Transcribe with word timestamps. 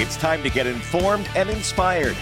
It's 0.00 0.16
time 0.16 0.44
to 0.44 0.48
get 0.48 0.68
informed 0.68 1.28
and 1.34 1.50
inspired. 1.50 2.16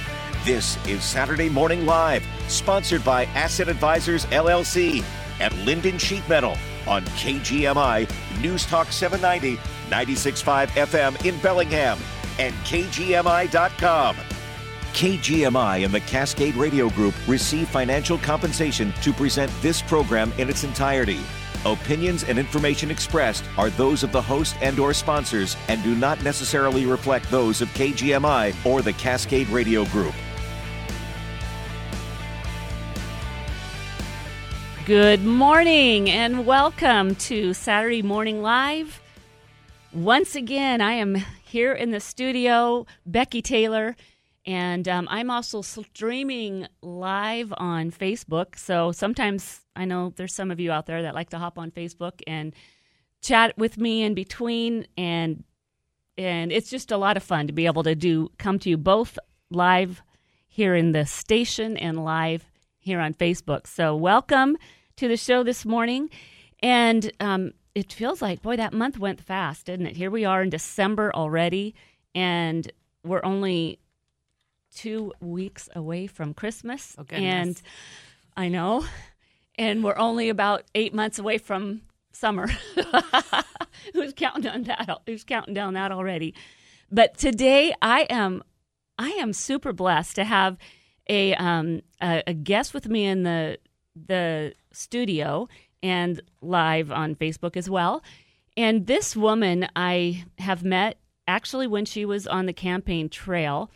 This 0.46 0.78
is 0.86 1.04
Saturday 1.04 1.50
Morning 1.50 1.84
Live, 1.84 2.26
sponsored 2.48 3.04
by 3.04 3.26
Asset 3.26 3.68
Advisors 3.68 4.24
LLC 4.26 5.04
at 5.40 5.52
Lynden 5.52 6.00
Sheet 6.00 6.26
Metal 6.26 6.56
on 6.86 7.04
KGMI 7.04 8.10
News 8.40 8.64
Talk 8.64 8.90
790, 8.90 9.60
96.5 9.90 10.68
FM 10.68 11.26
in 11.26 11.38
Bellingham 11.40 11.98
and 12.38 12.54
KGMI.com. 12.64 14.16
KGMI 14.94 15.84
and 15.84 15.92
the 15.92 16.00
Cascade 16.00 16.54
Radio 16.54 16.88
Group 16.88 17.14
receive 17.28 17.68
financial 17.68 18.16
compensation 18.16 18.94
to 19.02 19.12
present 19.12 19.52
this 19.60 19.82
program 19.82 20.32
in 20.38 20.48
its 20.48 20.64
entirety. 20.64 21.20
Opinions 21.72 22.22
and 22.22 22.38
information 22.38 22.92
expressed 22.92 23.44
are 23.58 23.70
those 23.70 24.04
of 24.04 24.12
the 24.12 24.22
host 24.22 24.54
and 24.60 24.78
or 24.78 24.94
sponsors 24.94 25.56
and 25.66 25.82
do 25.82 25.96
not 25.96 26.22
necessarily 26.22 26.86
reflect 26.86 27.28
those 27.28 27.60
of 27.60 27.68
KGMI 27.70 28.54
or 28.64 28.82
the 28.82 28.92
Cascade 28.92 29.48
Radio 29.48 29.84
Group. 29.86 30.14
Good 34.84 35.24
morning 35.24 36.08
and 36.08 36.46
welcome 36.46 37.16
to 37.16 37.52
Saturday 37.52 38.02
Morning 38.02 38.42
Live. 38.42 39.00
Once 39.92 40.36
again, 40.36 40.80
I 40.80 40.92
am 40.92 41.16
here 41.42 41.72
in 41.72 41.90
the 41.90 41.98
studio, 41.98 42.86
Becky 43.04 43.42
Taylor 43.42 43.96
and 44.46 44.86
um, 44.86 45.08
I'm 45.10 45.28
also 45.28 45.60
streaming 45.60 46.68
live 46.80 47.52
on 47.56 47.90
Facebook. 47.90 48.56
So 48.56 48.92
sometimes 48.92 49.60
I 49.74 49.84
know 49.84 50.12
there's 50.14 50.34
some 50.34 50.52
of 50.52 50.60
you 50.60 50.70
out 50.70 50.86
there 50.86 51.02
that 51.02 51.14
like 51.14 51.30
to 51.30 51.38
hop 51.38 51.58
on 51.58 51.72
Facebook 51.72 52.22
and 52.28 52.54
chat 53.20 53.58
with 53.58 53.76
me 53.76 54.04
in 54.04 54.14
between. 54.14 54.86
And 54.96 55.42
and 56.16 56.52
it's 56.52 56.70
just 56.70 56.92
a 56.92 56.96
lot 56.96 57.16
of 57.16 57.24
fun 57.24 57.48
to 57.48 57.52
be 57.52 57.66
able 57.66 57.82
to 57.82 57.94
do 57.94 58.30
come 58.38 58.58
to 58.60 58.70
you 58.70 58.76
both 58.76 59.18
live 59.50 60.02
here 60.46 60.74
in 60.74 60.92
the 60.92 61.04
station 61.04 61.76
and 61.76 62.04
live 62.04 62.44
here 62.78 63.00
on 63.00 63.14
Facebook. 63.14 63.66
So 63.66 63.96
welcome 63.96 64.56
to 64.96 65.08
the 65.08 65.16
show 65.16 65.42
this 65.42 65.66
morning. 65.66 66.08
And 66.60 67.10
um, 67.18 67.52
it 67.74 67.92
feels 67.92 68.22
like, 68.22 68.42
boy, 68.42 68.56
that 68.56 68.72
month 68.72 68.96
went 68.96 69.20
fast, 69.20 69.66
didn't 69.66 69.86
it? 69.86 69.96
Here 69.96 70.10
we 70.10 70.24
are 70.24 70.42
in 70.42 70.48
December 70.48 71.12
already, 71.14 71.74
and 72.14 72.70
we're 73.04 73.20
only 73.22 73.78
two 74.76 75.12
weeks 75.20 75.68
away 75.74 76.06
from 76.06 76.34
Christmas. 76.34 76.94
Oh, 76.98 77.04
and 77.10 77.60
I 78.36 78.48
know. 78.48 78.84
And 79.58 79.82
we're 79.82 79.96
only 79.96 80.28
about 80.28 80.64
eight 80.74 80.94
months 80.94 81.18
away 81.18 81.38
from 81.38 81.80
summer. 82.12 82.46
Who's 83.94 84.12
counting 84.14 84.50
on 84.50 84.62
that? 84.64 85.00
Who's 85.06 85.24
counting 85.24 85.54
down 85.54 85.74
that 85.74 85.90
already? 85.90 86.34
But 86.92 87.16
today 87.16 87.74
I 87.82 88.02
am 88.02 88.42
I 88.98 89.10
am 89.10 89.32
super 89.32 89.72
blessed 89.72 90.16
to 90.16 90.24
have 90.24 90.56
a 91.08 91.34
um, 91.34 91.82
a, 92.02 92.22
a 92.26 92.34
guest 92.34 92.74
with 92.74 92.88
me 92.88 93.06
in 93.06 93.22
the 93.22 93.58
the 93.94 94.54
studio 94.72 95.48
and 95.82 96.20
live 96.42 96.92
on 96.92 97.14
Facebook 97.14 97.56
as 97.56 97.68
well. 97.70 98.02
And 98.56 98.86
this 98.86 99.16
woman 99.16 99.68
I 99.74 100.24
have 100.38 100.64
met 100.64 100.98
actually 101.28 101.66
when 101.66 101.84
she 101.84 102.04
was 102.04 102.26
on 102.26 102.46
the 102.46 102.52
campaign 102.52 103.08
trail 103.08 103.70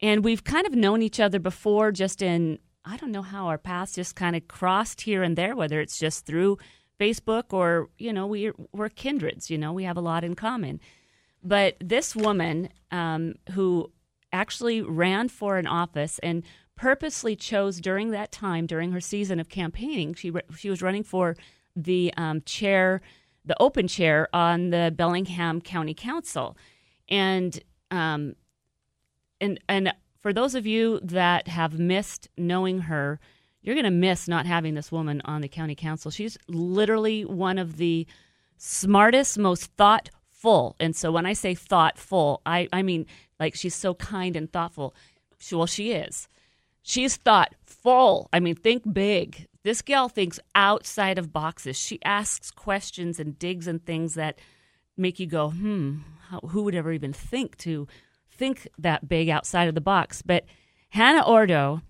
and 0.00 0.24
we've 0.24 0.44
kind 0.44 0.66
of 0.66 0.74
known 0.74 1.02
each 1.02 1.20
other 1.20 1.38
before, 1.38 1.92
just 1.92 2.22
in, 2.22 2.58
I 2.84 2.96
don't 2.96 3.12
know 3.12 3.22
how 3.22 3.46
our 3.46 3.58
paths 3.58 3.94
just 3.94 4.16
kind 4.16 4.36
of 4.36 4.48
crossed 4.48 5.02
here 5.02 5.22
and 5.22 5.36
there, 5.36 5.56
whether 5.56 5.80
it's 5.80 5.98
just 5.98 6.26
through 6.26 6.58
Facebook 7.00 7.52
or, 7.52 7.88
you 7.98 8.12
know, 8.12 8.26
we're, 8.26 8.54
we're 8.72 8.88
kindreds, 8.88 9.50
you 9.50 9.58
know, 9.58 9.72
we 9.72 9.84
have 9.84 9.96
a 9.96 10.02
lot 10.02 10.24
in 10.24 10.34
common. 10.34 10.80
But 11.42 11.76
this 11.80 12.16
woman 12.16 12.68
um, 12.90 13.34
who 13.52 13.92
actually 14.32 14.82
ran 14.82 15.28
for 15.28 15.58
an 15.58 15.66
office 15.66 16.18
and 16.20 16.42
purposely 16.76 17.36
chose 17.36 17.80
during 17.80 18.10
that 18.10 18.32
time, 18.32 18.66
during 18.66 18.92
her 18.92 19.00
season 19.00 19.38
of 19.38 19.48
campaigning, 19.48 20.14
she, 20.14 20.32
she 20.56 20.70
was 20.70 20.82
running 20.82 21.04
for 21.04 21.36
the 21.76 22.12
um, 22.16 22.40
chair, 22.42 23.00
the 23.44 23.56
open 23.60 23.86
chair 23.88 24.28
on 24.32 24.70
the 24.70 24.92
Bellingham 24.94 25.60
County 25.60 25.94
Council. 25.94 26.56
And 27.08 27.60
um, 27.90 28.34
and 29.44 29.60
and 29.68 29.92
for 30.20 30.32
those 30.32 30.54
of 30.54 30.66
you 30.66 31.00
that 31.02 31.48
have 31.48 31.78
missed 31.78 32.28
knowing 32.38 32.80
her, 32.80 33.20
you're 33.60 33.74
going 33.74 33.84
to 33.84 33.90
miss 33.90 34.26
not 34.26 34.46
having 34.46 34.74
this 34.74 34.90
woman 34.90 35.20
on 35.24 35.42
the 35.42 35.48
county 35.48 35.74
council. 35.74 36.10
She's 36.10 36.38
literally 36.48 37.24
one 37.24 37.58
of 37.58 37.76
the 37.76 38.06
smartest, 38.56 39.38
most 39.38 39.66
thoughtful. 39.76 40.76
And 40.80 40.96
so 40.96 41.12
when 41.12 41.26
I 41.26 41.34
say 41.34 41.54
thoughtful, 41.54 42.40
I, 42.46 42.68
I 42.72 42.82
mean 42.82 43.06
like 43.38 43.54
she's 43.54 43.74
so 43.74 43.94
kind 43.94 44.34
and 44.34 44.50
thoughtful. 44.50 44.94
She, 45.38 45.54
well, 45.54 45.66
she 45.66 45.92
is. 45.92 46.26
She's 46.82 47.16
thoughtful. 47.16 48.28
I 48.32 48.40
mean, 48.40 48.54
think 48.54 48.82
big. 48.92 49.46
This 49.62 49.82
gal 49.82 50.08
thinks 50.08 50.40
outside 50.54 51.18
of 51.18 51.32
boxes. 51.32 51.76
She 51.78 52.02
asks 52.02 52.50
questions 52.50 53.20
and 53.20 53.38
digs 53.38 53.66
and 53.66 53.84
things 53.84 54.14
that 54.14 54.38
make 54.96 55.18
you 55.18 55.26
go, 55.26 55.50
hmm, 55.50 55.98
how, 56.28 56.40
who 56.40 56.62
would 56.62 56.74
ever 56.74 56.92
even 56.92 57.12
think 57.12 57.56
to 57.58 57.86
think 58.36 58.68
that 58.78 59.08
big 59.08 59.28
outside 59.28 59.68
of 59.68 59.74
the 59.74 59.80
box. 59.80 60.22
But 60.22 60.44
Hannah 60.90 61.26
Ordo, 61.26 61.82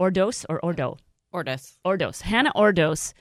Ordos 0.00 0.44
or 0.48 0.60
Ordo? 0.60 0.96
Ordos. 1.34 1.78
Ordos. 1.84 2.22
Hannah 2.22 2.52
Ordos, 2.54 3.12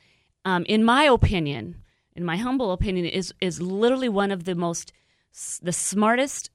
um, 0.45 0.63
in 0.66 0.83
my 0.83 1.03
opinion, 1.03 1.83
in 2.16 2.23
my 2.23 2.38
humble 2.38 2.72
opinion, 2.72 3.05
is 3.05 3.33
is 3.41 3.61
literally 3.61 4.09
one 4.09 4.31
of 4.31 4.45
the 4.45 4.55
most, 4.55 4.94
the 5.61 5.73
smartest, 5.73 6.50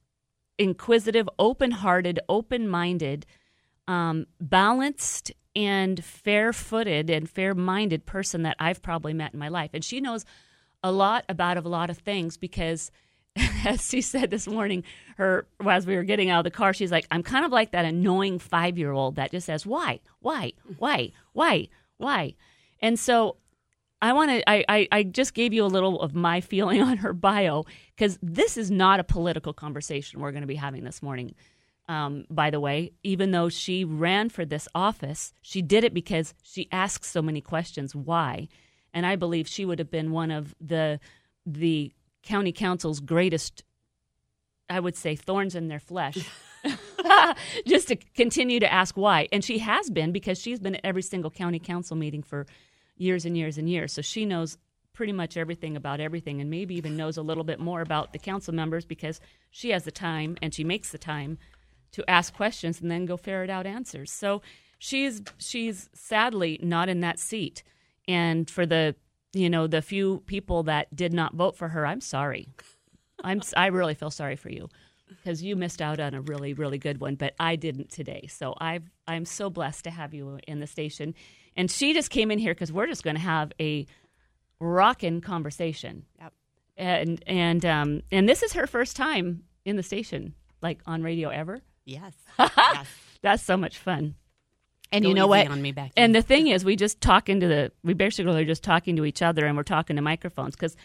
inquisitive, 0.57 1.29
open-hearted, 1.37 2.19
open-minded, 2.27 3.25
um, 3.87 4.25
balanced, 4.39 5.31
and 5.55 6.03
fair-footed 6.03 7.09
and 7.09 7.29
fair-minded 7.29 8.05
person 8.05 8.43
that 8.43 8.55
I've 8.59 8.81
probably 8.81 9.13
met 9.13 9.33
in 9.33 9.39
my 9.39 9.49
life. 9.49 9.69
And 9.73 9.83
she 9.83 10.01
knows 10.01 10.25
a 10.81 10.91
lot 10.91 11.25
about 11.29 11.57
a 11.57 11.61
lot 11.61 11.89
of 11.89 11.99
things 11.99 12.37
because 12.37 12.91
as 13.65 13.87
she 13.89 14.01
said 14.01 14.29
this 14.29 14.47
morning, 14.47 14.83
her 15.17 15.47
as 15.65 15.87
we 15.87 15.95
were 15.95 16.03
getting 16.03 16.29
out 16.29 16.39
of 16.39 16.43
the 16.43 16.51
car, 16.51 16.73
she's 16.73 16.91
like, 16.91 17.07
"I'm 17.09 17.23
kind 17.23 17.45
of 17.45 17.51
like 17.51 17.71
that 17.71 17.85
annoying 17.85 18.39
five 18.39 18.77
year 18.77 18.91
old 18.91 19.15
that 19.15 19.31
just 19.31 19.45
says 19.45 19.65
why, 19.65 19.99
why, 20.19 20.53
why, 20.77 21.11
why, 21.33 21.67
why," 21.97 22.35
and 22.81 22.99
so 22.99 23.37
I 24.03 24.11
want 24.13 24.31
to. 24.31 24.49
I, 24.49 24.65
I 24.67 24.87
I 24.91 25.03
just 25.03 25.33
gave 25.33 25.53
you 25.53 25.63
a 25.63 25.67
little 25.67 26.01
of 26.01 26.13
my 26.13 26.41
feeling 26.41 26.81
on 26.89 26.97
her 26.97 27.13
bio 27.13 27.63
because 27.95 28.19
this 28.21 28.57
is 28.57 28.69
not 28.69 28.99
a 28.99 29.03
political 29.03 29.53
conversation 29.53 30.19
we're 30.19 30.31
going 30.31 30.41
to 30.41 30.47
be 30.47 30.55
having 30.55 30.83
this 30.83 31.01
morning. 31.01 31.33
Um, 31.89 32.25
by 32.29 32.49
the 32.49 32.59
way, 32.59 32.91
even 33.03 33.31
though 33.31 33.49
she 33.49 33.83
ran 33.83 34.29
for 34.29 34.45
this 34.45 34.67
office, 34.73 35.33
she 35.41 35.61
did 35.61 35.83
it 35.83 35.93
because 35.93 36.33
she 36.43 36.69
asked 36.71 37.05
so 37.05 37.21
many 37.21 37.41
questions. 37.41 37.95
Why? 37.95 38.47
And 38.93 39.05
I 39.05 39.15
believe 39.15 39.47
she 39.47 39.65
would 39.65 39.79
have 39.79 39.91
been 39.91 40.11
one 40.11 40.31
of 40.31 40.53
the 40.61 40.99
the 41.45 41.93
county 42.23 42.51
council's 42.51 42.99
greatest, 42.99 43.63
I 44.69 44.79
would 44.79 44.95
say, 44.95 45.15
thorns 45.15 45.55
in 45.55 45.67
their 45.67 45.79
flesh. 45.79 46.17
just 47.67 47.89
to 47.89 47.95
continue 47.95 48.59
to 48.59 48.71
ask 48.71 48.95
why. 48.95 49.27
And 49.31 49.43
she 49.43 49.59
has 49.59 49.89
been 49.89 50.11
because 50.11 50.39
she's 50.39 50.59
been 50.59 50.75
at 50.75 50.81
every 50.83 51.01
single 51.01 51.31
county 51.31 51.59
council 51.59 51.95
meeting 51.95 52.23
for 52.23 52.45
years 52.95 53.25
and 53.25 53.37
years 53.37 53.57
and 53.57 53.69
years. 53.69 53.93
So 53.93 54.01
she 54.01 54.25
knows 54.25 54.57
pretty 54.93 55.11
much 55.11 55.37
everything 55.37 55.75
about 55.75 55.99
everything 55.99 56.39
and 56.39 56.49
maybe 56.49 56.75
even 56.75 56.95
knows 56.95 57.17
a 57.17 57.21
little 57.21 57.43
bit 57.43 57.59
more 57.59 57.81
about 57.81 58.13
the 58.13 58.19
council 58.19 58.53
members 58.53 58.85
because 58.85 59.19
she 59.49 59.71
has 59.71 59.83
the 59.83 59.91
time 59.91 60.37
and 60.41 60.53
she 60.53 60.63
makes 60.63 60.91
the 60.91 60.97
time 60.97 61.37
to 61.91 62.07
ask 62.09 62.33
questions 62.33 62.79
and 62.79 62.89
then 62.89 63.05
go 63.05 63.17
ferret 63.17 63.49
out 63.49 63.65
answers. 63.65 64.11
So 64.11 64.41
she's 64.77 65.21
she's 65.37 65.89
sadly 65.93 66.59
not 66.61 66.89
in 66.89 67.01
that 67.01 67.19
seat. 67.19 67.63
And 68.07 68.49
for 68.49 68.65
the 68.65 68.95
you 69.33 69.49
know, 69.49 69.67
the 69.67 69.81
few 69.81 70.19
people 70.25 70.63
that 70.63 70.95
did 70.95 71.13
not 71.13 71.33
vote 71.33 71.55
for 71.57 71.69
her, 71.69 71.85
I'm 71.85 72.01
sorry. 72.01 72.47
I'm 73.23 73.41
I 73.55 73.67
really 73.67 73.93
feel 73.95 74.11
sorry 74.11 74.35
for 74.35 74.49
you 74.49 74.69
because 75.07 75.41
you 75.41 75.55
missed 75.55 75.81
out 75.81 75.99
on 75.99 76.13
a 76.13 76.21
really 76.21 76.53
really 76.53 76.77
good 76.77 76.99
one, 76.99 77.15
but 77.15 77.33
I 77.39 77.55
didn't 77.55 77.89
today. 77.89 78.27
So 78.29 78.53
I 78.59 78.79
I'm 79.07 79.25
so 79.25 79.49
blessed 79.49 79.85
to 79.85 79.91
have 79.91 80.13
you 80.13 80.39
in 80.47 80.59
the 80.59 80.67
station. 80.67 81.15
And 81.55 81.69
she 81.69 81.93
just 81.93 82.09
came 82.09 82.31
in 82.31 82.39
here 82.39 82.53
because 82.53 82.71
we're 82.71 82.87
just 82.87 83.03
going 83.03 83.15
to 83.15 83.21
have 83.21 83.51
a 83.59 83.85
rockin' 84.59 85.21
conversation. 85.21 86.05
Yep. 86.19 86.33
And 86.77 87.23
and 87.27 87.65
um 87.65 88.01
and 88.11 88.27
this 88.27 88.43
is 88.43 88.53
her 88.53 88.67
first 88.67 88.95
time 88.95 89.43
in 89.65 89.75
the 89.75 89.83
station, 89.83 90.33
like 90.61 90.79
on 90.85 91.03
radio 91.03 91.29
ever. 91.29 91.61
Yes. 91.85 92.13
yes. 92.39 92.87
That's 93.21 93.43
so 93.43 93.57
much 93.57 93.77
fun. 93.77 94.15
And 94.93 95.03
Go 95.03 95.09
you 95.09 95.15
know 95.15 95.27
what? 95.27 95.47
on 95.47 95.61
me, 95.61 95.71
Becky. 95.71 95.91
And 95.97 96.13
the 96.13 96.21
thing 96.21 96.47
is, 96.47 96.63
we 96.63 96.75
just 96.75 97.01
talk 97.01 97.27
into 97.27 97.47
the. 97.47 97.71
We 97.83 97.93
basically 97.93 98.39
are 98.41 98.45
just 98.45 98.63
talking 98.63 98.95
to 98.97 99.05
each 99.05 99.21
other, 99.23 99.45
and 99.45 99.57
we're 99.57 99.63
talking 99.63 99.95
to 99.95 100.01
microphones. 100.03 100.55
Because, 100.55 100.75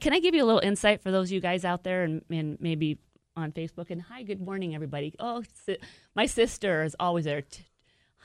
can 0.00 0.12
I 0.12 0.20
give 0.20 0.34
you 0.34 0.44
a 0.44 0.46
little 0.46 0.60
insight 0.60 1.02
for 1.02 1.10
those 1.10 1.28
of 1.28 1.32
you 1.32 1.40
guys 1.40 1.64
out 1.64 1.82
there, 1.82 2.04
and, 2.04 2.24
and 2.30 2.56
maybe 2.60 2.98
on 3.36 3.50
Facebook? 3.50 3.90
And 3.90 4.00
hi, 4.00 4.22
good 4.22 4.40
morning, 4.40 4.74
everybody. 4.76 5.14
Oh, 5.18 5.42
si- 5.66 5.78
my 6.14 6.26
sister 6.26 6.84
is 6.84 6.94
always 7.00 7.24
there. 7.24 7.42
T- 7.42 7.64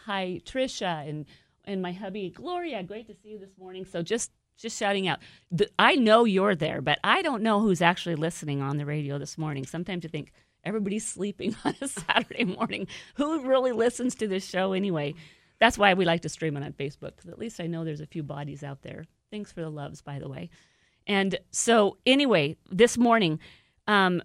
hi, 0.05 0.39
Trisha, 0.45 1.09
and 1.09 1.25
and 1.65 1.81
my 1.81 1.93
hubby 1.93 2.29
Gloria. 2.29 2.83
Great 2.83 3.07
to 3.07 3.15
see 3.15 3.29
you 3.29 3.39
this 3.39 3.57
morning. 3.57 3.85
So 3.85 4.03
just 4.03 4.31
just 4.57 4.77
shouting 4.77 5.07
out. 5.07 5.19
The, 5.51 5.67
I 5.79 5.95
know 5.95 6.25
you're 6.25 6.55
there, 6.55 6.79
but 6.81 6.99
I 7.03 7.23
don't 7.23 7.41
know 7.41 7.59
who's 7.59 7.81
actually 7.81 8.15
listening 8.15 8.61
on 8.61 8.77
the 8.77 8.85
radio 8.85 9.17
this 9.17 9.37
morning. 9.37 9.65
Sometimes 9.65 10.03
you 10.03 10.09
think 10.09 10.31
Everybody's 10.67 11.07
sleeping 11.07 11.55
on 11.65 11.75
a 11.81 11.87
Saturday 11.87 12.43
morning. 12.43 12.87
Who 13.15 13.47
really 13.47 13.71
listens 13.71 14.15
to 14.15 14.27
this 14.27 14.47
show 14.47 14.73
anyway? 14.73 15.15
That's 15.59 15.77
why 15.77 15.93
we 15.93 16.05
like 16.05 16.21
to 16.21 16.29
stream 16.29 16.55
it 16.57 16.63
on 16.63 16.73
Facebook 16.73 17.15
because 17.15 17.29
at 17.29 17.39
least 17.39 17.59
I 17.59 17.67
know 17.67 17.83
there's 17.83 18.01
a 18.01 18.05
few 18.05 18.21
bodies 18.21 18.63
out 18.63 18.83
there. 18.83 19.05
Thanks 19.31 19.51
for 19.51 19.61
the 19.61 19.69
loves, 19.69 20.01
by 20.01 20.19
the 20.19 20.29
way. 20.29 20.49
And 21.07 21.39
so, 21.51 21.97
anyway, 22.05 22.57
this 22.69 22.97
morning, 22.97 23.39
um, 23.87 24.21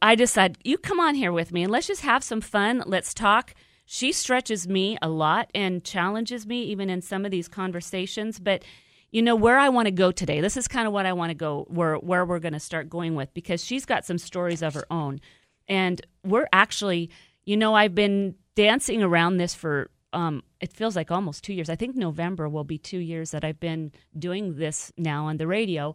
I 0.00 0.14
decided, 0.14 0.58
you 0.64 0.78
come 0.78 0.98
on 0.98 1.14
here 1.14 1.32
with 1.32 1.52
me 1.52 1.62
and 1.62 1.70
let's 1.70 1.86
just 1.86 2.00
have 2.02 2.24
some 2.24 2.40
fun. 2.40 2.82
Let's 2.86 3.12
talk. 3.12 3.54
She 3.84 4.12
stretches 4.12 4.66
me 4.66 4.96
a 5.02 5.08
lot 5.08 5.50
and 5.54 5.84
challenges 5.84 6.46
me 6.46 6.62
even 6.64 6.88
in 6.88 7.02
some 7.02 7.24
of 7.24 7.30
these 7.30 7.48
conversations. 7.48 8.38
But 8.38 8.64
you 9.10 9.20
know 9.20 9.36
where 9.36 9.58
I 9.58 9.68
want 9.68 9.86
to 9.86 9.92
go 9.92 10.10
today. 10.10 10.40
This 10.40 10.56
is 10.56 10.66
kind 10.66 10.86
of 10.86 10.94
what 10.94 11.04
I 11.04 11.12
want 11.12 11.30
to 11.30 11.34
go 11.34 11.66
where 11.68 11.96
where 11.96 12.24
we're 12.24 12.38
going 12.38 12.54
to 12.54 12.60
start 12.60 12.88
going 12.88 13.14
with 13.14 13.32
because 13.34 13.62
she's 13.62 13.84
got 13.84 14.06
some 14.06 14.16
stories 14.16 14.62
of 14.62 14.72
her 14.72 14.86
own, 14.90 15.20
and 15.68 16.00
we're 16.24 16.48
actually, 16.52 17.10
you 17.44 17.56
know, 17.56 17.74
I've 17.74 17.94
been 17.94 18.34
dancing 18.54 19.02
around 19.02 19.36
this 19.38 19.54
for 19.54 19.90
um, 20.12 20.42
it 20.60 20.72
feels 20.72 20.94
like 20.94 21.10
almost 21.10 21.42
two 21.42 21.54
years. 21.54 21.70
I 21.70 21.76
think 21.76 21.96
November 21.96 22.48
will 22.48 22.64
be 22.64 22.78
two 22.78 22.98
years 22.98 23.30
that 23.30 23.44
I've 23.44 23.60
been 23.60 23.92
doing 24.18 24.56
this 24.56 24.92
now 24.96 25.26
on 25.26 25.38
the 25.38 25.46
radio. 25.46 25.94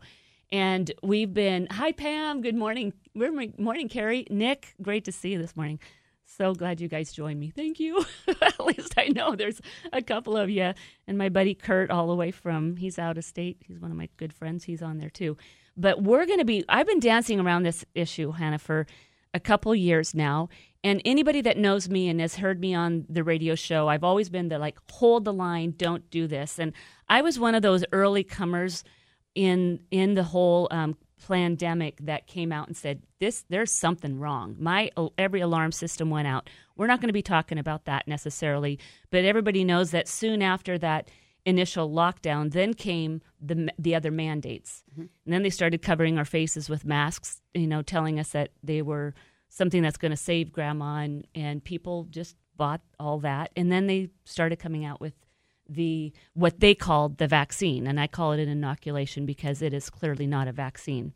And 0.51 0.91
we've 1.03 1.33
been, 1.33 1.67
hi, 1.69 1.91
Pam. 1.91 2.41
Good 2.41 2.55
morning. 2.55 2.93
Good 3.17 3.59
morning, 3.59 3.89
Carrie. 3.89 4.25
Nick, 4.29 4.75
great 4.81 5.05
to 5.05 5.11
see 5.11 5.33
you 5.33 5.37
this 5.37 5.55
morning. 5.55 5.79
So 6.25 6.53
glad 6.53 6.81
you 6.81 6.87
guys 6.87 7.11
joined 7.11 7.39
me. 7.39 7.51
Thank 7.51 7.79
you. 7.79 8.03
At 8.41 8.65
least 8.65 8.93
I 8.97 9.07
know 9.07 9.35
there's 9.35 9.61
a 9.93 10.01
couple 10.01 10.35
of 10.35 10.49
you. 10.49 10.73
And 11.07 11.17
my 11.17 11.29
buddy 11.29 11.53
Kurt, 11.53 11.91
all 11.91 12.07
the 12.07 12.15
way 12.15 12.31
from, 12.31 12.77
he's 12.77 12.99
out 12.99 13.17
of 13.17 13.23
state. 13.23 13.57
He's 13.65 13.79
one 13.79 13.91
of 13.91 13.97
my 13.97 14.09
good 14.17 14.33
friends. 14.33 14.63
He's 14.65 14.81
on 14.81 14.97
there 14.97 15.09
too. 15.09 15.37
But 15.75 16.01
we're 16.01 16.25
going 16.25 16.39
to 16.39 16.45
be, 16.45 16.65
I've 16.67 16.87
been 16.87 16.99
dancing 16.99 17.39
around 17.39 17.63
this 17.63 17.85
issue, 17.93 18.31
Hannah, 18.31 18.57
for 18.57 18.87
a 19.33 19.39
couple 19.39 19.73
years 19.75 20.13
now. 20.13 20.49
And 20.83 21.01
anybody 21.03 21.41
that 21.41 21.57
knows 21.57 21.89
me 21.89 22.07
and 22.07 22.21
has 22.21 22.35
heard 22.35 22.59
me 22.59 22.73
on 22.73 23.05
the 23.09 23.23
radio 23.23 23.55
show, 23.55 23.87
I've 23.87 24.03
always 24.03 24.29
been 24.29 24.47
the 24.49 24.59
like, 24.59 24.77
hold 24.89 25.25
the 25.25 25.33
line, 25.33 25.73
don't 25.75 26.09
do 26.09 26.27
this. 26.27 26.59
And 26.59 26.73
I 27.09 27.21
was 27.21 27.39
one 27.39 27.55
of 27.55 27.61
those 27.61 27.83
early 27.91 28.23
comers 28.23 28.83
in 29.35 29.79
in 29.91 30.15
the 30.15 30.23
whole 30.23 30.67
um, 30.71 30.97
pandemic 31.27 31.97
that 32.01 32.27
came 32.27 32.51
out 32.51 32.67
and 32.67 32.75
said 32.75 33.01
this 33.19 33.43
there's 33.49 33.71
something 33.71 34.19
wrong 34.19 34.55
my 34.59 34.89
every 35.17 35.41
alarm 35.41 35.71
system 35.71 36.09
went 36.09 36.27
out 36.27 36.49
we're 36.75 36.87
not 36.87 37.01
going 37.01 37.09
to 37.09 37.13
be 37.13 37.21
talking 37.21 37.57
about 37.57 37.85
that 37.85 38.07
necessarily 38.07 38.79
but 39.09 39.25
everybody 39.25 39.63
knows 39.63 39.91
that 39.91 40.07
soon 40.07 40.41
after 40.41 40.77
that 40.77 41.09
initial 41.47 41.89
lockdown 41.89 42.51
then 42.51 42.73
came 42.73 43.21
the 43.41 43.71
the 43.79 43.95
other 43.95 44.11
mandates 44.11 44.83
mm-hmm. 44.91 45.01
and 45.01 45.33
then 45.33 45.41
they 45.43 45.49
started 45.49 45.81
covering 45.81 46.17
our 46.17 46.25
faces 46.25 46.69
with 46.69 46.85
masks 46.85 47.41
you 47.53 47.65
know 47.65 47.81
telling 47.81 48.19
us 48.19 48.29
that 48.31 48.51
they 48.61 48.81
were 48.81 49.13
something 49.49 49.81
that's 49.81 49.97
going 49.97 50.11
to 50.11 50.17
save 50.17 50.51
grandma 50.51 50.97
and, 50.97 51.25
and 51.33 51.63
people 51.63 52.05
just 52.09 52.35
bought 52.57 52.81
all 52.99 53.17
that 53.17 53.49
and 53.55 53.71
then 53.71 53.87
they 53.87 54.09
started 54.25 54.59
coming 54.59 54.83
out 54.83 54.99
with 54.99 55.13
the 55.69 56.13
what 56.33 56.59
they 56.59 56.73
called 56.73 57.17
the 57.17 57.27
vaccine, 57.27 57.87
and 57.87 57.99
I 57.99 58.07
call 58.07 58.31
it 58.31 58.39
an 58.39 58.49
inoculation 58.49 59.25
because 59.25 59.61
it 59.61 59.73
is 59.73 59.89
clearly 59.89 60.27
not 60.27 60.47
a 60.47 60.51
vaccine. 60.51 61.13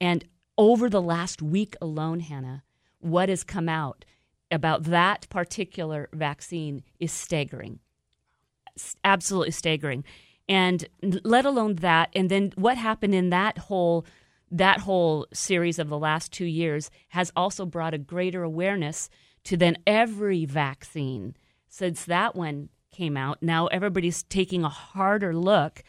And 0.00 0.24
over 0.56 0.88
the 0.88 1.02
last 1.02 1.42
week 1.42 1.76
alone, 1.80 2.20
Hannah, 2.20 2.62
what 2.98 3.28
has 3.28 3.44
come 3.44 3.68
out 3.68 4.04
about 4.50 4.84
that 4.84 5.28
particular 5.28 6.08
vaccine 6.12 6.82
is 6.98 7.12
staggering, 7.12 7.78
absolutely 9.04 9.52
staggering. 9.52 10.04
And 10.48 10.88
let 11.02 11.44
alone 11.44 11.76
that, 11.76 12.10
and 12.14 12.28
then 12.28 12.52
what 12.56 12.76
happened 12.76 13.14
in 13.14 13.30
that 13.30 13.58
whole 13.58 14.04
that 14.52 14.80
whole 14.80 15.28
series 15.32 15.78
of 15.78 15.88
the 15.88 15.98
last 15.98 16.32
two 16.32 16.44
years 16.44 16.90
has 17.10 17.30
also 17.36 17.64
brought 17.64 17.94
a 17.94 17.98
greater 17.98 18.42
awareness 18.42 19.08
to 19.44 19.56
then 19.56 19.78
every 19.86 20.44
vaccine 20.44 21.36
since 21.70 22.04
that 22.06 22.34
one 22.34 22.68
came 22.92 23.16
out, 23.16 23.42
now 23.42 23.68
everybody's 23.68 24.24
taking 24.24 24.64
a 24.64 24.68
harder 24.68 25.34
look 25.34 25.82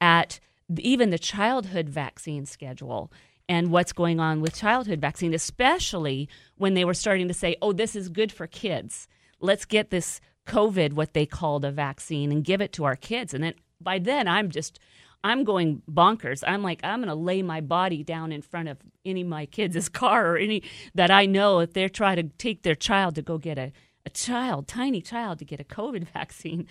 at 0.00 0.40
even 0.76 1.10
the 1.10 1.18
childhood 1.18 1.88
vaccine 1.88 2.44
schedule 2.44 3.10
and 3.48 3.70
what's 3.70 3.92
going 3.92 4.20
on 4.20 4.40
with 4.40 4.54
childhood 4.54 5.00
vaccine, 5.00 5.32
especially 5.32 6.28
when 6.56 6.74
they 6.74 6.84
were 6.84 6.92
starting 6.92 7.28
to 7.28 7.34
say, 7.34 7.56
oh, 7.62 7.72
this 7.72 7.96
is 7.96 8.08
good 8.08 8.30
for 8.30 8.46
kids. 8.46 9.08
Let's 9.40 9.64
get 9.64 9.90
this 9.90 10.20
COVID, 10.48 10.94
what 10.94 11.14
they 11.14 11.26
called 11.26 11.64
a 11.64 11.70
vaccine, 11.70 12.32
and 12.32 12.44
give 12.44 12.60
it 12.60 12.72
to 12.74 12.84
our 12.84 12.96
kids. 12.96 13.34
And 13.34 13.44
then 13.44 13.54
by 13.80 13.98
then, 13.98 14.26
I'm 14.26 14.50
just, 14.50 14.80
I'm 15.22 15.44
going 15.44 15.82
bonkers. 15.88 16.42
I'm 16.46 16.62
like, 16.62 16.80
I'm 16.82 17.00
going 17.00 17.08
to 17.08 17.14
lay 17.14 17.42
my 17.42 17.60
body 17.60 18.02
down 18.02 18.32
in 18.32 18.42
front 18.42 18.68
of 18.68 18.78
any 19.04 19.20
of 19.20 19.28
my 19.28 19.46
kids' 19.46 19.88
car 20.00 20.32
or 20.32 20.36
any 20.36 20.62
that 20.94 21.10
I 21.10 21.26
know 21.26 21.60
if 21.60 21.72
they're 21.72 21.88
trying 21.88 22.16
to 22.16 22.24
take 22.24 22.62
their 22.62 22.74
child 22.74 23.14
to 23.14 23.22
go 23.22 23.38
get 23.38 23.58
a 23.58 23.72
a 24.08 24.10
child, 24.10 24.66
tiny 24.66 25.02
child, 25.02 25.38
to 25.38 25.44
get 25.44 25.60
a 25.60 25.64
COVID 25.64 26.08
vaccine. 26.14 26.66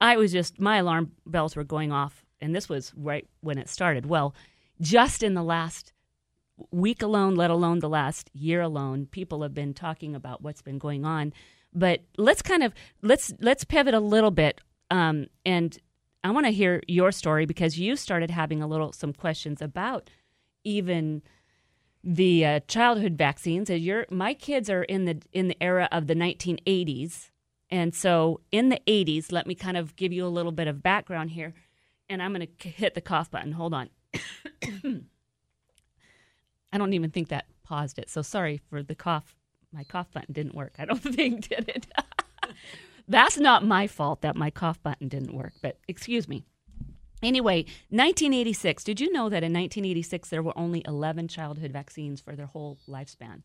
I 0.00 0.18
was 0.18 0.32
just, 0.32 0.60
my 0.60 0.76
alarm 0.76 1.12
bells 1.24 1.56
were 1.56 1.64
going 1.64 1.92
off, 1.92 2.24
and 2.42 2.54
this 2.54 2.68
was 2.68 2.92
right 2.94 3.26
when 3.40 3.56
it 3.58 3.70
started. 3.70 4.04
Well, 4.04 4.34
just 4.80 5.22
in 5.22 5.32
the 5.32 5.42
last 5.42 5.94
week 6.70 7.00
alone, 7.00 7.36
let 7.36 7.50
alone 7.50 7.78
the 7.78 7.88
last 7.88 8.30
year 8.34 8.60
alone, 8.60 9.06
people 9.06 9.42
have 9.42 9.54
been 9.54 9.72
talking 9.72 10.14
about 10.14 10.42
what's 10.42 10.60
been 10.60 10.78
going 10.78 11.06
on. 11.06 11.32
But 11.74 12.02
let's 12.16 12.42
kind 12.42 12.62
of 12.62 12.72
let's 13.02 13.32
let's 13.40 13.64
pivot 13.64 13.94
a 13.94 14.00
little 14.00 14.30
bit, 14.30 14.60
um, 14.90 15.26
and 15.44 15.76
I 16.22 16.30
want 16.30 16.46
to 16.46 16.52
hear 16.52 16.82
your 16.86 17.12
story 17.12 17.46
because 17.46 17.78
you 17.78 17.96
started 17.96 18.30
having 18.30 18.62
a 18.62 18.66
little 18.66 18.92
some 18.92 19.12
questions 19.12 19.60
about 19.60 20.08
even 20.62 21.22
the 22.02 22.46
uh, 22.46 22.60
childhood 22.68 23.18
vaccines. 23.18 23.70
As 23.70 23.80
your 23.80 24.06
my 24.10 24.34
kids 24.34 24.70
are 24.70 24.84
in 24.84 25.04
the 25.04 25.20
in 25.32 25.48
the 25.48 25.62
era 25.62 25.88
of 25.90 26.06
the 26.06 26.14
1980s, 26.14 27.30
and 27.70 27.94
so 27.94 28.40
in 28.52 28.68
the 28.68 28.80
80s, 28.86 29.32
let 29.32 29.46
me 29.46 29.54
kind 29.54 29.76
of 29.76 29.96
give 29.96 30.12
you 30.12 30.24
a 30.26 30.28
little 30.28 30.52
bit 30.52 30.68
of 30.68 30.82
background 30.82 31.30
here, 31.30 31.54
and 32.08 32.22
I'm 32.22 32.32
going 32.32 32.46
to 32.46 32.68
hit 32.68 32.94
the 32.94 33.00
cough 33.00 33.30
button. 33.30 33.52
Hold 33.52 33.74
on. 33.74 33.90
I 36.72 36.78
don't 36.78 36.92
even 36.92 37.10
think 37.10 37.28
that 37.28 37.46
paused 37.62 37.98
it. 37.98 38.10
So 38.10 38.22
sorry 38.22 38.60
for 38.68 38.82
the 38.82 38.94
cough. 38.94 39.36
My 39.74 39.84
cough 39.84 40.10
button 40.12 40.32
didn't 40.32 40.54
work. 40.54 40.74
I 40.78 40.84
don't 40.84 40.98
think 41.02 41.48
did 41.48 41.68
it. 41.68 41.86
That's 43.08 43.36
not 43.36 43.64
my 43.64 43.86
fault 43.86 44.22
that 44.22 44.36
my 44.36 44.50
cough 44.50 44.82
button 44.82 45.08
didn't 45.08 45.34
work. 45.34 45.52
But 45.60 45.78
excuse 45.88 46.28
me. 46.28 46.44
Anyway, 47.22 47.64
1986. 47.90 48.84
Did 48.84 49.00
you 49.00 49.10
know 49.12 49.28
that 49.28 49.42
in 49.42 49.52
1986 49.52 50.28
there 50.28 50.42
were 50.42 50.56
only 50.56 50.82
11 50.86 51.28
childhood 51.28 51.72
vaccines 51.72 52.20
for 52.20 52.36
their 52.36 52.46
whole 52.46 52.78
lifespan? 52.88 53.42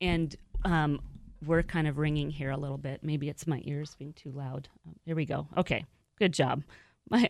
And 0.00 0.34
um, 0.64 1.00
we're 1.44 1.62
kind 1.62 1.86
of 1.86 1.98
ringing 1.98 2.30
here 2.30 2.50
a 2.50 2.56
little 2.56 2.78
bit. 2.78 3.02
Maybe 3.02 3.28
it's 3.28 3.46
my 3.46 3.62
ears 3.64 3.94
being 3.98 4.12
too 4.12 4.30
loud. 4.30 4.68
Um, 4.86 4.96
here 5.04 5.16
we 5.16 5.24
go. 5.24 5.48
Okay, 5.56 5.84
good 6.18 6.32
job. 6.32 6.62
My, 7.08 7.28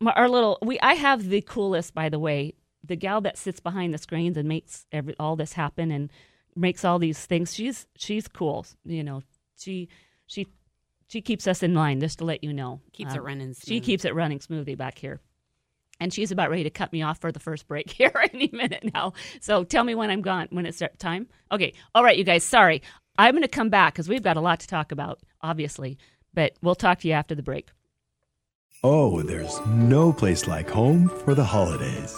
my, 0.00 0.10
our 0.14 0.28
little 0.28 0.58
we. 0.60 0.80
I 0.80 0.94
have 0.94 1.28
the 1.28 1.40
coolest, 1.40 1.94
by 1.94 2.08
the 2.08 2.18
way. 2.18 2.54
The 2.82 2.96
gal 2.96 3.20
that 3.20 3.38
sits 3.38 3.60
behind 3.60 3.94
the 3.94 3.98
screens 3.98 4.36
and 4.36 4.48
makes 4.48 4.86
every 4.90 5.14
all 5.20 5.36
this 5.36 5.52
happen 5.52 5.92
and 5.92 6.10
makes 6.60 6.84
all 6.84 6.98
these 6.98 7.24
things. 7.24 7.54
She's 7.54 7.86
she's 7.96 8.28
cool. 8.28 8.66
You 8.84 9.02
know, 9.02 9.22
she 9.56 9.88
she 10.26 10.46
she 11.08 11.20
keeps 11.20 11.46
us 11.46 11.62
in 11.62 11.74
line, 11.74 12.00
just 12.00 12.18
to 12.18 12.24
let 12.24 12.44
you 12.44 12.52
know. 12.52 12.80
Keeps 12.92 13.12
um, 13.12 13.18
it 13.18 13.22
running. 13.22 13.54
Smooth. 13.54 13.66
She 13.66 13.80
keeps 13.80 14.04
it 14.04 14.14
running 14.14 14.40
smoothly 14.40 14.74
back 14.74 14.98
here. 14.98 15.20
And 15.98 16.14
she's 16.14 16.30
about 16.30 16.48
ready 16.48 16.62
to 16.62 16.70
cut 16.70 16.92
me 16.92 17.02
off 17.02 17.20
for 17.20 17.30
the 17.30 17.40
first 17.40 17.66
break 17.66 17.90
here 17.98 18.12
any 18.32 18.48
minute 18.52 18.90
now. 18.94 19.14
So 19.40 19.64
tell 19.64 19.84
me 19.84 19.94
when 19.94 20.10
I'm 20.10 20.22
gone, 20.22 20.48
when 20.50 20.66
it's 20.66 20.82
time. 20.98 21.26
Okay. 21.50 21.74
All 21.94 22.04
right, 22.04 22.16
you 22.16 22.24
guys. 22.24 22.44
Sorry. 22.44 22.82
I'm 23.18 23.34
going 23.34 23.42
to 23.42 23.48
come 23.48 23.68
back 23.68 23.94
because 23.94 24.08
we've 24.08 24.22
got 24.22 24.38
a 24.38 24.40
lot 24.40 24.60
to 24.60 24.66
talk 24.66 24.92
about, 24.92 25.20
obviously. 25.42 25.98
But 26.32 26.52
we'll 26.62 26.76
talk 26.76 27.00
to 27.00 27.08
you 27.08 27.14
after 27.14 27.34
the 27.34 27.42
break. 27.42 27.68
Oh, 28.82 29.20
there's 29.22 29.60
no 29.66 30.10
place 30.10 30.46
like 30.46 30.70
home 30.70 31.10
for 31.24 31.34
the 31.34 31.44
holidays 31.44 32.16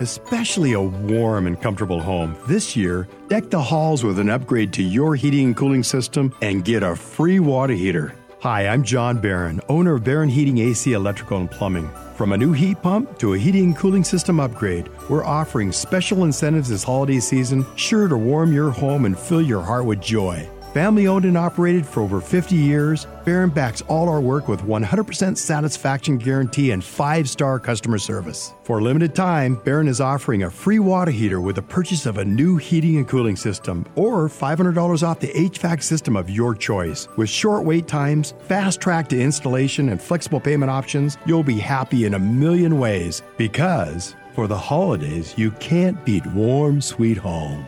especially 0.00 0.72
a 0.72 0.80
warm 0.80 1.46
and 1.46 1.60
comfortable 1.60 2.00
home. 2.00 2.36
This 2.46 2.76
year, 2.76 3.08
deck 3.28 3.50
the 3.50 3.60
halls 3.60 4.04
with 4.04 4.18
an 4.18 4.30
upgrade 4.30 4.72
to 4.74 4.82
your 4.82 5.16
heating 5.16 5.46
and 5.46 5.56
cooling 5.56 5.82
system 5.82 6.34
and 6.42 6.64
get 6.64 6.82
a 6.82 6.96
free 6.96 7.40
water 7.40 7.74
heater. 7.74 8.14
Hi, 8.40 8.68
I'm 8.68 8.82
John 8.82 9.20
Barron, 9.20 9.60
owner 9.70 9.94
of 9.94 10.04
Barron 10.04 10.28
Heating 10.28 10.58
AC 10.58 10.92
Electrical 10.92 11.38
and 11.38 11.50
Plumbing. 11.50 11.88
From 12.14 12.32
a 12.32 12.36
new 12.36 12.52
heat 12.52 12.82
pump 12.82 13.18
to 13.18 13.32
a 13.32 13.38
heating 13.38 13.64
and 13.64 13.76
cooling 13.76 14.04
system 14.04 14.38
upgrade, 14.38 14.90
we're 15.08 15.24
offering 15.24 15.72
special 15.72 16.24
incentives 16.24 16.68
this 16.68 16.84
holiday 16.84 17.20
season, 17.20 17.64
sure 17.76 18.06
to 18.06 18.16
warm 18.16 18.52
your 18.52 18.70
home 18.70 19.06
and 19.06 19.18
fill 19.18 19.40
your 19.40 19.62
heart 19.62 19.86
with 19.86 20.00
joy. 20.00 20.46
Family 20.74 21.06
owned 21.06 21.24
and 21.24 21.38
operated 21.38 21.86
for 21.86 22.00
over 22.02 22.20
50 22.20 22.56
years, 22.56 23.06
Barron 23.24 23.50
backs 23.50 23.80
all 23.82 24.08
our 24.08 24.20
work 24.20 24.48
with 24.48 24.60
100% 24.62 25.38
satisfaction 25.38 26.18
guarantee 26.18 26.72
and 26.72 26.82
5 26.82 27.28
star 27.28 27.60
customer 27.60 27.96
service. 27.96 28.54
For 28.64 28.80
a 28.80 28.82
limited 28.82 29.14
time, 29.14 29.54
Barron 29.54 29.86
is 29.86 30.00
offering 30.00 30.42
a 30.42 30.50
free 30.50 30.80
water 30.80 31.12
heater 31.12 31.40
with 31.40 31.54
the 31.54 31.62
purchase 31.62 32.06
of 32.06 32.18
a 32.18 32.24
new 32.24 32.56
heating 32.56 32.96
and 32.96 33.06
cooling 33.06 33.36
system 33.36 33.86
or 33.94 34.28
$500 34.28 35.06
off 35.06 35.20
the 35.20 35.28
HVAC 35.28 35.80
system 35.80 36.16
of 36.16 36.28
your 36.28 36.56
choice. 36.56 37.06
With 37.16 37.28
short 37.28 37.64
wait 37.64 37.86
times, 37.86 38.34
fast 38.48 38.80
track 38.80 39.08
to 39.10 39.20
installation, 39.20 39.90
and 39.90 40.02
flexible 40.02 40.40
payment 40.40 40.72
options, 40.72 41.18
you'll 41.24 41.44
be 41.44 41.60
happy 41.60 42.04
in 42.04 42.14
a 42.14 42.18
million 42.18 42.80
ways 42.80 43.22
because 43.36 44.16
for 44.34 44.48
the 44.48 44.58
holidays, 44.58 45.34
you 45.36 45.52
can't 45.52 46.04
beat 46.04 46.26
warm, 46.26 46.80
sweet 46.80 47.16
home. 47.16 47.64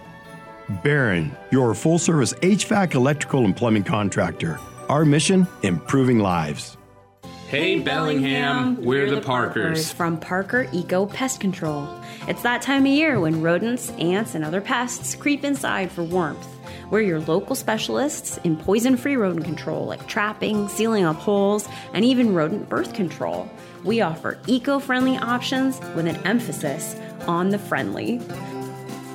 Barron, 0.82 1.36
your 1.50 1.74
full 1.74 1.98
service 1.98 2.34
HVAC, 2.34 2.94
electrical, 2.94 3.44
and 3.44 3.56
plumbing 3.56 3.84
contractor. 3.84 4.58
Our 4.88 5.04
mission 5.04 5.46
improving 5.62 6.18
lives. 6.18 6.76
Hey, 7.48 7.78
Bellingham, 7.78 8.82
we're, 8.82 9.08
the 9.08 9.20
Parkers. 9.20 9.92
From 9.92 10.18
Parker 10.18 10.68
Eco 10.72 11.06
Pest 11.06 11.38
Control. 11.38 11.88
It's 12.26 12.42
that 12.42 12.60
time 12.60 12.82
of 12.82 12.92
year 12.92 13.20
when 13.20 13.40
rodents, 13.40 13.90
ants, 13.90 14.34
and 14.34 14.44
other 14.44 14.60
pests 14.60 15.14
creep 15.14 15.44
inside 15.44 15.92
for 15.92 16.02
warmth. 16.02 16.44
We're 16.90 17.02
your 17.02 17.20
local 17.20 17.54
specialists 17.54 18.38
in 18.42 18.56
poison 18.56 18.96
free 18.96 19.16
rodent 19.16 19.44
control 19.44 19.86
like 19.86 20.06
trapping, 20.08 20.68
sealing 20.68 21.04
up 21.04 21.16
holes, 21.16 21.68
and 21.92 22.04
even 22.04 22.34
rodent 22.34 22.68
birth 22.68 22.94
control. 22.94 23.48
We 23.84 24.00
offer 24.00 24.38
eco 24.48 24.80
friendly 24.80 25.16
options 25.16 25.78
with 25.94 26.06
an 26.06 26.16
emphasis 26.26 26.96
on 27.28 27.50
the 27.50 27.58
friendly. 27.58 28.20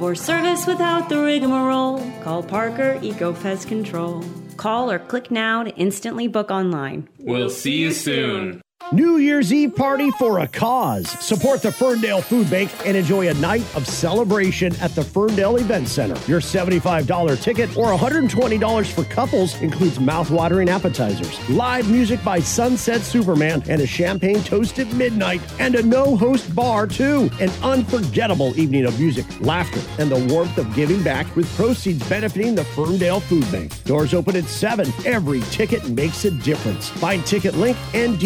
For 0.02 0.16
service 0.16 0.66
without 0.66 1.10
the 1.10 1.22
rigmarole, 1.22 2.02
call 2.24 2.42
Parker 2.42 2.98
Eco 3.04 3.34
Pest 3.34 3.68
Control. 3.68 4.24
Call 4.58 4.90
or 4.90 4.98
click 4.98 5.30
now 5.30 5.62
to 5.62 5.70
instantly 5.76 6.28
book 6.28 6.50
online. 6.50 7.08
We'll 7.20 7.52
see 7.52 7.78
you 7.78 7.92
soon. 7.92 8.64
New 8.92 9.18
Year's 9.18 9.54
Eve 9.54 9.74
party 9.74 10.12
for 10.12 10.40
a 10.40 10.48
cause. 10.48 11.10
Support 11.26 11.62
the 11.62 11.72
Ferndale 11.72 12.22
Food 12.22 12.50
Bank 12.50 12.70
and 12.86 12.98
enjoy 12.98 13.30
a 13.30 13.34
night 13.36 13.64
of 13.74 13.88
celebration 13.88 14.76
at 14.82 14.94
the 14.96 15.04
Ferndale 15.04 15.56
Event 15.56 15.88
Center. 15.88 16.16
Your 16.30 16.42
$75 16.42 17.42
ticket 17.42 17.78
or 17.78 17.96
$120 17.96 18.92
for 18.92 19.04
couples 19.06 19.60
includes 19.62 19.98
mouth-watering 19.98 20.68
appetizers, 20.68 21.50
live 21.50 21.90
music 21.90 22.22
by 22.22 22.42
Sunset 22.42 23.00
Superman, 23.00 23.64
and 23.70 23.82
a 23.82 23.88
champagne 23.88 24.44
toast 24.44 24.78
at 24.80 24.92
midnight, 24.94 25.42
and 25.60 25.76
a 25.76 25.84
no-host 25.84 26.54
bar 26.54 26.86
too. 26.86 27.30
An 27.40 27.50
unforgettable 27.64 28.60
evening 28.60 28.86
of 28.86 29.00
music, 29.00 29.26
laughter, 29.40 29.80
and 30.02 30.12
the 30.12 30.34
warmth 30.34 30.58
of 30.58 30.74
giving 30.76 31.02
back 31.02 31.34
with 31.38 31.48
proceeds 31.56 32.08
benefiting 32.10 32.56
the 32.56 32.66
Ferndale 32.66 33.22
Food 33.22 33.50
Bank. 33.54 33.84
Doors 33.86 34.14
open 34.14 34.36
at 34.36 34.44
7. 34.46 34.86
Every 35.06 35.40
ticket 35.44 35.88
makes 35.90 36.26
a 36.26 36.32
difference. 36.32 36.90
Find 36.90 37.26
ticket 37.26 37.56
link 37.56 37.78
and 37.94 38.20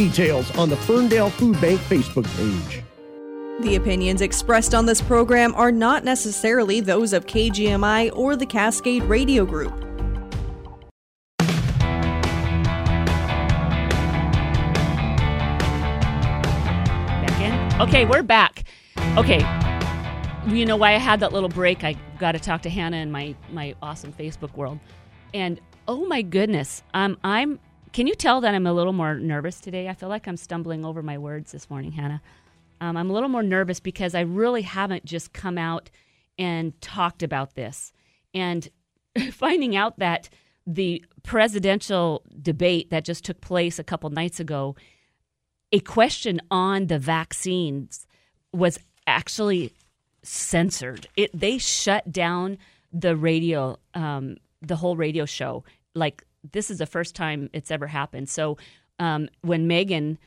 details 0.45 0.57
on 0.57 0.69
the 0.69 0.77
Ferndale 0.77 1.29
Food 1.29 1.59
Bank 1.61 1.79
Facebook 1.81 2.25
page. 2.37 2.83
The 3.61 3.75
opinions 3.75 4.21
expressed 4.21 4.75
on 4.75 4.85
this 4.85 5.01
program 5.01 5.55
are 5.55 5.71
not 5.71 6.03
necessarily 6.03 6.81
those 6.81 7.13
of 7.13 7.25
KGMI 7.25 8.11
or 8.15 8.35
the 8.35 8.45
Cascade 8.45 9.03
Radio 9.03 9.45
Group. 9.45 9.73
Back 17.21 17.41
in? 17.41 17.81
Okay, 17.81 18.05
we're 18.05 18.23
back. 18.23 18.65
Okay. 19.17 19.39
You 20.47 20.65
know 20.65 20.75
why 20.75 20.93
I 20.93 20.97
had 20.97 21.21
that 21.21 21.31
little 21.31 21.49
break? 21.49 21.83
I 21.83 21.95
got 22.19 22.33
to 22.33 22.39
talk 22.39 22.61
to 22.63 22.69
Hannah 22.69 22.97
in 22.97 23.11
my 23.11 23.35
my 23.51 23.73
awesome 23.81 24.13
Facebook 24.13 24.55
world. 24.55 24.79
And 25.33 25.59
oh 25.87 26.05
my 26.05 26.21
goodness, 26.21 26.83
um, 26.93 27.17
I'm. 27.23 27.59
Can 27.95 28.07
you 28.07 28.15
tell 28.15 28.41
that 28.41 28.53
I'm 28.53 28.67
a 28.67 28.73
little 28.73 28.91
more 28.91 29.15
nervous 29.15 29.61
today? 29.61 29.87
I 29.87 29.93
feel 29.93 30.09
like 30.09 30.27
I'm 30.27 30.35
stumbling 30.35 30.83
over 30.83 31.01
my 31.01 31.17
words 31.17 31.53
this 31.53 31.69
morning, 31.69 31.93
Hannah. 31.93 32.21
Um, 32.81 32.97
I'm 32.97 33.09
a 33.09 33.13
little 33.13 33.29
more 33.29 33.41
nervous 33.41 33.79
because 33.79 34.13
I 34.13 34.19
really 34.19 34.63
haven't 34.63 35.05
just 35.05 35.31
come 35.31 35.57
out 35.57 35.89
and 36.37 36.73
talked 36.81 37.23
about 37.23 37.55
this. 37.55 37.93
And 38.33 38.67
finding 39.31 39.77
out 39.77 39.97
that 39.99 40.27
the 40.67 41.05
presidential 41.23 42.23
debate 42.41 42.89
that 42.89 43.05
just 43.05 43.23
took 43.23 43.39
place 43.39 43.79
a 43.79 43.83
couple 43.85 44.09
nights 44.09 44.41
ago, 44.41 44.75
a 45.71 45.79
question 45.79 46.41
on 46.51 46.87
the 46.87 46.99
vaccines 46.99 48.07
was 48.51 48.77
actually 49.07 49.71
censored. 50.21 51.07
It 51.15 51.31
they 51.33 51.59
shut 51.59 52.11
down 52.11 52.57
the 52.91 53.15
radio, 53.15 53.77
um, 53.93 54.35
the 54.61 54.75
whole 54.75 54.97
radio 54.97 55.23
show. 55.23 55.63
Like 55.97 56.25
this 56.51 56.69
is 56.69 56.79
the 56.79 56.85
first 56.85 57.15
time 57.15 57.49
it's 57.53 57.71
ever 57.71 57.87
happened. 57.87 58.29
So 58.29 58.57
um, 58.99 59.29
when 59.41 59.67
Megyn 59.67 60.17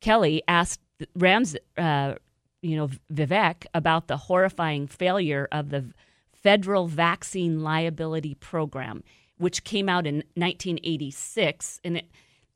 Kelly 0.00 0.42
asked 0.48 0.80
Rams, 1.14 1.56
uh, 1.76 2.14
you 2.62 2.76
know, 2.76 2.88
Vivek 3.12 3.66
about 3.74 4.08
the 4.08 4.16
horrifying 4.16 4.86
failure 4.86 5.48
of 5.52 5.70
the 5.70 5.86
federal 6.32 6.86
vaccine 6.86 7.60
liability 7.60 8.34
program, 8.34 9.02
which 9.38 9.64
came 9.64 9.88
out 9.88 10.06
in 10.06 10.16
1986, 10.34 11.80
and 11.84 11.98
it, 11.98 12.06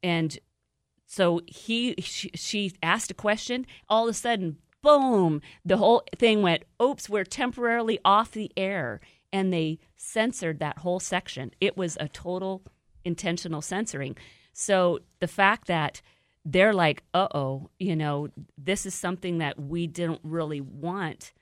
and 0.02 0.38
so 1.06 1.40
he 1.46 1.94
she, 1.98 2.30
she 2.34 2.72
asked 2.82 3.10
a 3.10 3.14
question. 3.14 3.66
All 3.88 4.04
of 4.04 4.10
a 4.10 4.14
sudden, 4.14 4.56
boom! 4.82 5.42
The 5.64 5.76
whole 5.76 6.02
thing 6.16 6.42
went. 6.42 6.64
Oops, 6.82 7.08
we're 7.08 7.24
temporarily 7.24 7.98
off 8.04 8.32
the 8.32 8.50
air, 8.56 9.00
and 9.32 9.52
they 9.52 9.78
censored 9.96 10.60
that 10.60 10.78
whole 10.78 11.00
section. 11.00 11.50
It 11.60 11.76
was 11.76 11.96
a 12.00 12.08
total 12.08 12.62
intentional 13.04 13.62
censoring. 13.62 14.16
So 14.52 15.00
the 15.20 15.28
fact 15.28 15.66
that 15.68 16.02
they're 16.44 16.72
like, 16.72 17.02
uh 17.14 17.28
oh, 17.34 17.70
you 17.78 17.96
know, 17.96 18.28
this 18.56 18.86
is 18.86 18.94
something 18.94 19.38
that 19.38 19.60
we 19.60 19.86
didn't 19.86 20.20
really 20.22 20.60
want 20.60 21.32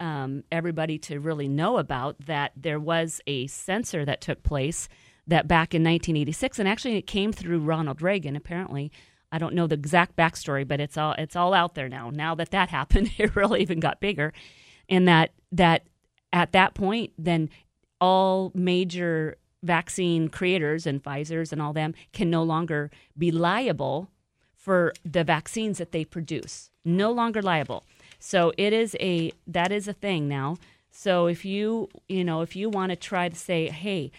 um, 0.00 0.44
everybody 0.52 0.98
to 0.98 1.20
really 1.20 1.48
know 1.48 1.78
about, 1.78 2.16
that 2.26 2.52
there 2.56 2.80
was 2.80 3.20
a 3.26 3.46
censor 3.46 4.04
that 4.04 4.20
took 4.20 4.42
place 4.42 4.88
that 5.26 5.48
back 5.48 5.74
in 5.74 5.82
1986, 5.82 6.58
and 6.58 6.68
actually 6.68 6.96
it 6.96 7.06
came 7.06 7.32
through 7.32 7.60
Ronald 7.60 8.02
Reagan, 8.02 8.36
apparently. 8.36 8.92
I 9.32 9.38
don't 9.38 9.54
know 9.54 9.66
the 9.66 9.74
exact 9.74 10.16
backstory, 10.16 10.66
but 10.66 10.80
it's 10.80 10.96
all 10.96 11.14
it's 11.18 11.34
all 11.34 11.52
out 11.52 11.74
there 11.74 11.88
now. 11.88 12.10
Now 12.10 12.34
that 12.36 12.50
that 12.50 12.68
happened, 12.78 13.12
it 13.18 13.34
really 13.34 13.60
even 13.60 13.80
got 13.80 14.00
bigger, 14.00 14.32
and 14.88 15.08
that 15.08 15.32
that 15.52 15.86
at 16.32 16.52
that 16.52 16.74
point, 16.74 17.12
then 17.18 17.50
all 18.00 18.52
major 18.54 19.36
vaccine 19.66 20.28
creators 20.28 20.86
and 20.86 21.02
Pfizer's 21.02 21.52
and 21.52 21.60
all 21.60 21.72
them 21.72 21.94
can 22.12 22.30
no 22.30 22.42
longer 22.42 22.90
be 23.18 23.30
liable 23.30 24.08
for 24.54 24.92
the 25.04 25.24
vaccines 25.24 25.78
that 25.78 25.92
they 25.92 26.04
produce. 26.04 26.70
No 26.84 27.10
longer 27.12 27.42
liable. 27.42 27.84
So 28.18 28.52
it 28.56 28.72
is 28.72 28.96
a 29.00 29.32
that 29.46 29.70
is 29.70 29.86
a 29.88 29.92
thing 29.92 30.28
now. 30.28 30.56
So 30.90 31.26
if 31.26 31.44
you 31.44 31.88
you 32.08 32.24
know 32.24 32.40
if 32.40 32.56
you 32.56 32.70
want 32.70 32.90
to 32.90 32.96
try 32.96 33.28
to 33.28 33.36
say, 33.36 33.68
hey, 33.68 34.10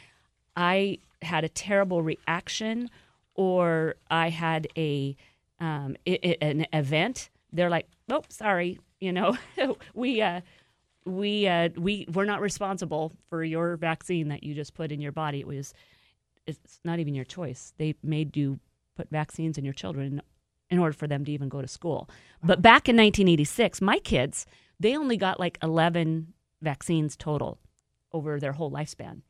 I 0.56 1.00
had 1.22 1.44
a 1.44 1.50
terrible 1.50 2.01
reaction, 2.04 2.89
or 3.36 3.96
I 4.10 4.30
had 4.30 4.68
a 4.77 5.16
um, 5.60 5.98
it, 6.06 6.24
it, 6.24 6.38
an 6.42 6.68
event, 6.72 7.30
they're 7.51 7.70
like, 7.70 7.88
oh, 8.10 8.24
sorry, 8.30 8.80
you 9.00 9.12
know, 9.12 9.38
we. 9.94 10.22
Uh, 10.22 10.42
we 11.08 11.48
uh, 11.48 11.70
we 11.78 12.06
we're 12.14 12.26
not 12.26 12.42
responsible 12.42 13.14
for 13.30 13.44
your 13.44 13.78
vaccine 13.78 14.28
that 14.30 14.44
you 14.44 14.54
just 14.54 14.74
put 14.74 14.92
in 14.92 15.00
your 15.00 15.12
body. 15.12 15.40
It 15.40 15.48
was 15.48 15.74
it's 16.46 16.80
not 16.84 17.00
even 17.00 17.16
your 17.16 17.26
choice. 17.26 17.74
They 17.78 17.96
made 18.04 18.38
you 18.38 18.60
put 18.96 19.10
vaccines 19.10 19.58
in 19.58 19.66
your 19.66 19.74
children 19.74 20.22
in 20.70 20.80
order 20.80 20.94
for 20.94 21.08
them 21.08 21.24
to 21.26 21.32
even 21.32 21.50
go 21.50 21.62
to 21.62 21.68
school. 21.68 22.10
But 22.44 22.62
back 22.62 22.90
in 22.90 22.96
1986, 22.96 23.82
my 23.82 24.00
kids 24.00 24.46
they 24.80 24.96
only 24.96 25.18
got 25.18 25.40
like 25.40 25.58
11 25.64 26.34
vaccines 26.62 27.16
total 27.16 27.60
over 28.12 28.40
their 28.40 28.54
whole 28.54 28.72
lifespan. 28.72 29.22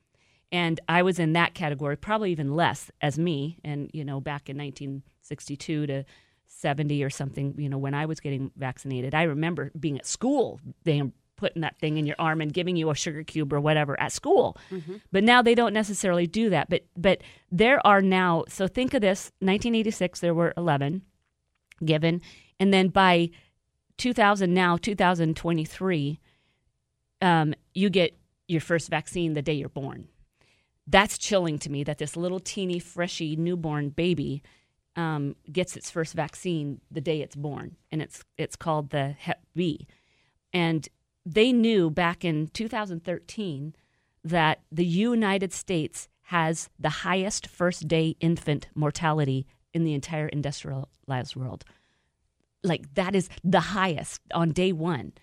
And 0.52 0.80
I 0.88 1.04
was 1.04 1.20
in 1.20 1.34
that 1.34 1.54
category, 1.54 1.98
probably 1.98 2.32
even 2.32 2.56
less 2.56 2.90
as 3.02 3.20
me. 3.20 3.60
And, 3.64 3.90
you 3.94 4.06
know, 4.06 4.22
back 4.22 4.50
in 4.50 4.58
1962 4.58 5.88
to 5.88 6.04
70 6.48 7.04
or 7.04 7.10
something, 7.10 7.56
you 7.58 7.68
know, 7.68 7.78
when 7.78 7.94
I 7.94 8.06
was 8.06 8.20
getting 8.20 8.52
vaccinated, 8.56 9.14
I 9.14 9.24
remember 9.24 9.72
being 9.78 9.98
at 9.98 10.06
school, 10.06 10.62
they 10.84 11.02
putting 11.38 11.62
that 11.62 11.80
thing 11.80 11.98
in 11.98 12.06
your 12.06 12.16
arm 12.20 12.42
and 12.42 12.54
giving 12.54 12.76
you 12.76 12.90
a 12.90 12.96
sugar 12.96 13.24
cube 13.24 13.54
or 13.54 13.60
whatever 13.60 14.00
at 14.00 14.12
school. 14.12 14.58
Mm-hmm. 14.72 14.96
But 15.12 15.24
now 15.24 15.42
they 15.42 15.56
don't 15.56 15.74
necessarily 15.74 16.28
do 16.28 16.50
that. 16.50 16.70
But 16.70 16.86
but 16.98 17.22
there 17.52 17.86
are 17.86 18.02
now 18.02 18.44
so 18.50 18.68
think 18.68 18.94
of 18.94 19.02
this 19.02 19.32
1986 19.40 20.20
there 20.20 20.34
were 20.34 20.54
11 20.58 21.04
given 21.86 22.22
and 22.60 22.74
then 22.74 22.88
by 22.90 23.30
2000 23.98 24.54
now 24.54 24.78
2023 24.78 26.20
um, 27.22 27.54
you 27.74 27.90
get 27.90 28.18
your 28.48 28.62
first 28.62 28.90
vaccine 28.90 29.34
the 29.34 29.42
day 29.42 29.54
you're 29.54 29.70
born. 29.70 30.08
That's 30.88 31.18
chilling 31.18 31.60
to 31.60 31.72
me 31.72 31.84
that 31.84 31.98
this 31.98 32.16
little 32.16 32.40
teeny 32.40 32.80
freshy 32.80 33.36
newborn 33.36 33.90
baby 33.90 34.42
um, 34.96 35.36
gets 35.52 35.76
its 35.76 35.92
first 35.92 36.14
vaccine 36.14 36.82
the 36.90 37.02
day 37.02 37.22
it's 37.22 37.36
born, 37.36 37.76
and 37.92 38.02
it's 38.02 38.24
it's 38.38 38.56
called 38.56 38.90
the 38.90 39.12
Hep 39.12 39.42
B, 39.56 39.88
and 40.54 40.88
they 41.28 41.52
knew 41.52 41.90
back 41.90 42.24
in 42.24 42.48
2013 42.48 43.76
that 44.24 44.62
the 44.72 44.86
United 44.86 45.52
States 45.52 46.08
has 46.22 46.70
the 46.80 46.90
highest 46.90 47.48
first 47.48 47.88
day 47.88 48.16
infant 48.22 48.68
mortality 48.76 49.46
in 49.74 49.84
the 49.84 49.94
entire 49.94 50.28
industrialized 50.30 51.36
world. 51.36 51.66
Like, 52.64 52.94
that 52.96 53.14
is 53.14 53.30
the 53.44 53.60
highest 53.60 54.22
on 54.34 54.52
day 54.52 54.72
one. 54.72 55.14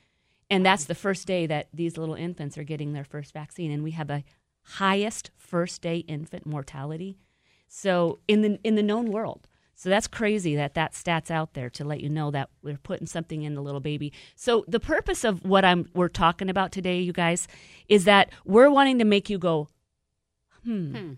And 0.50 0.64
that's 0.64 0.84
the 0.84 0.94
first 0.94 1.26
day 1.26 1.46
that 1.46 1.68
these 1.72 1.96
little 1.96 2.14
infants 2.14 2.58
are 2.58 2.64
getting 2.64 2.92
their 2.92 3.04
first 3.04 3.32
vaccine. 3.32 3.70
And 3.70 3.82
we 3.82 3.92
have 3.92 4.08
the 4.08 4.24
highest 4.62 5.30
first 5.36 5.80
day 5.80 5.98
infant 5.98 6.44
mortality. 6.44 7.18
So, 7.66 8.20
in 8.28 8.42
the, 8.42 8.58
in 8.62 8.74
the 8.74 8.82
known 8.82 9.10
world. 9.10 9.48
So 9.84 9.90
that's 9.90 10.06
crazy 10.06 10.56
that 10.56 10.72
that 10.76 10.94
stat's 10.94 11.30
out 11.30 11.52
there 11.52 11.68
to 11.68 11.84
let 11.84 12.00
you 12.00 12.08
know 12.08 12.30
that 12.30 12.48
we're 12.62 12.78
putting 12.78 13.06
something 13.06 13.42
in 13.42 13.54
the 13.54 13.60
little 13.60 13.82
baby. 13.82 14.14
So 14.34 14.64
the 14.66 14.80
purpose 14.80 15.24
of 15.24 15.44
what 15.44 15.62
I'm 15.62 15.90
we're 15.92 16.08
talking 16.08 16.48
about 16.48 16.72
today, 16.72 17.00
you 17.00 17.12
guys, 17.12 17.46
is 17.86 18.04
that 18.06 18.30
we're 18.46 18.70
wanting 18.70 18.98
to 19.00 19.04
make 19.04 19.28
you 19.28 19.36
go, 19.36 19.68
hmm. 20.64 20.96
Hmm. 20.96 21.12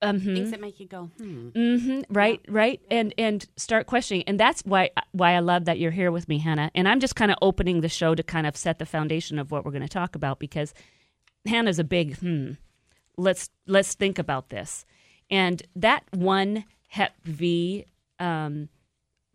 Um, 0.00 0.20
hmm. 0.20 0.34
Things 0.36 0.52
that 0.52 0.60
make 0.60 0.78
you 0.78 0.86
go, 0.86 1.10
hmm. 1.18 1.48
hmm 1.48 2.02
right, 2.08 2.40
right, 2.46 2.80
and 2.88 3.12
and 3.18 3.44
start 3.56 3.88
questioning, 3.88 4.22
and 4.28 4.38
that's 4.38 4.62
why 4.62 4.90
why 5.10 5.32
I 5.32 5.40
love 5.40 5.64
that 5.64 5.80
you're 5.80 5.90
here 5.90 6.12
with 6.12 6.28
me, 6.28 6.38
Hannah. 6.38 6.70
And 6.76 6.86
I'm 6.86 7.00
just 7.00 7.16
kind 7.16 7.32
of 7.32 7.38
opening 7.42 7.80
the 7.80 7.88
show 7.88 8.14
to 8.14 8.22
kind 8.22 8.46
of 8.46 8.56
set 8.56 8.78
the 8.78 8.86
foundation 8.86 9.40
of 9.40 9.50
what 9.50 9.64
we're 9.64 9.72
going 9.72 9.82
to 9.82 9.88
talk 9.88 10.14
about 10.14 10.38
because 10.38 10.72
Hannah's 11.46 11.80
a 11.80 11.84
big 11.84 12.16
hmm. 12.18 12.52
Let's 13.16 13.50
let's 13.66 13.94
think 13.94 14.20
about 14.20 14.50
this, 14.50 14.86
and 15.28 15.60
that 15.74 16.04
one 16.12 16.64
Hep 16.90 17.12
B 17.36 17.86
um, 18.18 18.68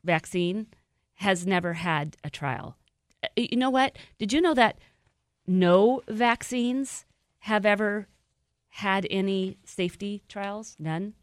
vaccine 0.03 0.67
has 1.15 1.45
never 1.47 1.73
had 1.73 2.17
a 2.23 2.29
trial. 2.29 2.77
Uh, 3.23 3.27
You 3.35 3.57
know 3.57 3.69
what? 3.69 3.97
Did 4.19 4.33
you 4.33 4.41
know 4.41 4.53
that 4.53 4.77
no 5.47 6.01
vaccines 6.07 7.05
have 7.39 7.65
ever 7.65 8.07
had 8.69 9.07
any 9.09 9.57
safety 9.65 10.23
trials? 10.27 10.75
None. 10.79 11.13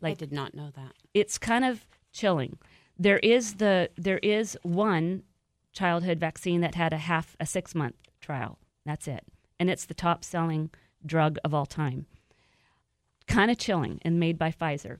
Like 0.00 0.12
I 0.12 0.14
did 0.14 0.32
not 0.32 0.54
know 0.54 0.70
that. 0.76 0.92
it's 1.12 1.38
kind 1.38 1.64
of 1.64 1.86
chilling. 2.12 2.58
There 2.98 3.18
is 3.18 3.54
the 3.54 3.90
there 3.96 4.18
is 4.18 4.56
one 4.62 5.22
childhood 5.72 6.18
vaccine 6.20 6.60
that 6.60 6.74
had 6.74 6.92
a 6.92 6.98
half 6.98 7.36
a 7.40 7.46
six 7.46 7.74
month 7.74 7.96
trial. 8.20 8.58
That's 8.86 9.08
it, 9.08 9.24
and 9.58 9.68
it's 9.70 9.86
the 9.86 9.94
top 9.94 10.24
selling 10.24 10.70
drug 11.04 11.38
of 11.44 11.52
all 11.52 11.66
time. 11.66 12.06
Kind 13.26 13.50
of 13.50 13.58
chilling, 13.58 14.00
and 14.02 14.18
made 14.20 14.38
by 14.38 14.50
Pfizer. 14.52 14.98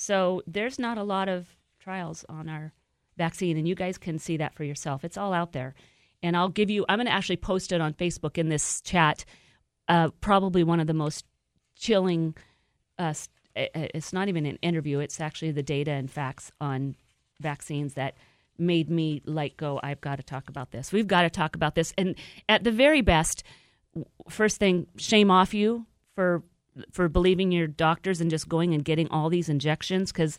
So 0.00 0.40
there's 0.46 0.78
not 0.78 0.96
a 0.96 1.02
lot 1.02 1.28
of 1.28 1.46
trials 1.78 2.24
on 2.30 2.48
our 2.48 2.72
vaccine, 3.18 3.58
and 3.58 3.68
you 3.68 3.74
guys 3.74 3.98
can 3.98 4.18
see 4.18 4.38
that 4.38 4.54
for 4.54 4.64
yourself. 4.64 5.04
It's 5.04 5.18
all 5.18 5.34
out 5.34 5.52
there, 5.52 5.74
and 6.22 6.34
I'll 6.34 6.48
give 6.48 6.70
you. 6.70 6.86
I'm 6.88 6.96
going 6.96 7.06
to 7.06 7.12
actually 7.12 7.36
post 7.36 7.70
it 7.70 7.82
on 7.82 7.92
Facebook 7.92 8.38
in 8.38 8.48
this 8.48 8.80
chat. 8.80 9.26
Uh, 9.88 10.08
probably 10.22 10.64
one 10.64 10.80
of 10.80 10.86
the 10.86 10.94
most 10.94 11.26
chilling 11.76 12.34
uh, 12.98 13.12
i- 13.56 13.68
i- 13.74 13.90
it's 13.94 14.12
not 14.12 14.28
even 14.28 14.46
an 14.46 14.56
interview 14.62 15.00
it's 15.00 15.20
actually 15.20 15.50
the 15.50 15.62
data 15.62 15.90
and 15.90 16.10
facts 16.10 16.52
on 16.60 16.94
vaccines 17.40 17.94
that 17.94 18.14
made 18.58 18.90
me 18.90 19.22
like 19.24 19.56
go 19.56 19.80
i've 19.82 20.00
got 20.02 20.16
to 20.16 20.22
talk 20.22 20.48
about 20.50 20.70
this 20.70 20.92
we've 20.92 21.06
got 21.06 21.22
to 21.22 21.30
talk 21.30 21.56
about 21.56 21.74
this 21.74 21.94
and 21.96 22.14
at 22.48 22.62
the 22.64 22.70
very 22.70 23.00
best 23.00 23.42
first 24.28 24.58
thing 24.58 24.86
shame 24.96 25.30
off 25.30 25.54
you 25.54 25.86
for 26.14 26.42
for 26.92 27.08
believing 27.08 27.52
your 27.52 27.66
doctors 27.66 28.20
and 28.20 28.30
just 28.30 28.48
going 28.48 28.74
and 28.74 28.84
getting 28.84 29.08
all 29.10 29.28
these 29.28 29.48
injections 29.48 30.12
because 30.12 30.38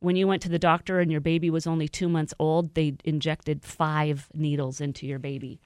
when 0.00 0.16
you 0.16 0.26
went 0.26 0.42
to 0.42 0.48
the 0.48 0.58
doctor 0.58 1.00
and 1.00 1.10
your 1.10 1.20
baby 1.20 1.50
was 1.50 1.66
only 1.66 1.88
two 1.88 2.08
months 2.08 2.32
old 2.38 2.74
they 2.74 2.94
injected 3.04 3.62
five 3.64 4.28
needles 4.34 4.80
into 4.80 5.06
your 5.06 5.18
baby 5.18 5.60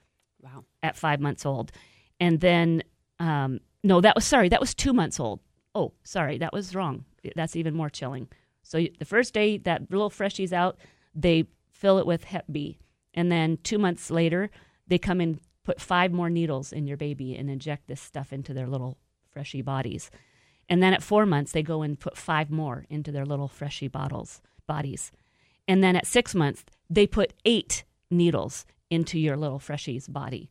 Wow. 0.45 0.63
at 0.83 0.95
five 0.95 1.19
months 1.19 1.45
old. 1.45 1.71
And 2.19 2.39
then, 2.39 2.83
um, 3.19 3.59
no, 3.83 3.99
that 4.01 4.15
was 4.15 4.25
sorry, 4.25 4.47
that 4.49 4.59
was 4.61 4.75
two 4.75 4.93
months 4.93 5.19
old. 5.19 5.39
Oh, 5.73 5.93
sorry, 6.03 6.37
that 6.37 6.53
was 6.53 6.75
wrong. 6.75 7.05
That's 7.35 7.55
even 7.55 7.73
more 7.73 7.89
chilling. 7.89 8.27
So 8.61 8.85
the 8.99 9.05
first 9.05 9.33
day 9.33 9.57
that 9.59 9.89
little 9.91 10.09
freshie's 10.11 10.53
out, 10.53 10.77
they 11.13 11.45
fill 11.71 11.97
it 11.97 12.05
with 12.05 12.25
Hep 12.25 12.45
B. 12.51 12.77
And 13.13 13.31
then 13.31 13.57
two 13.63 13.79
months 13.79 14.11
later, 14.11 14.49
they 14.87 14.97
come 14.97 15.19
and 15.19 15.39
put 15.63 15.81
five 15.81 16.11
more 16.11 16.29
needles 16.29 16.71
in 16.71 16.85
your 16.85 16.97
baby 16.97 17.35
and 17.35 17.49
inject 17.49 17.87
this 17.87 18.01
stuff 18.01 18.31
into 18.31 18.53
their 18.53 18.67
little 18.67 18.97
freshy 19.35 19.61
bodies. 19.61 20.09
And 20.69 20.81
then 20.81 20.93
at 20.93 21.03
four 21.03 21.25
months, 21.25 21.51
they 21.51 21.61
go 21.61 21.81
and 21.81 21.99
put 21.99 22.17
five 22.17 22.49
more 22.49 22.85
into 22.89 23.11
their 23.11 23.25
little 23.25 23.49
freshy 23.49 23.89
bottles 23.89 24.41
bodies. 24.65 25.11
And 25.67 25.83
then 25.83 25.97
at 25.97 26.07
six 26.07 26.33
months, 26.33 26.63
they 26.89 27.05
put 27.05 27.33
eight 27.43 27.83
needles 28.09 28.65
into 28.89 29.19
your 29.19 29.35
little 29.35 29.59
freshie's 29.59 30.07
body. 30.07 30.49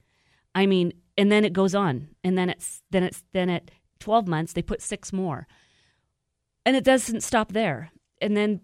I 0.55 0.67
mean, 0.67 0.93
and 1.17 1.33
then 1.33 1.45
it 1.45 1.55
goes 1.55 1.75
on, 1.75 2.09
and 2.23 2.37
then 2.37 2.51
it's 2.51 2.83
then 2.91 3.03
it's 3.05 3.25
then 3.33 3.49
at 3.49 3.71
twelve 4.01 4.29
months 4.29 4.53
they 4.53 4.63
put 4.63 4.83
six 4.83 5.13
more, 5.13 5.47
and 6.67 6.77
it 6.77 6.85
doesn't 6.85 7.23
stop 7.23 7.53
there. 7.53 7.91
And 8.21 8.37
then 8.37 8.61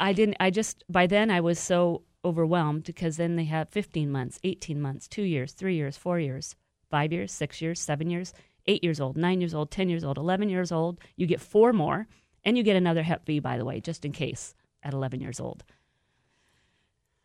I 0.00 0.12
didn't. 0.12 0.38
I 0.40 0.50
just 0.50 0.82
by 0.88 1.06
then 1.06 1.30
I 1.30 1.40
was 1.40 1.58
so 1.58 2.02
overwhelmed 2.24 2.84
because 2.84 3.16
then 3.16 3.36
they 3.36 3.44
have 3.44 3.68
fifteen 3.68 4.10
months, 4.10 4.38
eighteen 4.42 4.80
months, 4.80 5.06
two 5.06 5.22
years, 5.22 5.52
three 5.52 5.76
years, 5.76 5.96
four 5.96 6.18
years, 6.18 6.56
five 6.90 7.12
years, 7.12 7.32
six 7.32 7.62
years, 7.62 7.80
seven 7.80 8.10
years, 8.10 8.32
eight 8.66 8.84
years 8.84 9.00
old, 9.00 9.16
nine 9.16 9.40
years 9.40 9.54
old, 9.54 9.70
ten 9.70 9.88
years 9.88 10.04
old, 10.04 10.18
eleven 10.18 10.48
years 10.48 10.72
old. 10.72 11.00
You 11.16 11.26
get 11.26 11.40
four 11.40 11.72
more, 11.72 12.06
and 12.44 12.56
you 12.56 12.62
get 12.62 12.76
another 12.76 13.02
Hep 13.02 13.24
B, 13.24 13.38
by 13.38 13.58
the 13.58 13.64
way, 13.64 13.80
just 13.80 14.04
in 14.04 14.12
case 14.12 14.54
at 14.82 14.94
eleven 14.94 15.20
years 15.20 15.40
old. 15.40 15.64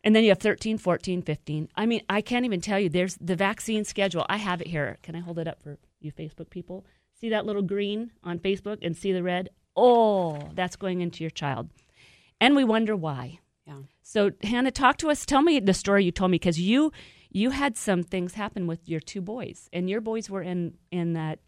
And 0.04 0.14
then 0.14 0.22
you 0.22 0.30
have 0.30 0.38
13, 0.38 0.78
14, 0.78 1.22
15. 1.22 1.68
I 1.74 1.84
mean, 1.84 2.02
I 2.08 2.20
can't 2.20 2.44
even 2.44 2.60
tell 2.60 2.78
you. 2.78 2.88
There's 2.88 3.16
the 3.20 3.34
vaccine 3.34 3.84
schedule. 3.84 4.24
I 4.28 4.36
have 4.36 4.60
it 4.60 4.68
here. 4.68 4.96
Can 5.02 5.16
I 5.16 5.20
hold 5.20 5.38
it 5.38 5.48
up 5.48 5.60
for 5.60 5.76
you 6.00 6.12
Facebook 6.12 6.50
people? 6.50 6.86
See 7.20 7.30
that 7.30 7.44
little 7.44 7.62
green 7.62 8.12
on 8.22 8.38
Facebook 8.38 8.78
and 8.80 8.96
see 8.96 9.12
the 9.12 9.24
red? 9.24 9.48
Oh, 9.76 10.50
that's 10.54 10.76
going 10.76 11.00
into 11.00 11.24
your 11.24 11.30
child. 11.30 11.68
And 12.40 12.54
we 12.54 12.64
wonder 12.64 12.94
why. 12.94 13.40
Yeah. 13.66 13.80
So, 14.02 14.30
Hannah, 14.42 14.70
talk 14.70 14.98
to 14.98 15.10
us. 15.10 15.26
Tell 15.26 15.42
me 15.42 15.58
the 15.58 15.74
story 15.74 16.04
you 16.04 16.12
told 16.12 16.30
me 16.30 16.36
because 16.36 16.60
you 16.60 16.92
you 17.30 17.50
had 17.50 17.76
some 17.76 18.02
things 18.02 18.34
happen 18.34 18.66
with 18.66 18.88
your 18.88 19.00
two 19.00 19.20
boys, 19.20 19.68
and 19.72 19.88
your 19.88 20.00
boys 20.00 20.28
were 20.30 20.42
in 20.42 20.74
in 20.90 21.12
that 21.14 21.40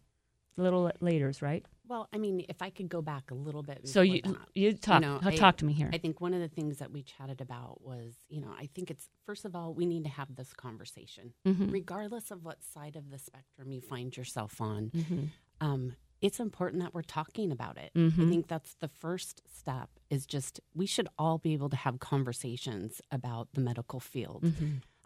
little 0.57 0.91
later's, 0.99 1.41
right? 1.41 1.65
Well, 1.87 2.07
I 2.13 2.19
mean, 2.19 2.45
if 2.47 2.61
I 2.61 2.69
could 2.69 2.87
go 2.87 3.01
back 3.01 3.31
a 3.31 3.33
little 3.33 3.63
bit. 3.63 3.85
So 3.87 4.01
you 4.01 4.21
that, 4.21 4.35
you 4.53 4.73
talk 4.73 5.01
know, 5.01 5.19
uh, 5.23 5.31
talk 5.31 5.57
to 5.57 5.65
me 5.65 5.73
here. 5.73 5.89
I 5.91 5.97
think 5.97 6.21
one 6.21 6.33
of 6.33 6.39
the 6.39 6.47
things 6.47 6.77
that 6.77 6.91
we 6.91 7.03
chatted 7.03 7.41
about 7.41 7.81
was, 7.81 8.13
you 8.29 8.39
know, 8.39 8.53
I 8.57 8.67
think 8.73 8.89
it's 8.89 9.09
first 9.25 9.43
of 9.43 9.55
all 9.55 9.73
we 9.73 9.85
need 9.85 10.03
to 10.05 10.09
have 10.09 10.35
this 10.35 10.53
conversation, 10.53 11.33
Mhm. 11.45 11.71
regardless 11.71 12.31
of 12.31 12.45
what 12.45 12.63
side 12.63 12.95
of 12.95 13.09
the 13.09 13.17
spectrum 13.17 13.71
you 13.71 13.81
find 13.81 14.15
yourself 14.15 14.61
on. 14.61 14.91
Mhm. 14.91 15.29
Um, 15.59 15.95
it's 16.21 16.39
important 16.39 16.81
that 16.81 16.93
we're 16.93 17.01
talking 17.01 17.51
about 17.51 17.77
it. 17.77 17.91
I 17.95 17.99
Mhm. 17.99 18.29
think 18.29 18.47
that's 18.47 18.75
the 18.75 18.87
first 18.87 19.41
step. 19.47 19.89
Is 20.09 20.25
just 20.25 20.61
we 20.73 20.85
should 20.85 21.09
all 21.17 21.39
be 21.39 21.51
able 21.53 21.69
to 21.69 21.75
have 21.77 21.99
conversations 21.99 23.01
about 23.11 23.51
the 23.53 23.59
medical 23.61 23.99
field. 23.99 24.43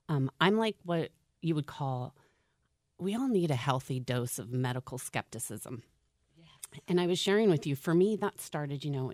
Um, 0.09 0.29
I'm 0.39 0.57
like 0.57 0.75
what 0.83 1.09
you 1.41 1.55
would 1.55 1.67
call. 1.67 2.15
We 2.97 3.15
all 3.15 3.27
need 3.27 3.51
a 3.51 3.55
healthy 3.55 3.99
dose 3.99 4.39
of 4.39 4.51
medical 4.51 4.97
skepticism. 4.97 5.83
And 6.87 6.99
I 6.99 7.07
was 7.07 7.19
sharing 7.19 7.49
with 7.49 7.65
you, 7.65 7.75
for 7.75 7.93
me, 7.93 8.15
that 8.17 8.39
started, 8.39 8.83
you 8.83 8.91
know, 8.91 9.11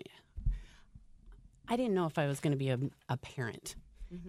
I 1.68 1.76
didn't 1.76 1.94
know 1.94 2.06
if 2.06 2.18
I 2.18 2.26
was 2.26 2.40
going 2.40 2.50
to 2.52 2.56
be 2.56 2.70
a, 2.70 2.78
a 3.08 3.16
parent. 3.16 3.76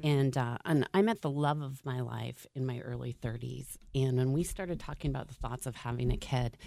And, 0.03 0.37
uh, 0.37 0.57
and 0.63 0.87
I 0.93 1.01
met 1.01 1.21
the 1.21 1.29
love 1.29 1.61
of 1.61 1.83
my 1.85 1.99
life 1.99 2.47
in 2.55 2.65
my 2.65 2.79
early 2.79 3.15
30s. 3.21 3.75
And 3.93 4.17
when 4.17 4.31
we 4.31 4.43
started 4.43 4.79
talking 4.79 5.09
about 5.11 5.27
the 5.27 5.33
thoughts 5.33 5.65
of 5.65 5.75
having 5.75 6.11
a 6.11 6.17
kid, 6.17 6.57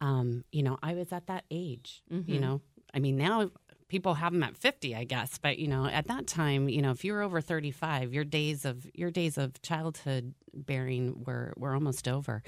um, 0.00 0.44
you 0.50 0.62
know, 0.64 0.76
I 0.82 0.94
was 0.94 1.12
at 1.12 1.26
that 1.28 1.44
age, 1.50 2.02
you 2.10 2.40
know. 2.40 2.60
I 2.92 2.98
mean, 2.98 3.16
now 3.16 3.50
people 3.88 4.14
have 4.14 4.32
them 4.32 4.42
at 4.42 4.56
50, 4.56 4.94
I 4.94 5.04
guess. 5.04 5.38
But, 5.38 5.58
you 5.58 5.68
know, 5.68 5.86
at 5.86 6.06
that 6.08 6.26
time, 6.26 6.68
you 6.68 6.82
know, 6.82 6.90
if 6.90 7.04
you 7.04 7.12
were 7.12 7.22
over 7.22 7.40
35, 7.40 8.12
your 8.12 8.24
days 8.24 8.64
of 8.64 8.86
your 8.94 9.10
days 9.10 9.38
of 9.38 9.60
childhood 9.62 10.34
bearing 10.52 11.24
were, 11.24 11.52
were 11.56 11.74
almost 11.74 12.08
over. 12.08 12.42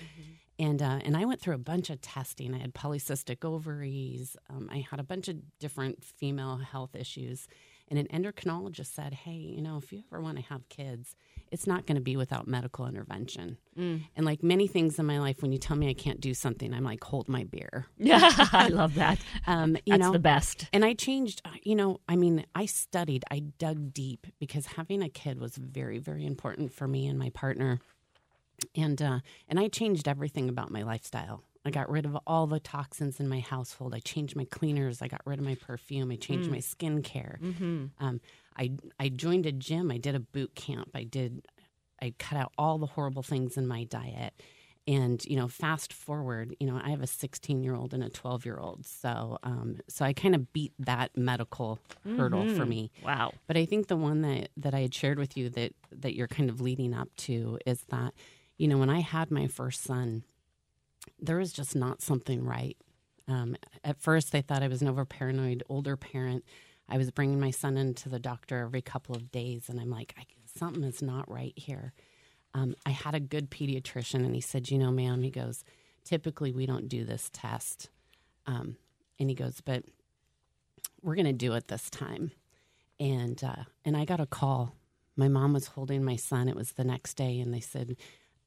And 0.59 0.83
uh, 0.83 0.99
and 1.05 1.17
I 1.17 1.25
went 1.25 1.41
through 1.41 1.55
a 1.55 1.59
bunch 1.59 1.89
of 1.89 2.01
testing. 2.01 2.53
I 2.53 2.59
had 2.59 2.75
polycystic 2.75 3.45
ovaries. 3.45 4.37
Um, 4.51 4.69
I 4.73 4.85
had 4.91 4.99
a 4.99 5.05
bunch 5.05 5.29
of 5.29 5.37
different 5.61 6.03
female 6.03 6.57
health 6.57 6.97
issues. 6.97 7.47
And 7.87 7.99
an 7.99 8.09
endocrinologist 8.09 8.93
said, 8.93 9.15
"Hey, 9.15 9.37
you 9.37 9.63
know, 9.63 9.77
if 9.79 9.93
you 9.93 10.03
ever 10.11 10.21
want 10.21 10.37
to 10.39 10.43
have 10.45 10.69
kids, 10.69 11.15
it's 11.53 11.67
not 11.67 11.87
going 11.87 11.97
to 11.97 12.03
be 12.03 12.17
without 12.17 12.47
medical 12.49 12.87
intervention." 12.87 13.59
And 13.77 14.25
like 14.27 14.43
many 14.43 14.67
things 14.67 14.99
in 14.99 15.07
my 15.07 15.21
life, 15.21 15.41
when 15.41 15.53
you 15.53 15.59
tell 15.59 15.77
me 15.77 15.89
I 15.89 15.95
can't 15.95 16.21
do 16.21 16.35
something, 16.35 16.75
I'm 16.75 16.83
like, 16.83 17.05
"Hold 17.05 17.29
my 17.29 17.45
beer." 17.45 17.87
Yeah, 17.99 18.19
I 18.53 18.69
love 18.69 18.95
that. 18.97 19.19
Um, 19.47 19.77
you 19.87 19.93
That's 19.93 20.01
know, 20.01 20.13
the 20.13 20.19
best. 20.19 20.67
and 20.73 20.85
I 20.85 20.95
changed, 20.95 21.43
uh, 21.45 21.51
you 21.63 21.77
know, 21.77 22.01
I 22.09 22.17
mean, 22.17 22.45
I 22.55 22.67
studied, 22.67 23.25
I 23.31 23.41
dug 23.59 23.93
deep 23.95 24.27
because 24.41 24.67
having 24.67 25.03
a 25.03 25.09
kid 25.09 25.39
was 25.41 25.57
very, 25.57 25.99
very 25.99 26.27
important 26.27 26.73
for 26.73 26.89
me 26.89 27.07
and 27.07 27.19
my 27.19 27.31
partner. 27.31 27.79
And 28.75 29.01
uh, 29.01 29.21
and 29.49 29.61
I 29.61 29.69
changed 29.69 30.09
everything 30.09 30.49
about 30.49 30.71
my 30.73 30.83
lifestyle. 30.83 31.45
I 31.65 31.71
got 31.71 31.91
rid 31.91 32.07
of 32.07 32.17
all 32.27 32.47
the 32.47 32.59
toxins 32.61 33.21
in 33.21 33.29
my 33.29 33.41
household. 33.41 33.95
I 33.95 34.01
changed 34.01 34.35
my 34.35 34.47
cleaners. 34.47 35.03
I 35.03 35.07
got 35.09 35.21
rid 35.25 35.39
of 35.39 35.45
my 35.45 35.55
perfume. 35.55 36.11
I 36.11 36.17
changed 36.17 36.51
my 36.51 36.59
skincare. 36.59 37.39
Um, 38.01 38.21
I 38.59 38.73
I 38.99 39.09
joined 39.09 39.47
a 39.47 39.53
gym. 39.53 39.91
I 39.91 39.99
did 39.99 40.15
a 40.15 40.21
boot 40.21 40.55
camp. 40.55 40.91
I 40.95 41.05
did. 41.05 41.47
I 42.01 42.15
cut 42.19 42.39
out 42.39 42.53
all 42.57 42.79
the 42.79 42.87
horrible 42.87 43.23
things 43.23 43.57
in 43.57 43.67
my 43.67 43.85
diet. 43.85 44.35
And 44.87 45.23
you 45.27 45.37
know, 45.37 45.49
fast 45.49 45.93
forward, 45.93 46.57
you 46.59 46.67
know, 46.67 46.81
I 46.83 46.89
have 46.89 47.03
a 47.03 47.07
16 47.07 47.63
year 47.63 47.75
old 47.75 47.93
and 47.93 48.03
a 48.03 48.09
12 48.09 48.47
year 48.47 48.59
old. 48.59 48.87
So, 48.87 49.39
um, 49.43 49.77
so 49.87 50.03
I 50.03 50.15
kind 50.15 50.35
of 50.35 50.51
beat 50.55 50.73
that 50.79 51.15
medical 51.15 51.79
hurdle 52.17 52.49
for 52.55 52.65
me. 52.65 52.91
Wow. 53.05 53.33
But 53.47 53.59
I 53.59 53.67
think 53.67 53.89
the 53.89 53.99
one 53.99 54.23
that, 54.23 54.49
that 54.57 54.73
I 54.75 54.81
had 54.81 54.95
shared 54.95 55.19
with 55.19 55.37
you 55.37 55.51
that, 55.51 55.75
that 55.93 56.15
you're 56.15 56.27
kind 56.27 56.49
of 56.49 56.63
leading 56.63 56.95
up 56.95 57.15
to 57.19 57.59
is 57.67 57.83
that, 57.91 58.15
you 58.57 58.67
know, 58.67 58.79
when 58.79 58.89
I 58.89 59.01
had 59.01 59.31
my 59.31 59.47
first 59.47 59.83
son, 59.83 60.25
there 61.21 61.37
was 61.37 61.53
just 61.53 61.77
not 61.77 62.01
something 62.01 62.43
right. 62.43 62.79
Um, 63.27 63.57
at 63.85 64.01
first, 64.01 64.33
they 64.33 64.41
thought 64.41 64.63
I 64.63 64.69
was 64.69 64.81
an 64.81 64.89
over 64.89 65.05
paranoid 65.05 65.63
older 65.69 65.99
parent. 65.99 66.45
I 66.89 66.99
was 66.99 67.11
bringing 67.11 67.41
my 67.41 67.51
son 67.51 67.77
into 67.77 68.09
the 68.09 68.19
doctor 68.19 68.59
every 68.61 68.83
couple 68.83 69.15
of 69.15 69.31
days, 69.31 69.69
and 69.69 69.79
I'm 69.81 69.91
like, 69.91 70.15
I, 70.19 70.25
something 70.59 70.85
is 70.85 71.03
not 71.03 71.31
right 71.31 71.53
here. 71.57 71.93
Um, 72.55 72.75
I 72.87 72.91
had 72.91 73.15
a 73.15 73.21
good 73.21 73.51
pediatrician, 73.51 74.25
and 74.25 74.35
he 74.35 74.41
said, 74.41 74.71
You 74.71 74.79
know, 74.79 74.91
ma'am, 74.91 75.23
he 75.23 75.31
goes, 75.31 75.65
typically 76.05 76.53
we 76.53 76.67
don't 76.67 76.89
do 76.89 77.05
this 77.05 77.31
test. 77.33 77.91
Um, 78.47 78.77
and 79.19 79.29
he 79.29 79.35
goes, 79.35 79.61
But 79.61 79.85
we're 81.03 81.15
going 81.15 81.27
to 81.27 81.33
do 81.33 81.53
it 81.55 81.69
this 81.69 81.91
time. 81.91 82.33
And, 82.99 83.43
uh, 83.45 83.65
and 83.85 83.97
I 83.97 84.05
got 84.05 84.21
a 84.21 84.27
call. 84.27 84.75
My 85.15 85.29
mom 85.29 85.53
was 85.53 85.69
holding 85.69 86.05
my 86.05 86.17
son. 86.17 86.49
It 86.49 86.57
was 86.57 86.73
the 86.73 86.85
next 86.85 87.15
day, 87.15 87.39
and 87.41 87.53
they 87.53 87.61
said, 87.61 87.97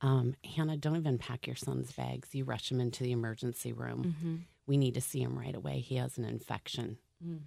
um, 0.02 0.36
Hannah, 0.56 0.78
don't 0.78 0.96
even 0.96 1.18
pack 1.18 1.46
your 1.46 1.56
son's 1.56 1.92
bags. 1.92 2.30
You 2.34 2.44
rush 2.44 2.72
him 2.72 2.82
into 2.82 3.04
the 3.04 3.12
emergency 3.12 3.72
room. 3.72 4.04
Mm-hmm. 4.04 4.36
We 4.66 4.78
need 4.78 4.96
to 4.96 5.02
see 5.02 5.22
him 5.22 5.38
right 5.38 5.56
away. 5.56 5.80
He 5.80 5.98
has 5.98 6.18
an 6.18 6.26
infection. 6.26 6.98
Mm. 7.24 7.42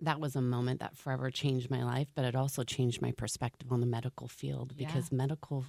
That 0.00 0.20
was 0.20 0.36
a 0.36 0.42
moment 0.42 0.80
that 0.80 0.96
forever 0.96 1.30
changed 1.30 1.70
my 1.70 1.82
life, 1.84 2.08
but 2.14 2.24
it 2.24 2.34
also 2.36 2.62
changed 2.64 3.00
my 3.00 3.12
perspective 3.12 3.72
on 3.72 3.80
the 3.80 3.86
medical 3.86 4.28
field 4.28 4.74
Yeah. 4.76 4.86
because 4.86 5.10
medical 5.10 5.64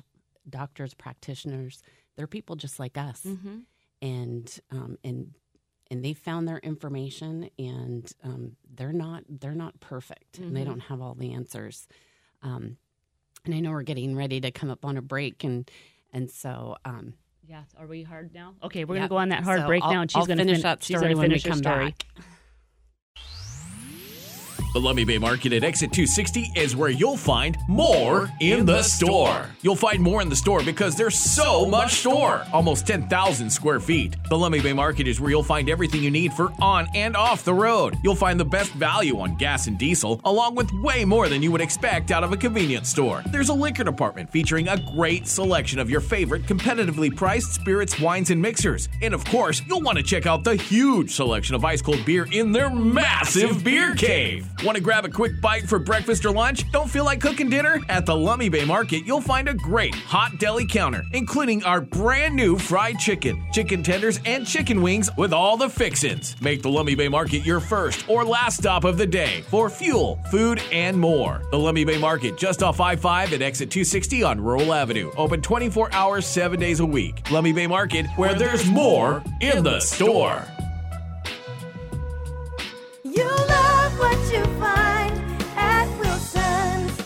doctors, 0.49 0.93
practitioners, 0.93 1.81
they're 2.15 2.27
people 2.27 2.55
just 2.55 2.79
like 2.79 2.97
us, 2.97 3.21
Mm-hmm. 3.25 3.59
and 4.01 4.59
um, 4.71 4.97
and 5.03 5.33
and 5.89 6.03
they 6.03 6.13
found 6.13 6.47
their 6.47 6.57
information, 6.59 7.49
and 7.57 8.11
um, 8.23 8.57
they're 8.75 8.91
not 8.93 9.23
they're 9.29 9.55
not 9.55 9.79
perfect, 9.79 10.39
and 10.39 10.55
they 10.55 10.61
Mhm. 10.61 10.65
don't 10.65 10.79
have 10.81 11.01
all 11.01 11.13
the 11.15 11.33
answers. 11.33 11.87
Um, 12.41 12.77
and 13.45 13.55
I 13.55 13.59
know 13.61 13.71
we're 13.71 13.83
getting 13.83 14.15
ready 14.15 14.41
to 14.41 14.51
come 14.51 14.69
up 14.69 14.83
on 14.83 14.97
a 14.97 15.01
break, 15.01 15.43
and 15.45 15.69
and 16.11 16.29
so 16.29 16.75
um, 16.85 17.13
Yeah. 17.47 17.63
Are 17.77 17.87
we 17.87 18.03
hard 18.03 18.33
now? 18.33 18.55
Okay, 18.61 18.83
we're 18.83 18.95
Yeah. 18.95 19.01
gonna 19.01 19.09
go 19.09 19.17
on 19.17 19.29
that 19.29 19.43
hard 19.43 19.61
So 19.61 19.67
break 19.67 19.83
I'll- 19.83 19.93
now, 19.93 20.01
and 20.01 20.11
she's 20.11 20.17
I'll 20.17 20.25
gonna 20.25 20.41
finish 20.43 20.57
fin- 20.57 20.63
that 20.63 20.83
she's 20.83 20.97
story 20.97 21.13
gonna 21.13 21.17
when 21.21 21.29
we 21.31 21.39
finish 21.39 21.43
come 21.45 21.57
story. 21.59 21.85
back. 21.91 22.05
The 24.77 24.83
Lummi 24.83 25.07
Bay 25.07 25.17
Market 25.17 25.53
at 25.53 25.63
Exit 25.63 25.91
260 25.91 26.51
is 26.55 26.75
where 26.75 26.91
you'll 26.91 27.17
find 27.17 27.57
more 27.67 28.29
in 28.39 28.63
the 28.63 28.83
store. 28.83 29.49
You'll 29.63 29.75
find 29.75 29.99
more 29.99 30.21
in 30.21 30.29
the 30.29 30.35
store 30.35 30.61
because 30.61 30.95
there's 30.95 31.17
so 31.17 31.65
much 31.65 31.93
store. 31.93 32.45
Almost 32.53 32.85
10,000 32.85 33.49
square 33.49 33.79
feet. 33.79 34.15
The 34.29 34.35
Lummi 34.35 34.61
Bay 34.61 34.73
Market 34.73 35.07
is 35.07 35.19
where 35.19 35.31
you'll 35.31 35.41
find 35.41 35.67
everything 35.67 36.03
you 36.03 36.11
need 36.11 36.31
for 36.31 36.51
on 36.61 36.87
and 36.93 37.17
off 37.17 37.43
the 37.43 37.55
road. 37.55 37.97
You'll 38.03 38.13
find 38.13 38.39
the 38.39 38.45
best 38.45 38.71
value 38.73 39.19
on 39.19 39.35
gas 39.37 39.65
and 39.65 39.79
diesel, 39.79 40.21
along 40.25 40.53
with 40.53 40.71
way 40.73 41.05
more 41.05 41.27
than 41.27 41.41
you 41.41 41.51
would 41.51 41.59
expect 41.59 42.11
out 42.11 42.23
of 42.23 42.31
a 42.31 42.37
convenience 42.37 42.87
store. 42.87 43.23
There's 43.31 43.49
a 43.49 43.55
liquor 43.55 43.83
department 43.83 44.29
featuring 44.29 44.67
a 44.67 44.77
great 44.95 45.25
selection 45.25 45.79
of 45.79 45.89
your 45.89 46.01
favorite 46.01 46.43
competitively 46.43 47.15
priced 47.15 47.51
spirits, 47.51 47.99
wines, 47.99 48.29
and 48.29 48.39
mixers. 48.39 48.89
And 49.01 49.15
of 49.15 49.25
course, 49.25 49.59
you'll 49.67 49.81
want 49.81 49.97
to 49.97 50.03
check 50.03 50.27
out 50.27 50.43
the 50.43 50.55
huge 50.55 51.09
selection 51.15 51.55
of 51.55 51.65
ice 51.65 51.81
cold 51.81 52.05
beer 52.05 52.27
in 52.31 52.51
their 52.51 52.69
massive 52.69 53.63
beer 53.63 53.95
cave. 53.95 54.47
Want 54.67 54.75
to 54.75 54.83
grab 54.83 55.05
a 55.05 55.09
quick 55.09 55.39
bite 55.39 55.65
for 55.65 55.79
breakfast 55.79 56.25
or 56.25 56.31
lunch? 56.31 56.69
Don't 56.73 56.89
feel 56.89 57.05
like 57.05 57.21
cooking 57.21 57.49
dinner? 57.49 57.79
At 57.87 58.05
the 58.05 58.11
Lummi 58.11 58.51
Bay 58.51 58.65
Market, 58.65 59.05
you'll 59.05 59.21
find 59.21 59.47
a 59.47 59.53
great 59.53 59.95
hot 59.95 60.39
deli 60.39 60.67
counter, 60.67 61.03
including 61.13 61.63
our 61.63 61.79
brand 61.79 62.35
new 62.35 62.57
fried 62.57 62.99
chicken, 62.99 63.41
chicken 63.53 63.81
tenders, 63.81 64.19
and 64.25 64.45
chicken 64.45 64.81
wings 64.81 65.09
with 65.15 65.31
all 65.31 65.55
the 65.55 65.69
fixins. 65.69 66.35
Make 66.41 66.63
the 66.63 66.69
Lummi 66.69 66.97
Bay 66.97 67.07
Market 67.07 67.45
your 67.45 67.61
first 67.61 68.09
or 68.09 68.25
last 68.25 68.57
stop 68.57 68.83
of 68.83 68.97
the 68.97 69.07
day 69.07 69.41
for 69.47 69.69
fuel, 69.69 70.19
food, 70.29 70.61
and 70.73 70.99
more. 70.99 71.43
The 71.49 71.57
Lummi 71.57 71.85
Bay 71.85 71.97
Market, 71.97 72.37
just 72.37 72.61
off 72.61 72.81
I 72.81 72.97
5 72.97 73.31
at 73.31 73.41
exit 73.41 73.71
260 73.71 74.21
on 74.23 74.41
Rural 74.41 74.73
Avenue. 74.73 75.13
Open 75.15 75.41
24 75.41 75.93
hours, 75.93 76.25
7 76.25 76.59
days 76.59 76.81
a 76.81 76.85
week. 76.85 77.23
Lummi 77.27 77.55
Bay 77.55 77.67
Market, 77.67 78.05
where 78.17 78.33
there's 78.33 78.69
more 78.69 79.23
in 79.39 79.63
the 79.63 79.79
store. 79.79 80.45
You 80.45 80.56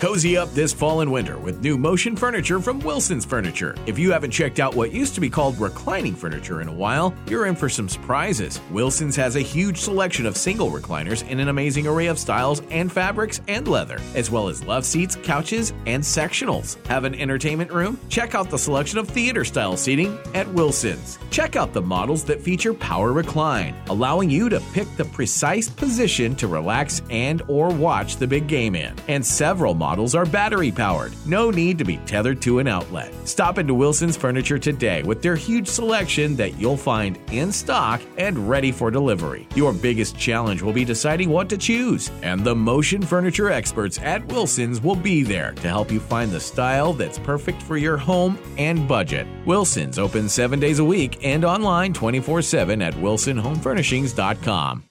Cozy 0.02 0.36
up 0.36 0.52
this 0.56 0.74
fall 0.74 1.02
and 1.02 1.12
winter 1.12 1.38
with 1.38 1.62
new 1.62 1.78
motion 1.78 2.16
furniture 2.16 2.60
from 2.60 2.80
Wilson's 2.80 3.24
Furniture. 3.24 3.76
If 3.86 4.00
you 4.00 4.12
haven't 4.12 4.32
checked 4.32 4.60
out 4.60 4.74
what 4.74 4.92
used 4.92 5.14
to 5.14 5.22
be 5.22 5.30
called 5.30 5.60
reclining 5.60 6.16
furniture 6.16 6.60
in 6.60 6.68
a 6.68 6.74
while, 6.74 7.14
you're 7.28 7.46
in 7.46 7.56
for 7.56 7.70
some 7.70 7.88
surprises. 7.88 8.60
Wilson's 8.72 9.16
has 9.16 9.36
a 9.36 9.42
huge 9.42 9.78
selection 9.78 10.26
of 10.26 10.36
single 10.36 10.72
recliners 10.72 11.22
in 11.30 11.40
an 11.40 11.50
amazing 11.50 11.86
array 11.86 12.08
of 12.08 12.18
styles 12.18 12.64
and 12.72 12.92
fabrics 12.92 13.42
and 13.48 13.68
leather, 13.68 14.00
as 14.16 14.32
well 14.32 14.48
as 14.48 14.64
love 14.64 14.86
seats, 14.86 15.16
couches, 15.18 15.72
and 15.86 16.02
sectionals. 16.02 16.84
Have 16.88 17.04
an 17.04 17.14
entertainment 17.14 17.72
room? 17.72 18.00
Check 18.10 18.34
out 18.34 18.50
the 18.50 18.58
selection 18.58 18.98
of 18.98 19.08
theater 19.08 19.46
style 19.46 19.78
seating 19.78 20.18
at 20.34 20.48
Wilson's. 20.48 21.20
Check 21.30 21.56
out 21.56 21.74
the 21.74 21.82
models 21.84 22.24
that 22.24 22.42
feature 22.42 22.74
power 22.74 23.14
recline, 23.14 23.76
allowing 23.90 24.32
you 24.32 24.50
to 24.50 24.62
pick 24.74 24.88
the 24.98 25.06
precise 25.06 25.70
position 25.70 26.34
to 26.38 26.48
relax 26.48 27.04
and 27.12 27.44
or 27.48 27.70
watch 27.70 28.18
the 28.18 28.26
big 28.26 28.48
game 28.48 28.74
in. 28.74 28.96
And 29.08 29.24
several 29.24 29.76
models 29.76 29.91
are 30.00 30.26
battery 30.26 30.72
powered. 30.72 31.14
No 31.26 31.52
need 31.52 31.78
to 31.78 31.84
be 31.84 31.98
tethered 32.06 32.42
to 32.44 32.60
an 32.60 32.68
outlet. 32.68 33.14
Stop 33.26 33.58
into 33.58 33.74
Wilson's 33.74 34.16
Furniture 34.16 34.60
today 34.60 35.04
with 35.04 35.22
their 35.22 35.36
huge 35.36 35.68
selection 35.68 36.36
that 36.36 36.60
you'll 36.60 36.78
find 36.78 37.18
in 37.32 37.52
stock 37.52 38.02
and 38.18 38.50
ready 38.50 38.72
for 38.72 38.92
delivery. 38.92 39.48
Your 39.56 39.74
biggest 39.74 40.18
challenge 40.18 40.62
will 40.62 40.74
be 40.74 40.86
deciding 40.86 41.30
what 41.30 41.50
to 41.50 41.58
choose, 41.58 42.12
and 42.22 42.44
the 42.44 42.56
motion 42.56 43.02
furniture 43.02 43.52
experts 43.52 44.00
at 44.00 44.26
Wilson's 44.28 44.82
will 44.82 44.96
be 44.96 45.24
there 45.24 45.54
to 45.54 45.68
help 45.68 45.92
you 45.92 46.00
find 46.00 46.32
the 46.32 46.40
style 46.40 46.94
that's 46.94 47.20
perfect 47.20 47.62
for 47.64 47.78
your 47.78 47.98
home 47.98 48.38
and 48.58 48.88
budget. 48.88 49.28
Wilson's 49.46 49.98
open 49.98 50.30
7 50.30 50.60
days 50.60 50.80
a 50.80 50.86
week 50.86 51.20
and 51.24 51.46
online 51.46 51.94
24/7 51.94 52.82
at 52.82 52.94
wilsonhomefurnishings.com. 52.96 54.91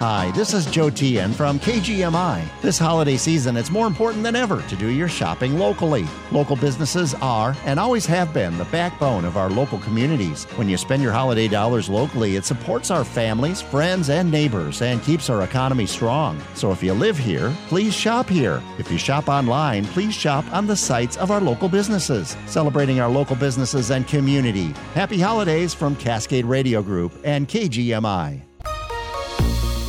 Hi, 0.00 0.30
this 0.30 0.54
is 0.54 0.64
Joe 0.64 0.88
Tien 0.88 1.32
from 1.32 1.60
KGMI. 1.60 2.42
This 2.62 2.78
holiday 2.78 3.18
season, 3.18 3.54
it's 3.54 3.70
more 3.70 3.86
important 3.86 4.22
than 4.22 4.34
ever 4.34 4.62
to 4.62 4.76
do 4.76 4.88
your 4.88 5.08
shopping 5.08 5.58
locally. 5.58 6.06
Local 6.32 6.56
businesses 6.56 7.14
are 7.16 7.54
and 7.66 7.78
always 7.78 8.06
have 8.06 8.32
been 8.32 8.56
the 8.56 8.64
backbone 8.66 9.26
of 9.26 9.36
our 9.36 9.50
local 9.50 9.78
communities. 9.80 10.44
When 10.56 10.70
you 10.70 10.78
spend 10.78 11.02
your 11.02 11.12
holiday 11.12 11.48
dollars 11.48 11.90
locally, 11.90 12.36
it 12.36 12.46
supports 12.46 12.90
our 12.90 13.04
families, 13.04 13.60
friends, 13.60 14.08
and 14.08 14.30
neighbors 14.30 14.80
and 14.80 15.02
keeps 15.02 15.28
our 15.28 15.42
economy 15.42 15.84
strong. 15.84 16.40
So 16.54 16.72
if 16.72 16.82
you 16.82 16.94
live 16.94 17.18
here, 17.18 17.54
please 17.68 17.94
shop 17.94 18.26
here. 18.26 18.62
If 18.78 18.90
you 18.90 18.96
shop 18.96 19.28
online, 19.28 19.84
please 19.84 20.14
shop 20.14 20.50
on 20.50 20.66
the 20.66 20.76
sites 20.76 21.18
of 21.18 21.30
our 21.30 21.42
local 21.42 21.68
businesses, 21.68 22.38
celebrating 22.46 23.00
our 23.00 23.10
local 23.10 23.36
businesses 23.36 23.90
and 23.90 24.08
community. 24.08 24.72
Happy 24.94 25.20
holidays 25.20 25.74
from 25.74 25.94
Cascade 25.96 26.46
Radio 26.46 26.82
Group 26.82 27.12
and 27.22 27.46
KGMI. 27.46 28.49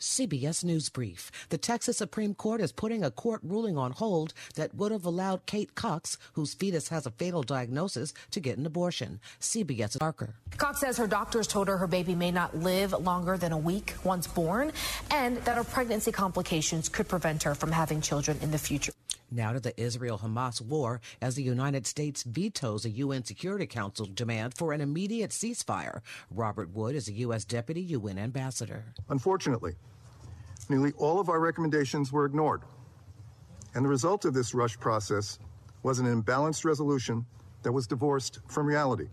CBS 0.00 0.64
News 0.64 0.88
Brief. 0.88 1.30
The 1.50 1.58
Texas 1.58 1.98
Supreme 1.98 2.34
Court 2.34 2.60
is 2.60 2.72
putting 2.72 3.04
a 3.04 3.10
court 3.10 3.40
ruling 3.44 3.76
on 3.76 3.92
hold 3.92 4.32
that 4.54 4.74
would 4.74 4.92
have 4.92 5.04
allowed 5.04 5.44
Kate 5.46 5.74
Cox, 5.74 6.16
whose 6.32 6.54
fetus 6.54 6.88
has 6.88 7.04
a 7.06 7.10
fatal 7.10 7.42
diagnosis, 7.42 8.14
to 8.30 8.40
get 8.40 8.56
an 8.56 8.64
abortion. 8.64 9.20
CBS 9.40 9.98
Barker. 9.98 10.34
Cox 10.56 10.80
says 10.80 10.96
her 10.96 11.06
doctors 11.06 11.46
told 11.46 11.68
her 11.68 11.76
her 11.76 11.86
baby 11.86 12.14
may 12.14 12.30
not 12.30 12.56
live 12.56 12.92
longer 12.92 13.36
than 13.36 13.52
a 13.52 13.58
week 13.58 13.94
once 14.02 14.26
born, 14.26 14.72
and 15.10 15.36
that 15.38 15.56
her 15.56 15.64
pregnancy 15.64 16.10
complications 16.10 16.88
could 16.88 17.06
prevent 17.06 17.42
her 17.42 17.54
from 17.54 17.70
having 17.70 18.00
children 18.00 18.38
in 18.40 18.50
the 18.50 18.58
future. 18.58 18.92
Now 19.32 19.52
to 19.52 19.60
the 19.60 19.78
Israel 19.80 20.18
Hamas 20.18 20.60
war 20.60 21.00
as 21.22 21.36
the 21.36 21.42
United 21.42 21.86
States 21.86 22.24
vetoes 22.24 22.84
a 22.84 22.90
UN 22.90 23.24
Security 23.24 23.66
Council 23.66 24.06
demand 24.06 24.54
for 24.54 24.72
an 24.72 24.80
immediate 24.80 25.30
ceasefire. 25.30 26.00
Robert 26.32 26.70
Wood 26.74 26.96
is 26.96 27.08
a 27.08 27.12
U.S. 27.12 27.44
Deputy 27.44 27.80
UN 27.80 28.18
Ambassador. 28.18 28.86
Unfortunately, 29.08 29.76
nearly 30.70 30.92
all 30.96 31.20
of 31.20 31.28
our 31.28 31.40
recommendations 31.40 32.12
were 32.12 32.24
ignored. 32.24 32.62
And 33.74 33.84
the 33.84 33.88
result 33.88 34.24
of 34.24 34.34
this 34.34 34.54
rush 34.54 34.78
process 34.78 35.38
was 35.82 35.98
an 35.98 36.06
imbalanced 36.06 36.64
resolution 36.64 37.26
that 37.62 37.72
was 37.72 37.86
divorced 37.86 38.38
from 38.48 38.66
reality. 38.66 39.08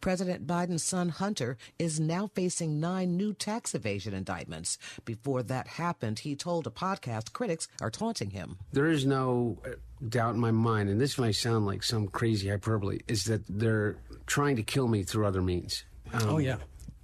President 0.00 0.46
Biden's 0.46 0.82
son 0.82 1.08
Hunter 1.08 1.56
is 1.78 1.98
now 1.98 2.28
facing 2.34 2.78
nine 2.78 3.16
new 3.16 3.32
tax 3.32 3.74
evasion 3.74 4.12
indictments. 4.12 4.78
Before 5.04 5.42
that 5.44 5.66
happened, 5.66 6.20
he 6.20 6.36
told 6.36 6.66
a 6.66 6.70
podcast 6.70 7.32
critics 7.32 7.66
are 7.80 7.90
taunting 7.90 8.30
him. 8.30 8.58
There 8.72 8.86
is 8.86 9.06
no 9.06 9.58
uh, 9.64 9.70
doubt 10.08 10.34
in 10.34 10.40
my 10.40 10.50
mind, 10.50 10.90
and 10.90 11.00
this 11.00 11.18
might 11.18 11.34
sound 11.34 11.66
like 11.66 11.82
some 11.82 12.08
crazy 12.08 12.48
hyperbole, 12.48 13.00
is 13.08 13.24
that 13.24 13.42
they're 13.48 13.96
trying 14.26 14.56
to 14.56 14.62
kill 14.62 14.86
me 14.86 15.02
through 15.02 15.26
other 15.26 15.42
means. 15.42 15.84
Um, 16.12 16.28
Oh, 16.28 16.38
yeah. 16.38 16.56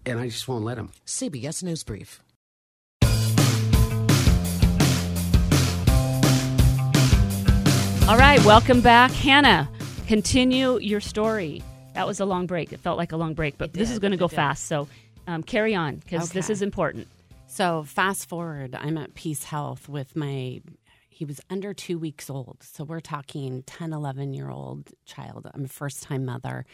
And 0.04 0.18
I 0.20 0.28
just 0.28 0.46
won't 0.46 0.64
let 0.64 0.76
them. 0.76 0.92
CBS 1.06 1.62
News 1.62 1.82
Brief. 1.84 2.22
All 8.08 8.18
right, 8.18 8.44
welcome 8.44 8.80
back. 8.80 9.12
Hannah, 9.12 9.70
continue 10.08 10.78
your 10.80 11.00
story. 11.00 11.62
That 11.94 12.06
was 12.06 12.18
a 12.18 12.24
long 12.24 12.46
break. 12.46 12.72
It 12.72 12.80
felt 12.80 12.98
like 12.98 13.12
a 13.12 13.16
long 13.16 13.32
break, 13.32 13.56
but 13.56 13.72
this 13.72 13.90
is 13.90 14.00
going 14.00 14.10
to 14.10 14.16
go 14.16 14.26
did. 14.26 14.34
fast. 14.34 14.66
So 14.66 14.88
um, 15.28 15.42
carry 15.44 15.74
on 15.74 15.96
because 15.96 16.32
this 16.32 16.50
is 16.50 16.62
important. 16.62 17.06
So 17.46 17.84
fast 17.84 18.28
forward, 18.28 18.74
I'm 18.74 18.98
at 18.98 19.14
Peace 19.14 19.44
Health 19.44 19.88
with 19.88 20.16
my. 20.16 20.60
He 21.08 21.24
was 21.24 21.40
under 21.48 21.72
two 21.72 21.96
weeks 21.98 22.28
old, 22.28 22.58
so 22.62 22.82
we're 22.82 23.00
talking 23.00 23.62
10, 23.62 23.92
11 23.92 24.34
year 24.34 24.50
old 24.50 24.90
child. 25.06 25.48
I'm 25.54 25.66
a 25.66 25.68
first 25.68 26.02
time 26.02 26.24
mother. 26.24 26.66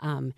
Um, 0.00 0.34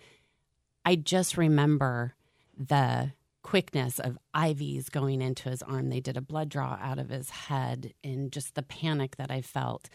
I 0.85 0.95
just 0.95 1.37
remember 1.37 2.13
the 2.57 3.11
quickness 3.43 3.99
of 3.99 4.17
IVs 4.33 4.89
going 4.89 5.21
into 5.21 5.49
his 5.49 5.61
arm. 5.61 5.89
They 5.89 5.99
did 5.99 6.15
a 6.15 6.21
blood 6.21 6.49
draw 6.49 6.77
out 6.81 6.97
of 6.97 7.09
his 7.09 7.29
head, 7.29 7.93
and 8.03 8.31
just 8.31 8.55
the 8.55 8.63
panic 8.63 9.17
that 9.17 9.29
I 9.29 9.41
felt. 9.41 9.89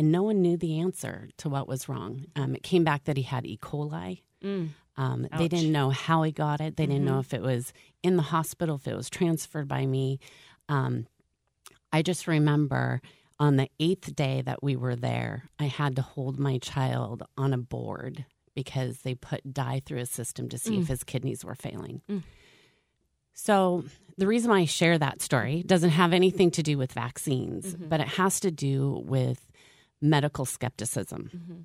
And 0.00 0.10
no 0.10 0.22
one 0.22 0.40
knew 0.40 0.56
the 0.56 0.78
answer 0.80 1.28
to 1.36 1.50
what 1.50 1.68
was 1.68 1.86
wrong. 1.86 2.24
Um, 2.34 2.54
it 2.54 2.62
came 2.62 2.84
back 2.84 3.04
that 3.04 3.18
he 3.18 3.22
had 3.22 3.44
E. 3.44 3.58
coli. 3.58 4.22
Mm. 4.42 4.70
Um, 4.96 5.28
they 5.36 5.46
didn't 5.46 5.72
know 5.72 5.90
how 5.90 6.22
he 6.22 6.32
got 6.32 6.62
it. 6.62 6.78
They 6.78 6.86
didn't 6.86 7.04
know 7.04 7.16
Mhm. 7.18 7.20
if 7.20 7.34
it 7.34 7.42
was 7.42 7.74
in 8.02 8.16
the 8.16 8.22
hospital, 8.22 8.76
if 8.76 8.88
it 8.88 8.96
was 8.96 9.10
transferred 9.10 9.68
by 9.68 9.84
me. 9.84 10.18
Um, 10.70 11.06
I 11.92 12.00
just 12.00 12.26
remember 12.26 13.02
on 13.38 13.56
the 13.56 13.68
eighth 13.78 14.16
day 14.16 14.40
that 14.40 14.62
we 14.62 14.74
were 14.74 14.96
there, 14.96 15.50
I 15.58 15.66
had 15.66 15.96
to 15.96 16.02
hold 16.02 16.38
my 16.38 16.56
child 16.56 17.22
on 17.36 17.52
a 17.52 17.58
board 17.58 18.24
because 18.54 19.02
they 19.02 19.14
put 19.14 19.52
dye 19.52 19.82
through 19.84 19.98
his 19.98 20.10
system 20.10 20.48
to 20.48 20.56
see 20.56 20.76
Mm. 20.78 20.80
if 20.80 20.88
his 20.88 21.04
kidneys 21.04 21.44
were 21.44 21.54
failing. 21.54 22.00
Mm. 22.08 22.22
So, 23.34 23.84
the 24.16 24.26
reason 24.26 24.50
why 24.50 24.60
I 24.60 24.64
share 24.64 24.98
that 24.98 25.20
story 25.20 25.62
doesn't 25.62 25.90
have 25.90 26.14
anything 26.14 26.50
to 26.52 26.62
do 26.62 26.78
with 26.78 26.92
vaccines, 26.92 27.74
Mhm. 27.74 27.90
but 27.90 28.00
it 28.00 28.08
has 28.08 28.40
to 28.40 28.50
do 28.50 29.02
with 29.06 29.46
medical 30.00 30.44
skepticism. 30.44 31.30
Mhm. 31.34 31.64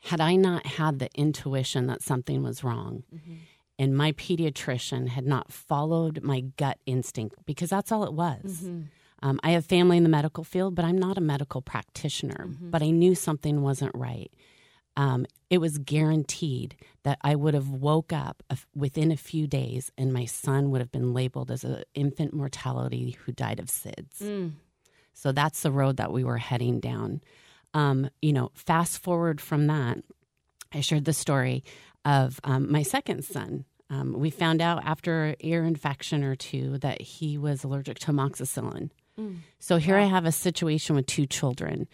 Had 0.00 0.20
I 0.20 0.36
not 0.36 0.64
had 0.66 0.98
the 0.98 1.10
intuition 1.14 1.86
that 1.88 2.02
something 2.02 2.42
was 2.42 2.62
wrong, 2.64 3.02
Mm-hmm. 3.14 3.34
and 3.78 3.96
my 3.96 4.12
pediatrician 4.12 5.08
had 5.08 5.26
not 5.26 5.52
followed 5.52 6.22
my 6.22 6.40
gut 6.40 6.78
instinct, 6.86 7.36
because 7.46 7.70
that's 7.70 7.90
all 7.92 8.04
it 8.04 8.12
was. 8.12 8.62
Mhm. 8.62 8.86
Um, 9.20 9.40
I 9.42 9.50
have 9.50 9.66
family 9.66 9.96
in 9.96 10.04
the 10.04 10.08
medical 10.08 10.44
field, 10.44 10.76
but 10.76 10.84
I'm 10.84 10.98
not 10.98 11.18
a 11.18 11.20
medical 11.20 11.60
practitioner. 11.60 12.46
Mhm. 12.48 12.70
But 12.70 12.82
I 12.82 12.90
knew 12.90 13.14
something 13.16 13.62
wasn't 13.62 13.94
right. 13.96 14.32
Um, 14.96 15.26
it 15.50 15.58
was 15.58 15.78
guaranteed 15.78 16.76
that 17.02 17.18
I 17.22 17.34
would 17.36 17.54
have 17.54 17.68
woke 17.68 18.12
up 18.12 18.42
a- 18.50 18.58
within 18.74 19.10
a 19.12 19.16
few 19.16 19.46
days, 19.46 19.90
and 19.98 20.12
my 20.12 20.24
son 20.24 20.70
would 20.70 20.80
have 20.80 20.90
been 20.92 21.12
labeled 21.12 21.50
as 21.50 21.64
an 21.64 21.82
infant 21.94 22.32
mortality 22.32 23.12
who 23.24 23.32
died 23.32 23.58
of 23.60 23.66
SIDS. 23.70 24.20
Mm. 24.22 24.52
So 25.14 25.32
that's 25.32 25.62
the 25.62 25.72
road 25.72 25.96
that 25.96 26.12
we 26.12 26.22
were 26.24 26.38
heading 26.38 26.78
down. 26.80 27.20
Um, 27.78 28.10
you 28.20 28.32
know, 28.32 28.50
fast 28.54 28.98
forward 28.98 29.40
from 29.40 29.68
that, 29.68 29.98
I 30.72 30.80
shared 30.80 31.04
the 31.04 31.12
story 31.12 31.62
of 32.04 32.40
um, 32.42 32.70
my 32.72 32.82
second 32.82 33.24
son. 33.24 33.64
Um, 33.90 34.14
we 34.18 34.30
found 34.30 34.60
out 34.60 34.82
after 34.84 35.26
an 35.26 35.36
ear 35.40 35.64
infection 35.64 36.24
or 36.24 36.34
two 36.34 36.78
that 36.78 37.00
he 37.00 37.38
was 37.38 37.64
allergic 37.64 37.98
to 38.00 38.12
amoxicillin. 38.12 38.90
Mm. 39.18 39.36
So 39.58 39.76
here 39.76 39.96
I 39.96 40.04
have 40.04 40.26
a 40.26 40.32
situation 40.32 40.96
with 40.96 41.06
two 41.06 41.26
children. 41.26 41.86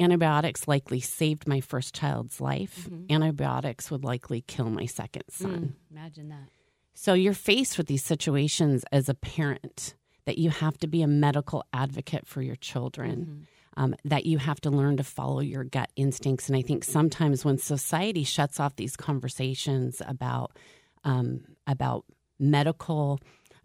Antibiotics 0.00 0.66
likely 0.66 1.00
saved 1.00 1.46
my 1.46 1.60
first 1.60 1.94
child's 1.94 2.40
life. 2.40 2.88
Mhm. 2.88 3.10
Antibiotics 3.10 3.90
would 3.90 4.04
likely 4.04 4.42
kill 4.46 4.70
my 4.70 4.86
second 4.86 5.24
son. 5.28 5.60
Mm. 5.90 5.96
Imagine 5.96 6.28
that. 6.28 6.48
So 6.94 7.14
you're 7.14 7.34
faced 7.34 7.78
with 7.78 7.88
these 7.88 8.04
situations 8.04 8.84
as 8.92 9.08
a 9.08 9.14
parent 9.14 9.94
that 10.24 10.38
you 10.38 10.50
have 10.50 10.78
to 10.78 10.86
be 10.86 11.02
a 11.02 11.06
medical 11.08 11.64
advocate 11.72 12.26
for 12.26 12.42
your 12.42 12.56
children, 12.56 13.46
um, 13.76 13.94
that 14.04 14.26
you 14.26 14.38
have 14.38 14.60
to 14.62 14.70
learn 14.70 14.96
to 14.98 15.04
follow 15.04 15.40
your 15.40 15.64
gut 15.64 15.90
instincts. 15.96 16.48
And 16.48 16.56
I 16.56 16.62
think 16.62 16.84
sometimes 16.84 17.44
when 17.44 17.58
society 17.58 18.24
shuts 18.24 18.60
off 18.60 18.76
these 18.76 18.96
conversations 18.96 20.02
about 20.06 20.56
um, 21.04 21.40
about 21.66 22.04
medical 22.38 23.20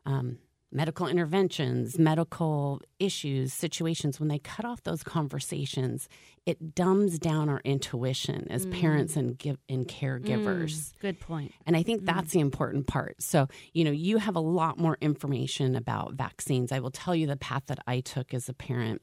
um, 0.05 0.37
medical 0.71 1.07
interventions, 1.07 1.97
medical 1.97 2.81
issues, 2.99 3.53
situations, 3.53 4.19
when 4.19 4.27
they 4.27 4.39
cut 4.39 4.65
off 4.65 4.83
those 4.83 5.01
conversations, 5.01 6.09
it 6.45 6.75
dumbs 6.75 7.17
down 7.19 7.47
our 7.47 7.61
intuition 7.63 8.47
as 8.49 8.65
Mm. 8.65 8.81
parents 8.81 9.15
and 9.15 9.37
give 9.37 9.57
and 9.69 9.87
caregivers. 9.87 10.73
Mm. 10.73 10.99
Good 10.99 11.19
point. 11.19 11.53
And 11.65 11.77
I 11.77 11.83
think 11.83 12.05
that's 12.05 12.31
the 12.31 12.39
important 12.41 12.85
part. 12.87 13.21
So, 13.21 13.47
you 13.73 13.83
know, 13.85 13.91
you 13.91 14.17
have 14.17 14.35
a 14.35 14.41
lot 14.41 14.77
more 14.77 14.97
information 14.99 15.75
about 15.75 16.13
vaccines. 16.15 16.71
I 16.71 16.79
will 16.79 16.91
tell 16.91 17.15
you 17.15 17.27
the 17.27 17.37
path 17.37 17.63
that 17.67 17.79
I 17.87 18.01
took 18.01 18.33
as 18.33 18.49
a 18.49 18.53
parent. 18.53 19.01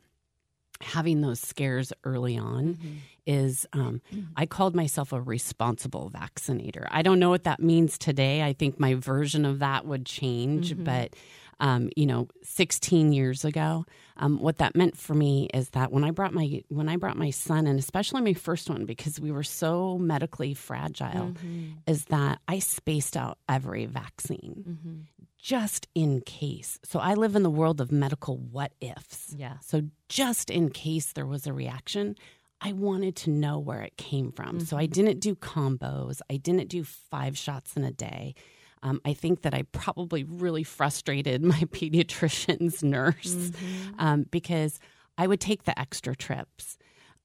Having 0.80 1.20
those 1.22 1.40
scares 1.40 1.92
early 2.04 2.37
on 2.37 2.78
is, 3.26 3.64
um, 3.72 4.02
I 4.37 4.44
called 4.46 4.74
myself 4.74 5.12
a 5.12 5.20
responsible 5.20 6.10
vaccinator. 6.10 6.87
I 6.90 7.02
don't 7.02 7.18
know 7.18 7.30
what 7.30 7.44
that 7.44 7.60
means 7.60 7.96
today. 7.96 8.42
I 8.42 8.52
think 8.52 8.78
my 8.78 8.94
version 8.94 9.44
of 9.46 9.60
that 9.60 9.87
would 9.87 10.04
change, 10.04 10.74
Mhm. 10.74 10.84
but 10.84 11.14
um, 11.60 11.88
you 11.96 12.04
know, 12.04 12.26
16 12.42 13.12
years 13.12 13.44
ago, 13.44 13.87
um, 14.16 14.40
what 14.40 14.58
that 14.58 14.74
meant 14.74 14.96
for 14.96 15.14
me 15.14 15.48
is 15.54 15.70
that 15.70 15.92
when 15.92 16.02
I 16.02 16.10
brought 16.10 16.34
my 16.34 16.62
when 16.68 16.88
I 16.88 16.96
brought 16.96 17.16
my 17.16 17.30
son, 17.30 17.68
and 17.68 17.78
especially 17.78 18.22
my 18.22 18.34
first 18.34 18.68
one, 18.68 18.84
because 18.87 19.20
we 19.20 19.30
were 19.30 19.44
so 19.44 19.96
medically 19.96 20.52
fragile, 20.52 21.30
Mhm. 21.30 21.76
is 21.87 22.06
that 22.06 22.40
I 22.48 22.58
spaced 22.58 23.16
out 23.16 23.38
every 23.48 23.87
vaccine 23.87 24.64
Mhm. 24.68 25.26
Just 25.44 25.87
in 25.94 26.22
case. 26.22 26.78
So 26.85 26.98
I 26.98 27.12
live 27.12 27.37
in 27.37 27.42
the 27.42 27.50
world 27.50 27.78
of 27.83 27.92
medical 27.92 28.38
what 28.38 28.72
ifs. 28.80 29.35
Yeah. 29.37 29.59
So 29.61 29.83
just 30.09 30.48
in 30.48 30.70
case 30.70 31.12
there 31.12 31.26
was 31.26 31.46
a 31.46 31.52
reaction, 31.52 32.16
I 32.62 32.72
wanted 32.72 33.14
to 33.16 33.30
know 33.30 33.59
where 33.59 33.83
it 33.83 33.98
came 33.98 34.33
from. 34.33 34.61
So 34.61 34.78
I 34.78 34.87
didn't 34.87 35.20
do 35.20 35.35
combos. 35.37 36.22
I 36.30 36.38
didn't 36.38 36.68
do 36.68 36.83
five 36.83 37.37
shots 37.37 37.76
in 37.76 37.85
a 37.85 37.92
day. 37.92 38.35
Um, 38.83 39.02
I 39.04 39.12
think 39.12 39.42
that 39.42 39.52
I 39.52 39.64
probably 39.72 40.24
really 40.24 40.62
frustrated 40.62 41.42
my 41.54 41.61
pediatrician's 41.61 42.83
nurse 42.83 43.52
um, 43.98 44.24
because 44.30 44.80
I 45.18 45.26
would 45.26 45.40
take 45.40 45.64
the 45.64 45.78
extra 45.78 46.16
trips 46.16 46.78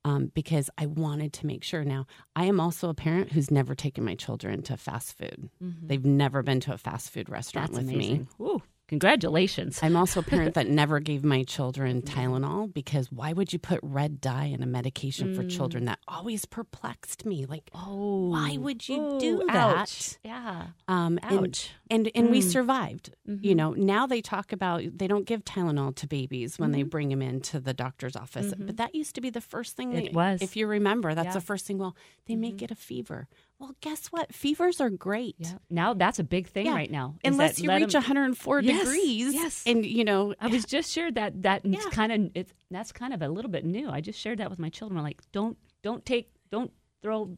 um, 0.06 0.32
because 0.34 0.70
I 0.78 0.86
wanted 0.86 1.34
to 1.34 1.46
make 1.48 1.64
sure. 1.64 1.84
Now, 1.84 2.06
I 2.36 2.46
am 2.46 2.60
also 2.60 2.90
a 2.90 2.94
parent 2.94 3.32
who's 3.32 3.52
never 3.52 3.76
taken 3.76 4.04
my 4.06 4.16
children 4.16 4.62
to 4.64 4.78
fast 4.78 5.18
food. 5.18 5.50
Mhm. 5.62 5.88
They've 5.88 6.06
never 6.06 6.42
been 6.44 6.60
to 6.62 6.74
a 6.74 6.78
fast 6.78 7.10
food 7.12 7.30
restaurant 7.30 7.74
That's 7.74 7.84
with 7.86 7.94
amazing. 7.94 8.28
me. 8.40 8.46
Ooh, 8.46 8.62
congratulations. 8.90 9.80
I'm 9.82 9.96
also 9.96 10.20
a 10.20 10.24
parent 10.24 10.54
that 10.56 10.68
never 10.68 11.00
gave 11.00 11.24
my 11.24 11.44
children 11.44 12.02
Tylenol 12.02 12.74
because 12.74 13.12
why 13.12 13.34
would 13.34 13.54
you 13.54 13.60
put 13.60 13.80
red 13.84 14.20
dye 14.20 14.46
in 14.46 14.62
a 14.62 14.66
medication 14.66 15.34
for 15.36 15.44
Mm. 15.44 15.50
children? 15.56 15.86
That 15.86 16.00
always 16.08 16.46
perplexed 16.46 17.26
me. 17.26 17.46
Like, 17.46 17.70
oh, 17.74 18.30
why 18.30 18.58
would 18.58 18.88
you 18.90 19.02
Ooh, 19.02 19.20
do 19.20 19.44
that? 19.48 19.56
ouch. 19.78 20.18
Yeah. 20.24 20.68
Um, 20.88 21.20
and- 21.24 21.40
Ouch. 21.40 21.72
And 21.92 22.12
and, 22.14 22.30
we 22.30 22.40
Mm. 22.42 22.52
survived. 22.52 23.16
You 23.26 23.54
Mhm. 23.54 23.56
know, 23.56 23.74
now 23.74 24.06
they 24.06 24.22
talk 24.22 24.52
about 24.52 24.84
they 24.98 25.08
don't 25.08 25.26
give 25.26 25.44
Tylenol 25.44 25.96
to 25.96 26.08
babies 26.08 26.60
when 26.60 26.72
they 26.72 26.84
Mhm. 26.84 26.90
bring 26.92 27.10
them 27.10 27.22
into 27.24 27.60
the 27.60 27.74
doctor's 27.74 28.16
office. 28.16 28.54
Mhm. 28.54 28.68
But 28.68 28.78
that 28.78 28.94
used 28.94 29.16
to 29.16 29.22
be 29.22 29.30
the 29.32 29.42
first 29.42 29.76
thing. 29.76 29.94
It 29.94 30.06
they- 30.06 30.12
was. 30.12 30.42
If 30.42 30.56
you 30.56 30.68
remember, 30.68 31.16
that's 31.16 31.28
Yeah. 31.28 31.34
the 31.34 31.42
first 31.42 31.66
thing. 31.66 31.78
Well, 31.80 31.96
they 32.28 32.36
may 32.36 32.52
Mhm. 32.52 32.58
get 32.58 32.72
a 32.72 32.76
fever. 32.76 33.28
Well, 33.60 33.76
guess 33.82 34.08
what? 34.08 34.34
Fevers 34.34 34.80
are 34.80 34.90
great. 34.90 35.36
Yeah. 35.38 35.54
Now 35.70 35.94
that's 35.94 36.18
a 36.18 36.24
big 36.24 36.48
thing 36.48 36.68
Yeah. 36.68 36.76
right 36.76 36.90
now. 36.90 37.16
Unless 37.26 37.60
you 37.60 37.70
reach 37.70 37.82
reach 37.82 37.96
'em- 37.96 38.02
104 38.04 38.62
Yes, 38.62 38.80
degrees. 38.86 39.34
Yes. 39.34 39.64
And 39.66 39.86
you 39.86 40.06
know, 40.06 40.34
I 40.40 40.48
was 40.48 40.64
just 40.66 40.92
shared 40.92 41.16
that 41.16 41.44
that 41.44 41.66
Yeah. 41.66 41.80
kind 41.92 42.12
of 42.12 42.32
it's 42.36 42.54
that's 42.72 42.92
kind 42.94 43.14
of 43.14 43.22
a 43.22 43.28
little 43.28 43.52
bit 43.52 43.66
new. 43.66 43.90
I 43.90 44.00
just 44.00 44.18
shared 44.20 44.40
that 44.40 44.50
with 44.50 44.60
my 44.60 44.70
children. 44.70 44.98
I'm 44.98 45.04
like, 45.04 45.22
don't 45.34 45.58
don't 45.84 46.06
take 46.06 46.32
don't 46.52 46.72
throw 47.02 47.36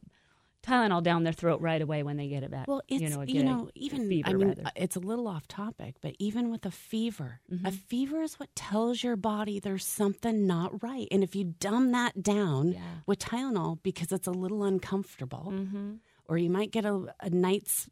Tylenol 0.62 1.02
down 1.02 1.24
their 1.24 1.32
throat 1.32 1.60
right 1.60 1.82
away 1.82 2.04
when 2.04 2.16
they 2.16 2.28
get 2.28 2.44
it 2.44 2.50
back. 2.52 2.68
Well, 2.68 2.82
it's 2.86 3.00
you 3.02 3.08
you 3.26 3.42
know, 3.42 3.56
know, 3.56 3.64
a- 3.64 3.66
a 3.66 3.70
even 3.74 4.08
fever, 4.08 4.28
I 4.30 4.32
mean, 4.34 4.48
rather. 4.50 4.62
it's 4.76 4.94
a 4.94 5.00
little 5.00 5.26
off 5.26 5.48
topic, 5.48 5.96
but 6.00 6.14
even 6.20 6.50
with 6.52 6.64
a 6.64 6.70
fever, 6.70 7.40
a 7.50 7.54
Mhm. 7.54 7.72
fever 7.74 8.22
is 8.22 8.38
what 8.38 8.54
tells 8.54 9.02
your 9.02 9.16
body 9.16 9.58
there's 9.58 9.84
something 9.84 10.46
not 10.46 10.80
right. 10.80 11.08
And 11.10 11.24
if 11.24 11.34
you 11.34 11.54
dumb 11.58 11.90
that 11.90 12.22
down 12.22 12.76
with 13.06 13.18
Tylenol 13.18 13.82
because 13.82 14.12
it's 14.12 14.28
a 14.28 14.30
little 14.30 14.62
uncomfortable, 14.62 15.48
Mhm. 15.52 15.98
Or 16.28 16.38
you 16.38 16.50
might 16.50 16.70
get 16.70 16.84
a, 16.84 17.14
a 17.20 17.30
night's, 17.30 17.88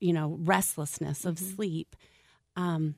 you 0.00 0.12
know, 0.12 0.36
restlessness 0.40 1.24
of 1.24 1.36
Mm-hmm. 1.36 1.54
sleep. 1.56 1.96
Um, 2.56 2.94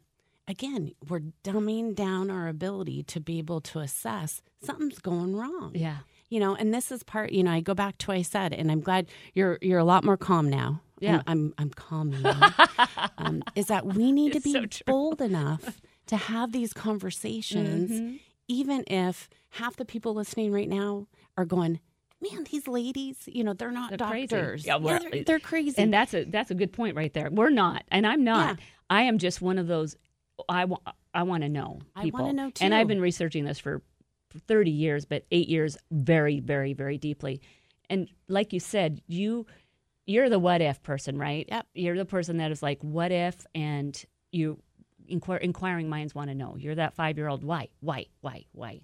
again, 0.49 0.93
we're 1.09 1.21
dumbing 1.45 1.95
down 1.95 2.31
our 2.31 2.49
ability 2.49 3.03
to 3.05 3.21
be 3.21 3.39
able 3.39 3.61
to 3.61 3.79
assess 3.81 4.43
something's 4.63 4.99
going 5.01 5.35
wrong 5.35 5.73
yeah. 5.75 5.99
you 6.29 6.39
know 6.39 6.55
and 6.55 6.73
this 6.73 6.93
is 6.93 7.03
part 7.03 7.33
you 7.33 7.43
know 7.43 7.51
i 7.51 7.59
go 7.61 7.75
back 7.75 7.99
to 7.99 8.07
what 8.09 8.17
i 8.17 8.23
said 8.23 8.53
and 8.53 8.71
i'm 8.71 8.81
glad 8.81 9.09
you're 9.35 9.59
you're 9.61 9.81
a 9.81 9.85
lot 9.85 10.05
more 10.05 10.17
calm 10.17 10.49
now 10.49 10.81
Yeah. 11.01 11.17
i'm 11.17 11.23
i'm, 11.27 11.55
I'm 11.59 11.71
calm 11.71 12.11
now 12.23 12.49
um, 13.19 13.43
is 13.57 13.67
that 13.67 13.87
we 13.87 14.13
need 14.13 14.33
to 14.35 14.41
be 14.41 14.53
so 14.71 14.83
bold 14.87 15.21
enough 15.21 15.81
to 16.07 16.17
have 16.17 16.53
these 16.53 16.73
conversations 16.73 17.91
Mhm. 17.91 18.21
even 18.47 18.85
if 18.87 19.29
half 19.51 19.75
the 19.77 19.85
people 19.85 20.15
listening 20.15 20.53
right 20.53 20.69
now 20.69 21.09
are 21.37 21.45
going 21.45 21.81
man 22.23 22.45
these 22.51 22.69
ladies 22.69 23.17
you 23.27 23.43
know 23.45 23.53
they're 23.53 23.71
not 23.73 23.91
They're 23.91 24.07
crazy. 24.09 24.27
doctors 24.29 24.67
Yeah, 24.67 24.77
we're- 24.77 24.99
they're, 25.11 25.25
they're 25.25 25.41
crazy 25.41 25.75
And 25.83 25.93
that's 25.93 26.15
a 26.15 26.25
that's 26.25 26.51
a 26.51 26.55
good 26.55 26.73
point 26.73 26.97
right 26.97 27.13
there. 27.13 27.29
We're 27.31 27.51
not, 27.51 27.85
and 27.89 28.07
I'm 28.07 28.25
not. 28.25 28.59
I 28.89 29.03
am 29.03 29.19
just 29.19 29.41
one 29.43 29.59
of 29.59 29.67
those. 29.67 29.97
I 30.49 30.65
want 30.67 30.83
I 31.15 31.23
want 31.25 31.43
to 31.43 31.49
know 31.49 31.81
I 31.97 32.03
people. 32.05 32.21
wanna 32.21 32.33
know, 32.35 32.51
too. 32.51 32.65
And 32.65 32.75
I've 32.75 32.89
been 32.89 33.01
researching 33.01 33.45
this 33.45 33.59
for 33.59 33.83
for 34.31 34.39
30 34.39 34.71
years, 34.71 35.05
but 35.05 35.25
eight 35.31 35.49
years 35.49 35.77
very, 35.91 36.41
very, 36.41 36.73
very 36.73 36.97
deeply. 36.99 37.43
And 37.91 38.09
like 38.29 38.53
you 38.55 38.61
said, 38.61 39.03
you 39.07 39.47
you're 40.07 40.29
the 40.31 40.39
what 40.39 40.61
if 40.63 40.83
person, 40.83 41.19
right? 41.19 41.47
Yep. 41.49 41.67
You're 41.75 41.97
the 41.97 42.05
person 42.07 42.39
that 42.39 42.51
is 42.51 42.63
like, 42.63 42.79
what 42.83 43.13
if? 43.13 43.35
And 43.55 44.03
you 44.33 44.59
inquir- 45.11 45.41
inquiring 45.41 45.89
minds 45.89 46.15
want 46.15 46.29
to 46.31 46.35
know. 46.35 46.57
You're 46.59 46.75
that 46.77 46.95
five 46.95 47.19
year 47.19 47.29
old. 47.29 47.45
Why? 47.45 47.69
Why? 47.81 48.07
Why? 48.21 48.47
Why? 48.53 48.81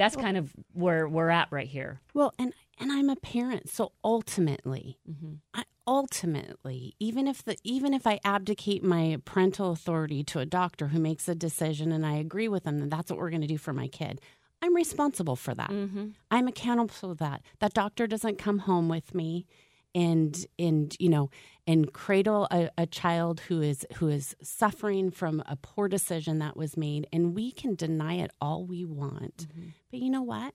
That's 0.00 0.16
Well- 0.16 0.24
kind 0.24 0.36
of 0.36 0.52
where 0.72 1.06
we're 1.08 1.28
at 1.30 1.48
right 1.52 1.68
here. 1.68 2.00
Well, 2.14 2.32
and 2.38 2.52
and 2.78 2.90
I'm 2.90 3.10
a 3.10 3.16
parent, 3.16 3.68
so 3.68 3.92
ultimately, 4.02 4.98
Mm-hmm. 5.08 5.32
I, 5.52 5.64
ultimately, 5.86 6.94
even 6.98 7.26
if 7.28 7.44
the 7.44 7.56
even 7.64 7.92
if 7.94 8.06
I 8.06 8.18
abdicate 8.24 8.82
my 8.82 9.18
parental 9.24 9.72
authority 9.72 10.22
to 10.24 10.38
a 10.38 10.46
doctor 10.46 10.88
who 10.88 10.98
makes 10.98 11.28
a 11.28 11.34
decision 11.34 11.92
and 11.92 12.04
I 12.06 12.14
agree 12.14 12.48
with 12.48 12.64
them 12.64 12.78
that 12.80 12.90
that's 12.90 13.10
what 13.10 13.18
we're 13.18 13.30
going 13.30 13.42
to 13.42 13.46
do 13.46 13.58
for 13.58 13.72
my 13.72 13.88
kid, 13.88 14.20
I'm 14.62 14.74
responsible 14.74 15.36
for 15.36 15.54
that. 15.54 15.70
Mm-hmm. 15.70 16.08
I'm 16.30 16.48
accountable 16.48 16.88
for 16.94 17.14
that. 17.16 17.42
That 17.60 17.74
doctor 17.74 18.06
doesn't 18.06 18.38
come 18.38 18.60
home 18.60 18.88
with 18.88 19.14
me 19.14 19.46
and 19.94 20.46
and 20.58 20.96
you 20.98 21.08
know 21.08 21.30
and 21.66 21.92
cradle 21.92 22.48
a, 22.50 22.70
a 22.76 22.86
child 22.86 23.40
who 23.40 23.62
is 23.62 23.86
who 23.94 24.08
is 24.08 24.34
suffering 24.42 25.10
from 25.10 25.42
a 25.46 25.56
poor 25.56 25.88
decision 25.88 26.38
that 26.38 26.56
was 26.56 26.76
made 26.76 27.06
and 27.12 27.34
we 27.34 27.52
can 27.52 27.74
deny 27.74 28.14
it 28.14 28.30
all 28.40 28.64
we 28.64 28.84
want. 28.84 29.46
Mm-hmm. 29.48 29.68
But 29.90 30.00
you 30.00 30.10
know 30.10 30.22
what? 30.22 30.54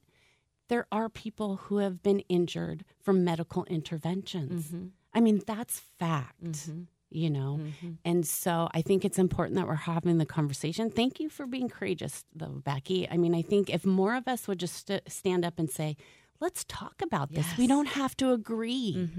There 0.68 0.88
are 0.92 1.10
people 1.10 1.58
who 1.58 1.78
have 1.78 2.02
been 2.02 2.22
injured 2.22 2.86
from 3.00 3.24
medical 3.24 3.66
interventions. 3.66 4.68
Mm-hmm. 4.68 4.88
I 5.14 5.22
mean 5.22 5.42
that's 5.46 5.80
fact 6.00 6.44
mm-hmm. 6.44 6.82
you 7.12 7.30
know? 7.30 7.60
And 8.04 8.26
so 8.26 8.70
i 8.74 8.82
think 8.82 9.06
it's 9.06 9.20
important 9.20 9.58
that 9.58 9.68
we're 9.68 9.76
having 9.76 10.18
the 10.18 10.26
conversation. 10.26 10.90
Thank 10.90 11.20
you 11.20 11.30
for 11.30 11.46
being 11.46 11.70
courageous 11.70 12.26
though 12.34 12.62
becky. 12.64 13.08
I 13.10 13.18
mean 13.18 13.36
i 13.36 13.42
think 13.42 13.70
if 13.70 13.86
more 13.86 14.16
of 14.16 14.28
us 14.28 14.48
would 14.48 14.60
just 14.60 14.88
st- 14.88 15.10
stand 15.12 15.46
up 15.46 15.60
and 15.60 15.70
say 15.70 15.98
let's 16.40 16.64
talk 16.68 17.02
about 17.02 17.32
this. 17.34 17.58
We 17.58 17.68
don't 17.68 17.88
have 17.88 18.16
to 18.18 18.32
agree. 18.32 19.10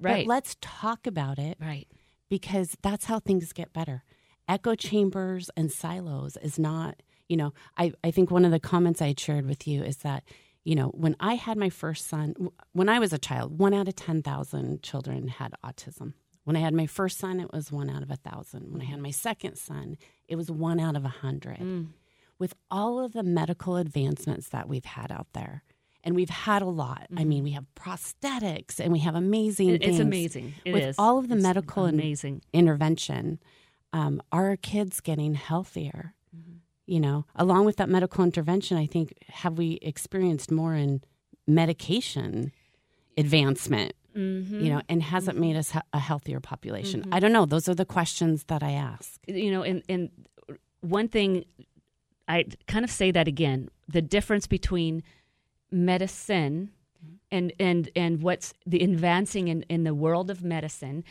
But 0.00 0.08
Right. 0.08 0.26
let's 0.26 0.56
talk 0.60 1.06
about 1.06 1.38
it 1.38 1.56
right. 1.60 1.86
because 2.28 2.76
that's 2.82 3.04
how 3.04 3.20
things 3.20 3.52
get 3.52 3.72
better. 3.72 4.02
Echo 4.48 4.74
chambers 4.74 5.48
and 5.56 5.70
silos 5.70 6.36
is 6.42 6.58
not 6.58 7.00
you 7.28 7.36
know 7.36 7.54
i, 7.78 7.92
I 8.02 8.10
think 8.10 8.30
one 8.30 8.44
of 8.44 8.50
the 8.50 8.58
comments 8.60 9.00
i 9.00 9.06
had 9.06 9.20
shared 9.20 9.46
with 9.46 9.66
you 9.68 9.82
is 9.84 9.98
that 9.98 10.24
you 10.64 10.74
know 10.74 10.88
when 10.88 11.14
i 11.20 11.34
had 11.36 11.56
my 11.56 11.70
first 11.70 12.06
son 12.08 12.34
when 12.72 12.88
i 12.88 12.98
was 12.98 13.12
a 13.12 13.18
child 13.18 13.58
one 13.58 13.72
out 13.72 13.86
of 13.88 13.94
10000 13.94 14.82
children 14.82 15.28
had 15.28 15.54
autism. 15.64 16.12
When 16.44 16.56
i 16.56 16.60
had 16.60 16.74
my 16.74 16.86
first 16.86 17.18
son 17.18 17.38
it 17.38 17.52
was 17.52 17.70
one 17.70 17.88
out 17.88 18.02
of 18.02 18.10
a 18.10 18.16
thousand. 18.16 18.72
When 18.72 18.82
i 18.82 18.86
had 18.86 18.98
my 19.00 19.12
second 19.12 19.56
son 19.56 19.96
it 20.28 20.34
was 20.36 20.50
one 20.50 20.80
out 20.80 20.96
of 20.96 21.04
a 21.04 21.08
hundred. 21.24 21.60
Mm. 21.60 21.90
with 22.38 22.54
all 22.70 22.98
of 23.02 23.12
the 23.12 23.22
medical 23.22 23.76
advancements 23.76 24.48
that 24.48 24.68
we've 24.68 24.84
had 24.84 25.12
out 25.12 25.28
there 25.32 25.62
and 26.04 26.14
we've 26.14 26.30
had 26.30 26.62
a 26.62 26.66
lot. 26.66 27.06
I 27.16 27.24
mean, 27.24 27.42
we 27.44 27.52
have 27.52 27.64
prosthetics 27.76 28.80
and 28.80 28.92
we 28.92 28.98
have 29.00 29.14
amazing 29.14 29.68
Mm-hmm. 29.68 29.82
It- 29.82 29.88
it's 29.88 29.98
amazing. 30.00 30.54
It 30.64 30.72
With 30.72 30.82
is. 30.82 30.96
all 30.98 31.18
of 31.18 31.28
the 31.28 31.34
It's 31.36 31.42
medical 31.42 31.84
and 31.84 31.98
amazing. 32.00 32.42
intervention, 32.52 33.38
um, 33.92 34.20
are 34.32 34.48
our 34.50 34.56
kids 34.56 35.00
getting 35.00 35.34
healthier? 35.34 36.14
Mm-hmm. 36.36 36.56
You 36.86 37.00
know, 37.00 37.24
along 37.36 37.64
with 37.66 37.76
that 37.76 37.88
medical 37.88 38.24
intervention, 38.24 38.76
I 38.76 38.86
think, 38.86 39.14
have 39.28 39.56
we 39.58 39.78
experienced 39.82 40.50
more 40.50 40.74
in 40.74 41.02
medication 41.46 42.52
advancement? 43.16 43.92
Mhm. 44.16 44.62
You 44.62 44.68
know, 44.70 44.82
and 44.88 45.02
has 45.02 45.26
it 45.28 45.36
made 45.36 45.56
us 45.56 45.72
a 45.92 45.98
healthier 45.98 46.40
population? 46.40 47.04
I 47.12 47.18
don't 47.20 47.32
know. 47.32 47.46
Those 47.46 47.68
are 47.68 47.74
the 47.74 47.86
questions 47.86 48.44
that 48.44 48.62
I 48.62 48.72
ask. 48.72 49.18
you 49.26 49.50
know, 49.50 49.62
and 49.62 49.82
and 49.88 50.10
one 50.80 51.08
thing 51.08 51.44
I 52.28 52.44
kind 52.68 52.84
of 52.84 52.90
say 52.90 53.10
that 53.10 53.26
again, 53.28 53.68
the 53.88 54.02
difference 54.02 54.46
between 54.46 55.02
medicine 55.72 56.70
and 57.30 57.52
and 57.58 57.90
and 57.96 58.22
what's 58.22 58.54
the 58.66 58.82
advancing 58.82 59.48
in, 59.48 59.62
in 59.68 59.84
the 59.84 59.94
world 59.94 60.30
of 60.30 60.44
medicine. 60.44 61.04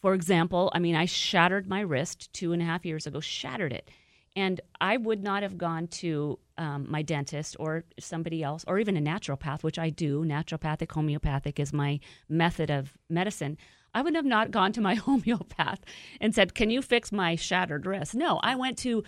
For 0.00 0.14
example, 0.14 0.70
I 0.74 0.78
mean, 0.78 0.94
I 0.94 1.04
shattered 1.06 1.68
my 1.68 1.80
wrist 1.80 2.32
two 2.32 2.52
and 2.52 2.62
a 2.62 2.64
half 2.64 2.86
years 2.86 3.06
ago, 3.06 3.20
shattered 3.20 3.72
it. 3.72 3.90
And 4.36 4.60
I 4.82 4.98
would 4.98 5.22
not 5.22 5.42
have 5.42 5.56
gone 5.56 5.88
to 5.88 6.38
um, 6.58 6.86
my 6.90 7.00
dentist 7.00 7.56
or 7.58 7.84
somebody 7.98 8.42
else, 8.42 8.64
or 8.68 8.78
even 8.78 8.96
a 8.96 9.00
naturopath, 9.00 9.62
which 9.62 9.78
I 9.78 9.88
do. 9.88 10.24
Naturopathic, 10.24 10.92
homeopathic 10.92 11.58
is 11.58 11.72
my 11.72 12.00
method 12.28 12.70
of 12.70 12.96
medicine. 13.08 13.56
I 13.94 14.02
would 14.02 14.14
have 14.14 14.26
not 14.26 14.50
gone 14.50 14.72
to 14.72 14.82
my 14.82 14.94
homeopath 15.06 15.80
and 16.20 16.34
said, 16.34 16.54
Can 16.54 16.70
you 16.70 16.82
fix 16.82 17.10
my 17.10 17.34
shattered 17.34 17.86
wrist? 17.86 18.14
No, 18.14 18.38
I 18.42 18.54
went 18.54 18.76
to 18.78 19.02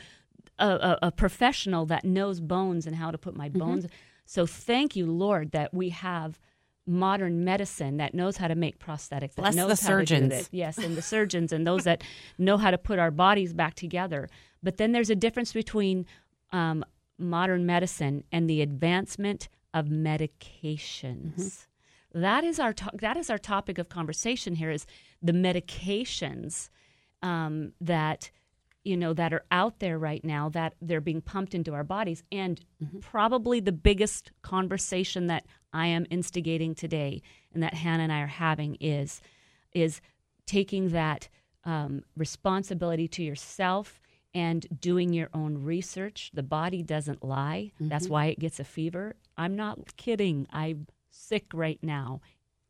a, 0.59 0.67
a, 0.67 0.99
a 1.03 1.13
professional 1.13 1.85
that 1.87 2.05
knows 2.05 2.41
bones 2.41 2.87
and 2.87 2.97
how 2.97 3.11
to 3.11 3.19
put 3.19 3.37
my 3.37 3.49
bones. 3.51 3.87
So 4.29 4.45
thank 4.45 4.95
you, 4.95 5.07
Lord, 5.07 5.53
that 5.53 5.73
we 5.73 5.88
have 5.88 6.38
modern 6.87 7.45
medicine 7.45 7.97
that 7.97 8.12
knows 8.12 8.37
how 8.37 8.47
to 8.47 8.55
make 8.55 8.79
prosthetics. 8.79 9.35
That 9.35 9.37
Bless 9.37 9.55
the 9.55 9.61
knows 9.67 9.81
do 9.81 9.87
surgeons. 9.87 10.49
Yes, 10.53 10.77
and 10.77 10.95
the 10.99 11.03
surgeons 11.14 11.51
and 11.51 11.67
those 11.67 11.85
that 11.85 12.03
know 12.37 12.59
how 12.59 12.71
to 12.71 12.77
put 12.77 12.99
our 12.99 13.11
bodies 13.11 13.55
back 13.55 13.73
together. 13.75 14.29
But 14.62 14.77
then 14.77 14.93
there's 14.93 15.09
a 15.09 15.17
difference 15.17 15.55
between 15.55 16.05
um, 16.53 16.85
modern 17.19 17.64
medicine 17.64 18.23
and 18.31 18.51
the 18.51 18.61
advancement 18.61 19.49
of 19.73 19.87
medications. 19.87 21.67
That 22.12 22.45
is 22.45 22.61
our 22.61 22.75
to- 22.75 22.91
that 23.01 23.17
is 23.17 23.31
our 23.31 23.38
topic 23.38 23.79
of 23.79 23.88
conversation 23.88 24.57
here. 24.57 24.71
Is 24.71 24.87
the 25.23 25.33
medications 25.33 26.69
um, 27.23 27.73
that 27.81 28.31
you 28.88 28.96
know 28.96 29.12
that 29.14 29.33
are 29.33 29.44
out 29.53 29.79
there 29.79 29.98
right 29.98 30.24
now 30.24 30.48
that 30.48 30.74
they're 30.81 31.01
being 31.01 31.20
pumped 31.20 31.55
into 31.55 31.74
our 31.74 31.85
bodies, 31.85 32.22
and 32.33 32.61
probably 33.01 33.61
the 33.61 33.72
biggest 33.72 34.33
conversation 34.42 35.27
that 35.29 35.44
I 35.72 35.87
am 35.88 36.07
instigating 36.11 36.74
today, 36.74 37.22
and 37.53 37.62
that 37.62 37.74
Hannah 37.74 38.05
and 38.05 38.12
I 38.12 38.20
are 38.22 38.27
having 38.27 38.77
is 38.81 39.20
is 39.72 40.01
taking 40.46 40.88
that 40.90 41.29
um, 41.64 42.03
responsibility 42.16 43.07
to 43.09 43.22
yourself 43.22 44.01
and 44.35 44.66
doing 44.81 45.12
your 45.12 45.29
own 45.35 45.59
research. 45.59 46.31
The 46.33 46.42
body 46.42 46.83
doesn't 46.83 47.22
lie. 47.24 47.72
That's 47.79 48.07
Mhm. 48.07 48.11
why 48.11 48.27
it 48.27 48.38
gets 48.38 48.59
a 48.61 48.64
fever. 48.64 49.16
I'm 49.37 49.57
not 49.57 49.96
kidding. 49.96 50.46
I'm 50.51 50.87
sick 51.11 51.46
right 51.53 51.83
now. 51.83 52.20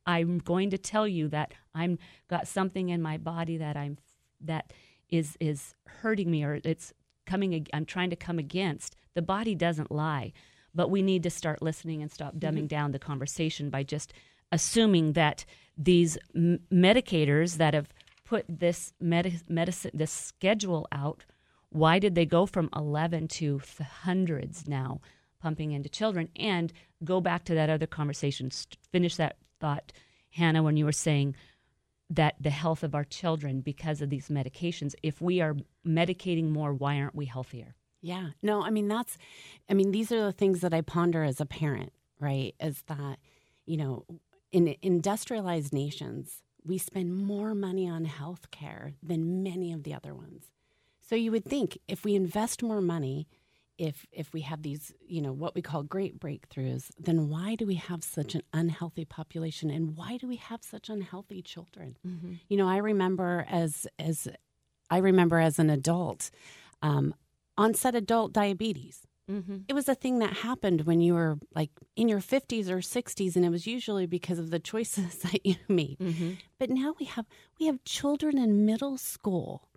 I'm 0.07 0.38
going 0.38 0.70
to 0.70 0.78
tell 0.78 1.07
you 1.07 1.28
that 1.28 1.52
I'm 1.74 1.98
got 2.28 2.48
something 2.48 2.88
in 2.88 3.00
my 3.02 3.18
body 3.18 3.57
that 3.59 3.76
I'm 3.76 3.98
that 4.40 4.72
is 5.11 5.37
is 5.40 5.75
hurting 5.87 6.31
me 6.31 6.44
or 6.44 6.61
it's 6.64 6.92
coming 7.27 7.66
I'm 7.73 7.85
trying 7.85 8.11
to 8.11 8.16
come 8.16 8.38
against. 8.38 8.97
The 9.14 9.23
body 9.23 9.55
doesn't 9.55 9.90
lie. 9.90 10.33
But 10.75 10.90
we 10.90 11.03
need 11.03 11.23
to 11.25 11.31
start 11.31 11.62
listening 11.62 12.03
and 12.03 12.11
stop 12.12 12.37
dumbing 12.37 12.64
Mhm. 12.64 12.68
down 12.68 12.92
the 12.92 12.99
conversation 12.99 13.71
by 13.71 13.83
just 13.83 14.12
assuming 14.53 15.12
that 15.14 15.44
these 15.77 16.16
m- 16.35 16.61
medicators 16.73 17.57
that 17.57 17.75
have 17.75 17.92
put 18.25 18.44
this 18.49 18.92
medi- 19.01 19.40
medicine 19.49 19.90
this 19.94 20.11
schedule 20.11 20.87
out 20.92 21.25
why 21.71 21.99
did 21.99 22.14
they 22.14 22.25
go 22.27 22.47
from 22.47 22.68
11 22.75 23.29
to 23.29 23.59
th- 23.61 23.88
hundreds 23.88 24.66
now 24.66 25.01
pumping 25.40 25.73
into 25.73 25.88
children 25.88 26.29
and 26.37 26.73
go 27.05 27.21
back 27.21 27.44
to 27.44 27.55
that 27.55 27.68
other 27.71 27.87
conversation 27.87 28.51
finish 28.92 29.16
that 29.16 29.37
thought 29.61 29.92
hannah 30.31 30.62
when 30.62 30.77
you 30.77 30.85
were 30.85 30.92
saying 30.92 31.35
that 32.11 32.35
the 32.40 32.51
health 32.51 32.83
of 32.83 32.94
our 32.94 33.05
children 33.05 33.61
because 33.61 34.01
of 34.01 34.11
these 34.11 34.29
medications 34.29 34.94
if 35.03 35.21
we 35.21 35.40
are 35.40 35.55
medicating 35.87 36.51
more 36.51 36.73
why 36.73 37.01
aren't 37.01 37.14
we 37.14 37.27
healthier 37.27 37.75
Yeah. 38.01 38.31
No, 38.42 38.62
I 38.62 38.71
mean, 38.71 38.88
that's, 38.88 39.18
I 39.68 39.75
mean, 39.75 39.90
these 39.90 40.12
are 40.12 40.25
the 40.25 40.33
things 40.33 40.61
that 40.61 40.73
I 40.73 40.83
ponder 40.83 41.25
as 41.25 41.40
a 41.40 41.47
parent, 41.47 41.92
right? 42.21 42.55
Is 42.61 42.83
that, 42.87 43.18
you 43.66 43.77
know, 43.77 44.05
in 44.53 44.77
industrialized 44.83 45.73
nations, 45.73 46.42
we 46.64 46.79
spend 46.79 47.16
more 47.16 47.55
money 47.55 47.88
on 47.88 48.05
health 48.05 48.51
care 48.51 48.94
than 49.03 49.42
many 49.42 49.73
of 49.73 49.83
the 49.83 49.94
other 49.94 50.14
ones. 50.14 50.47
So 51.01 51.16
you 51.16 51.31
would 51.33 51.44
think 51.44 51.79
if 51.88 52.05
we 52.05 52.14
invest 52.14 52.62
more 52.62 52.81
money, 52.81 53.27
if 53.79 54.05
if 54.12 54.33
we 54.33 54.43
have 54.43 54.62
these, 54.62 54.93
you 55.07 55.23
know, 55.23 55.33
what 55.33 55.55
we 55.55 55.62
call 55.62 55.83
great 55.83 56.19
breakthroughs, 56.19 56.91
then 56.99 57.29
why 57.29 57.55
do 57.55 57.67
we 57.67 57.77
have 57.77 58.03
such 58.03 58.35
an 58.35 58.43
unhealthy 58.53 59.05
population 59.05 59.71
and 59.71 59.96
why 59.96 60.17
do 60.17 60.27
we 60.27 60.37
have 60.37 60.63
such 60.63 60.88
unhealthy 60.88 61.40
children? 61.40 61.96
You 62.48 62.57
know, 62.57 62.69
I 62.69 62.79
remember 62.79 63.46
as 63.48 63.87
as 63.98 64.29
I 64.90 64.98
remember 64.98 65.38
as 65.38 65.59
an 65.59 65.71
adult, 65.71 66.31
um, 66.83 67.15
onset 67.57 67.94
adult 67.94 68.33
diabetes. 68.33 69.07
Mm-hmm. 69.31 69.59
It 69.69 69.75
was 69.75 69.88
a 69.88 69.94
thing 69.94 70.21
that 70.21 70.33
happened 70.38 70.87
when 70.87 71.00
you 71.00 71.13
were 71.13 71.38
like 71.55 71.71
in 71.96 72.09
your 72.09 72.21
50s 72.21 72.71
or 72.71 72.79
60s, 72.79 73.37
and 73.37 73.44
it 73.44 73.50
was 73.50 73.67
usually 73.67 74.07
because 74.07 74.38
of 74.38 74.50
the 74.50 74.59
choices 74.59 75.17
that 75.23 75.44
you 75.44 75.57
made. 75.69 75.98
But 76.59 76.71
now 76.71 76.94
we 76.98 77.07
have 77.07 77.27
we 77.61 77.67
have 77.67 77.85
children 77.85 78.38
in 78.38 78.65
middle 78.67 78.96
school 78.96 79.69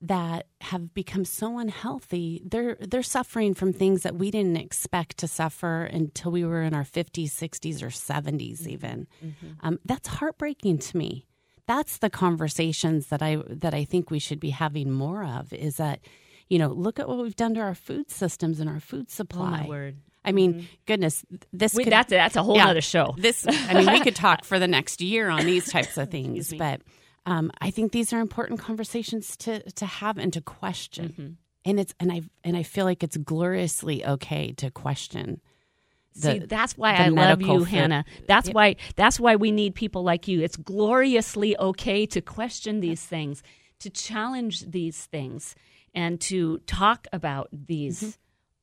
that 0.00 0.46
have 0.60 0.94
become 0.94 1.24
so 1.24 1.58
unhealthy. 1.58 2.42
They're 2.44 2.76
they're 2.80 3.02
suffering 3.02 3.54
from 3.54 3.72
things 3.72 4.02
that 4.02 4.16
we 4.16 4.30
didn't 4.30 4.56
expect 4.56 5.18
to 5.18 5.28
suffer 5.28 5.84
until 5.84 6.30
we 6.32 6.44
were 6.44 6.62
in 6.62 6.74
our 6.74 6.84
50s, 6.84 7.30
60s, 7.30 7.82
or 7.82 7.88
70s. 7.88 8.60
Mm-hmm. 8.60 8.70
Even 8.70 9.06
mm-hmm. 9.24 9.46
um, 9.60 9.78
that's 9.84 10.08
heartbreaking 10.08 10.78
to 10.78 10.96
me. 10.96 11.26
That's 11.66 11.98
the 11.98 12.10
conversations 12.10 13.08
that 13.08 13.22
I 13.22 13.42
that 13.48 13.74
I 13.74 13.84
think 13.84 14.10
we 14.10 14.18
should 14.18 14.40
be 14.40 14.50
having 14.50 14.90
more 14.90 15.24
of. 15.24 15.52
Is 15.52 15.76
that 15.76 16.00
you 16.48 16.58
know 16.58 16.68
look 16.68 16.98
at 16.98 17.08
what 17.08 17.18
we've 17.18 17.36
done 17.36 17.54
to 17.54 17.60
our 17.60 17.74
food 17.74 18.10
systems 18.10 18.60
and 18.60 18.68
our 18.68 18.80
food 18.80 19.06
oh, 19.08 19.12
supply. 19.12 19.64
Oh, 19.66 19.68
word. 19.68 19.96
I 20.24 20.32
mean, 20.32 20.54
mm-hmm. 20.54 20.66
goodness, 20.86 21.24
this 21.52 21.72
We- 21.72 21.84
could, 21.84 21.92
that's- 21.92 22.10
that's 22.10 22.34
a 22.34 22.42
whole 22.42 22.60
other 22.60 22.80
show. 22.80 23.14
This, 23.16 23.46
I 23.48 23.74
mean, 23.74 23.92
we 23.92 24.00
could 24.00 24.16
talk 24.26 24.44
for 24.44 24.58
the 24.58 24.66
next 24.66 25.00
year 25.00 25.28
on 25.28 25.46
these 25.46 25.70
types 25.70 25.96
of 25.96 26.10
things, 26.10 26.52
but 26.52 26.80
um, 27.26 27.50
I 27.60 27.70
think 27.70 27.92
these 27.92 28.12
are 28.12 28.20
important 28.20 28.60
conversations 28.60 29.36
to 29.38 29.60
to 29.72 29.84
have 29.86 30.16
and 30.16 30.32
to 30.32 30.40
question. 30.40 31.08
Mm-hmm. 31.08 31.28
And 31.64 31.80
it's 31.80 31.94
and 32.00 32.12
I 32.12 32.22
and 32.44 32.56
I 32.56 32.62
feel 32.62 32.84
like 32.84 33.02
it's 33.02 33.16
gloriously 33.16 34.04
okay 34.06 34.52
to 34.52 34.70
question. 34.70 35.40
the- 36.14 36.32
See, 36.32 36.38
that's 36.38 36.78
why 36.78 36.94
I 36.94 37.08
love 37.08 37.40
you, 37.42 37.46
field. 37.48 37.68
Hannah. 37.68 38.04
That's 38.28 38.46
Yep. 38.48 38.54
why 38.54 38.76
that's 38.94 39.18
why 39.20 39.36
we 39.36 39.50
need 39.50 39.74
people 39.74 40.02
like 40.04 40.28
you. 40.28 40.40
It's 40.40 40.56
gloriously 40.56 41.58
okay 41.58 42.06
to 42.06 42.20
question 42.20 42.80
these 42.80 43.04
things, 43.04 43.42
to 43.80 43.90
challenge 43.90 44.70
these 44.70 45.04
things, 45.06 45.54
and 45.92 46.20
to 46.22 46.58
talk 46.66 47.06
about 47.12 47.48
these. 47.52 48.00
Mm-hmm. 48.00 48.10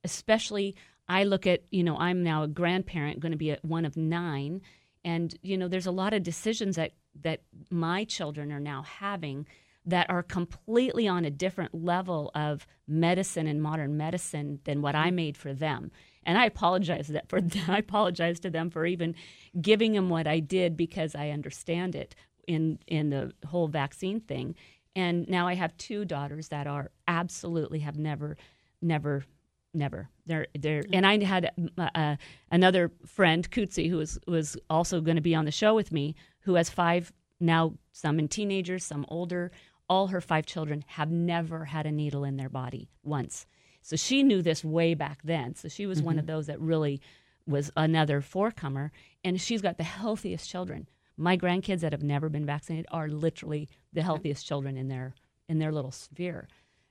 Especially, 0.05 0.76
I 1.07 1.26
look 1.26 1.45
at 1.45 1.64
you 1.72 1.84
know 1.84 1.97
I'm 1.97 2.24
now 2.24 2.43
a 2.43 2.47
grandparent, 2.47 3.20
going 3.20 3.32
to 3.34 3.38
be 3.38 3.51
at 3.51 3.64
one 3.64 3.86
of 3.86 3.97
nine, 3.97 4.61
and 5.03 5.34
you 5.41 5.57
know 5.57 5.68
there's 5.68 5.86
a 5.86 5.91
lot 5.91 6.14
of 6.14 6.24
decisions 6.24 6.78
that 6.78 6.93
that 7.22 7.41
my 7.70 8.03
children 8.03 8.51
are 8.51 8.59
now 8.59 8.82
having 8.84 9.47
that 9.86 10.09
are 10.09 10.24
completely 10.24 11.07
on 11.07 11.26
a 11.26 11.30
different 11.30 11.74
level 11.84 12.32
of 12.34 12.66
medicine 12.88 13.47
and 13.47 13.61
modern 13.61 13.97
medicine 13.97 14.59
than 14.64 14.82
what 14.82 14.95
I 14.95 15.07
mm-hmm. 15.07 15.16
made 15.16 15.38
for 15.38 15.53
them. 15.53 15.91
And 16.26 16.38
I 16.38 16.45
apologize 16.45 17.07
that 17.09 17.28
for 17.28 17.39
I 17.68 17.80
apologize 17.80 18.39
to 18.41 18.49
them 18.49 18.70
for 18.70 18.86
even 18.86 19.16
giving 19.59 19.93
them 19.93 20.09
what 20.09 20.28
I 20.28 20.39
did 20.39 20.78
because 20.78 21.16
I 21.16 21.30
understand 21.30 21.95
it 21.95 22.16
in 22.47 22.80
in 22.88 23.09
the 23.09 23.34
whole 23.47 23.68
vaccine 23.68 24.22
thing. 24.22 24.55
And 24.95 25.28
now 25.28 25.47
I 25.47 25.55
have 25.55 25.76
two 25.78 26.05
daughters 26.05 26.49
that 26.49 26.68
are 26.68 26.91
absolutely 27.07 27.80
have 27.80 27.97
never 27.97 28.38
never 28.82 29.26
never. 29.74 30.09
They're 30.26 30.47
they're 30.57 30.84
and 30.91 31.05
I 31.05 31.24
had 31.24 31.51
uh, 31.78 31.89
uh, 31.95 32.15
another 32.51 32.91
friend 33.05 33.49
Kutsi 33.49 33.89
who 33.89 33.97
was 33.97 34.19
was 34.28 34.57
also 34.69 35.01
going 35.01 35.15
to 35.15 35.21
be 35.21 35.36
on 35.36 35.45
the 35.45 35.51
show 35.51 35.76
with 35.76 35.91
me 35.91 36.15
who 36.41 36.55
has 36.55 36.69
five 36.69 37.11
now 37.39 37.74
some 37.91 38.19
in 38.19 38.28
teenagers 38.28 38.86
some 38.86 39.05
older. 39.09 39.51
All 39.89 40.07
her 40.07 40.21
five 40.21 40.45
children 40.45 40.84
have 40.88 41.11
never 41.11 41.65
had 41.65 41.86
a 41.86 41.91
needle 41.91 42.24
in 42.24 42.38
their 42.38 42.49
body 42.49 42.89
once. 43.03 43.45
So 43.82 43.97
she 43.97 44.24
knew 44.24 44.41
this 44.41 44.63
way 44.63 44.93
back 44.93 45.19
then. 45.24 45.55
So 45.55 45.67
she 45.67 45.86
was 45.86 46.01
one 46.01 46.17
of 46.17 46.26
those 46.26 46.47
that 46.47 46.59
really 46.59 47.01
was 47.45 47.69
another 47.76 48.21
forecomer. 48.21 48.93
And 49.26 49.39
she's 49.39 49.61
got 49.61 49.78
the 49.78 49.84
healthiest 49.84 50.49
children. 50.49 50.88
My 51.17 51.38
grandkids 51.38 51.82
that 51.82 51.91
have 51.91 52.01
never 52.01 52.30
been 52.30 52.45
vaccinated 52.45 52.88
are 52.91 53.09
literally 53.09 53.69
the 53.91 54.01
healthiest 54.01 54.47
children 54.47 54.78
in 54.78 54.88
their 54.88 55.13
in 55.49 55.59
their 55.59 55.71
little 55.71 55.91
sphere. 55.91 56.47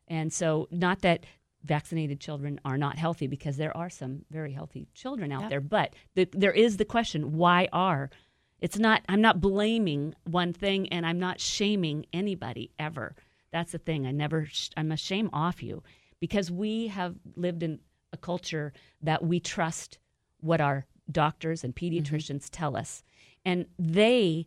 And 0.07 0.33
so 0.33 0.69
not 0.71 1.01
that 1.01 1.25
vaccinated 1.65 2.21
children 2.21 2.61
are 2.65 2.77
not 2.77 2.99
healthy 2.99 3.27
because 3.27 3.57
there 3.57 3.77
are 3.77 3.91
some 3.91 4.25
very 4.31 4.53
healthy 4.53 4.89
children 4.95 5.33
out 5.33 5.49
there. 5.49 5.61
But 5.61 5.95
the, 6.15 6.29
there 6.33 6.53
is 6.53 6.77
the 6.77 6.85
question 6.85 7.33
why 7.33 7.69
are 7.73 8.11
it's 8.61 8.79
not 8.79 9.03
i'm 9.09 9.21
not 9.21 9.41
blaming 9.41 10.15
one 10.25 10.53
thing 10.53 10.89
and 10.91 11.05
i'm 11.05 11.19
not 11.19 11.41
shaming 11.41 12.07
anybody 12.13 12.71
ever. 12.79 13.15
That's 13.51 13.73
the 13.73 13.79
thing. 13.79 14.07
I 14.07 14.13
never 14.13 14.49
i'm 14.77 14.93
a 14.93 14.97
shame 14.97 15.31
off 15.33 15.63
you 15.63 15.83
because 16.21 16.51
we 16.51 16.89
have 16.89 17.17
lived 17.37 17.63
in 17.63 17.81
a 18.13 18.17
culture 18.17 18.73
that 19.03 19.25
we 19.25 19.41
trust 19.41 19.99
what 20.41 20.61
our 20.61 20.87
doctors 21.11 21.65
and 21.65 21.75
mm-hmm. 21.75 21.97
pediatricians 21.97 22.49
tell 22.51 22.77
us. 22.77 23.03
And 23.45 23.67
they 23.79 24.47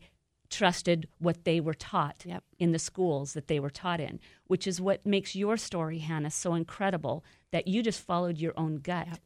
trusted 0.56 1.08
what 1.20 1.44
they 1.44 1.60
were 1.60 1.74
taught 1.74 2.26
in 2.58 2.72
the 2.72 2.80
schools 2.80 3.34
that 3.34 3.48
they 3.48 3.60
were 3.60 3.70
taught 3.70 4.00
in, 4.00 4.20
which 4.48 4.66
is 4.68 4.80
what 4.80 5.06
makes 5.06 5.36
your 5.36 5.58
story, 5.58 6.00
Hannah, 6.00 6.32
so 6.32 6.54
incredible 6.56 7.24
that 7.52 7.68
you 7.68 7.84
just 7.84 8.02
followed 8.02 8.38
your 8.38 8.54
own 8.58 8.78
gut. 8.78 9.20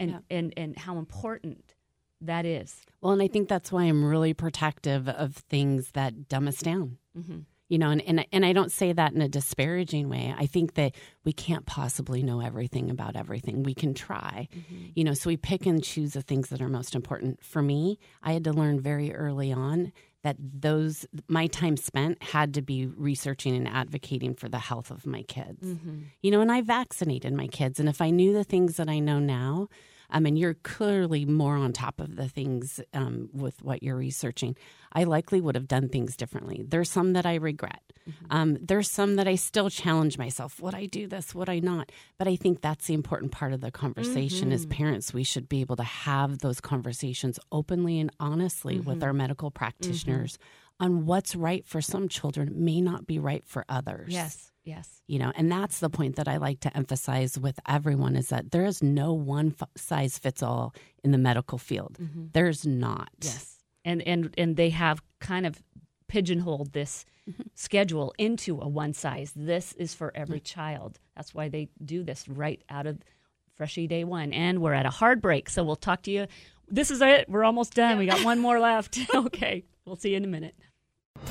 And, 0.00 0.10
Yep. 0.10 0.24
and 0.30 0.52
and 0.56 0.76
how 0.76 0.98
important 0.98 1.74
that 2.20 2.44
is. 2.44 2.82
Well, 3.00 3.12
and 3.12 3.22
I 3.22 3.28
think 3.28 3.48
that's 3.48 3.70
why 3.70 3.84
I'm 3.84 4.04
really 4.04 4.34
protective 4.34 5.08
of 5.08 5.36
things 5.36 5.92
that 5.92 6.28
dumb 6.28 6.48
us 6.48 6.56
down. 6.58 6.98
Mhm. 7.16 7.44
You 7.68 7.78
know, 7.78 7.90
and, 7.90 8.02
and 8.02 8.26
and 8.32 8.44
I 8.44 8.52
don't 8.52 8.72
say 8.72 8.92
that 8.92 9.12
in 9.12 9.22
a 9.22 9.28
disparaging 9.28 10.08
way. 10.08 10.34
I 10.36 10.46
think 10.46 10.74
that 10.74 10.96
we 11.24 11.32
can't 11.32 11.64
possibly 11.64 12.22
know 12.24 12.40
everything 12.40 12.90
about 12.90 13.14
everything. 13.14 13.62
We 13.62 13.72
can 13.74 13.94
try. 13.94 14.48
You 14.96 15.04
know, 15.04 15.14
so 15.14 15.28
we 15.30 15.36
pick 15.36 15.64
and 15.64 15.82
choose 15.82 16.12
the 16.14 16.22
things 16.22 16.48
that 16.48 16.60
are 16.60 16.68
most 16.68 16.94
important. 16.96 17.42
For 17.44 17.62
me, 17.62 17.98
I 18.22 18.32
had 18.32 18.44
to 18.44 18.52
learn 18.52 18.80
very 18.80 19.14
early 19.14 19.52
on 19.52 19.92
that 20.24 20.36
those 20.40 21.06
my 21.28 21.46
time 21.46 21.76
spent 21.76 22.20
had 22.22 22.52
to 22.54 22.62
be 22.62 22.86
researching 22.86 23.54
and 23.54 23.68
advocating 23.68 24.34
for 24.34 24.48
the 24.48 24.58
health 24.58 24.90
of 24.90 25.06
my 25.06 25.22
kids. 25.22 25.62
Mhm. 25.62 26.04
You 26.22 26.30
know, 26.32 26.40
and 26.40 26.50
I 26.50 26.62
vaccinated 26.62 27.32
my 27.34 27.46
kids. 27.46 27.78
And 27.78 27.88
if 27.88 28.00
I 28.00 28.10
knew 28.10 28.32
the 28.32 28.42
things 28.42 28.76
that 28.78 28.88
I 28.88 28.98
know 28.98 29.18
now, 29.20 29.68
I 30.10 30.20
mean, 30.20 30.36
you're 30.36 30.54
clearly 30.54 31.24
more 31.24 31.56
on 31.56 31.72
top 31.72 32.00
of 32.00 32.16
the 32.16 32.28
things 32.28 32.80
um, 32.92 33.28
with 33.32 33.62
what 33.62 33.82
you're 33.82 33.96
researching. 33.96 34.56
I 34.92 35.04
likely 35.04 35.40
would 35.40 35.54
have 35.54 35.66
done 35.68 35.88
things 35.88 36.16
differently. 36.16 36.64
There's 36.66 36.90
some 36.90 37.14
that 37.14 37.26
I 37.26 37.34
regret. 37.36 37.80
Um, 38.28 38.58
there's 38.60 38.90
some 38.90 39.16
that 39.16 39.26
I 39.26 39.34
still 39.36 39.70
challenge 39.70 40.18
myself. 40.18 40.60
Would 40.60 40.74
I 40.74 40.86
do 40.86 41.06
this? 41.06 41.34
Would 41.34 41.48
I 41.48 41.58
not? 41.60 41.90
But 42.18 42.28
I 42.28 42.36
think 42.36 42.60
that's 42.60 42.86
the 42.86 42.92
important 42.94 43.32
part 43.32 43.52
of 43.54 43.60
the 43.62 43.70
conversation. 43.70 44.52
As 44.52 44.66
Mhm. 44.66 44.70
parents, 44.70 45.14
we 45.14 45.24
should 45.24 45.48
be 45.48 45.62
able 45.62 45.76
to 45.76 45.84
have 45.84 46.38
those 46.40 46.60
conversations 46.60 47.38
openly 47.50 47.98
and 47.98 48.10
honestly 48.20 48.78
with 48.78 48.98
Mhm. 49.00 49.04
our 49.04 49.12
medical 49.14 49.50
practitioners 49.50 50.38
on 50.78 51.06
what's 51.06 51.34
right 51.34 51.64
for 51.66 51.80
some 51.80 52.08
children 52.08 52.52
may 52.64 52.80
not 52.80 53.06
be 53.06 53.18
right 53.18 53.46
for 53.46 53.64
others 53.68 54.12
Yes, 54.12 54.50
yes. 54.64 55.00
you 55.06 55.18
know 55.18 55.32
and 55.36 55.50
that's 55.52 55.80
the 55.80 55.90
point 55.90 56.16
that 56.16 56.28
i 56.28 56.36
like 56.36 56.60
to 56.60 56.74
emphasize 56.76 57.38
with 57.38 57.58
everyone 57.68 58.16
is 58.16 58.28
that 58.28 58.50
there 58.50 58.64
is 58.64 58.82
no 58.82 59.12
one 59.12 59.54
f- 59.60 59.68
size 59.76 60.18
fits 60.18 60.42
all 60.42 60.74
in 61.02 61.10
the 61.10 61.18
medical 61.18 61.58
field 61.58 61.96
Mhm. 62.00 62.32
there's 62.32 62.66
not 62.66 63.10
Yes. 63.22 63.50
And 63.86 64.00
and 64.02 64.32
and 64.38 64.56
they 64.56 64.70
have 64.70 65.02
kind 65.20 65.44
of 65.44 65.62
pigeonholed 66.08 66.72
this 66.72 67.04
schedule 67.54 68.14
into 68.18 68.60
a 68.60 68.68
one 68.68 68.94
size. 68.94 69.32
This 69.36 69.72
is 69.74 69.94
for 69.94 70.10
every 70.14 70.40
child. 70.40 71.00
That's 71.16 71.34
why 71.34 71.48
they 71.48 71.68
do 71.84 72.02
this 72.02 72.26
right 72.28 72.62
out 72.70 72.86
of 72.86 72.98
Freshie 73.56 73.86
Day 73.86 74.04
One. 74.04 74.32
And 74.32 74.60
we're 74.62 74.72
at 74.72 74.86
a 74.86 74.90
hard 74.90 75.20
break, 75.20 75.48
so 75.50 75.62
we'll 75.64 75.76
talk 75.76 76.02
to 76.02 76.10
you. 76.10 76.26
This 76.68 76.90
is 76.90 77.00
it. 77.02 77.28
We're 77.28 77.44
almost 77.44 77.74
done. 77.74 77.98
We 77.98 78.06
got 78.06 78.24
one 78.24 78.38
more 78.40 78.58
left. 78.58 78.98
okay. 79.14 79.64
We'll 79.84 79.96
see 79.96 80.10
you 80.10 80.16
in 80.16 80.24
a 80.24 80.28
minute. 80.28 80.54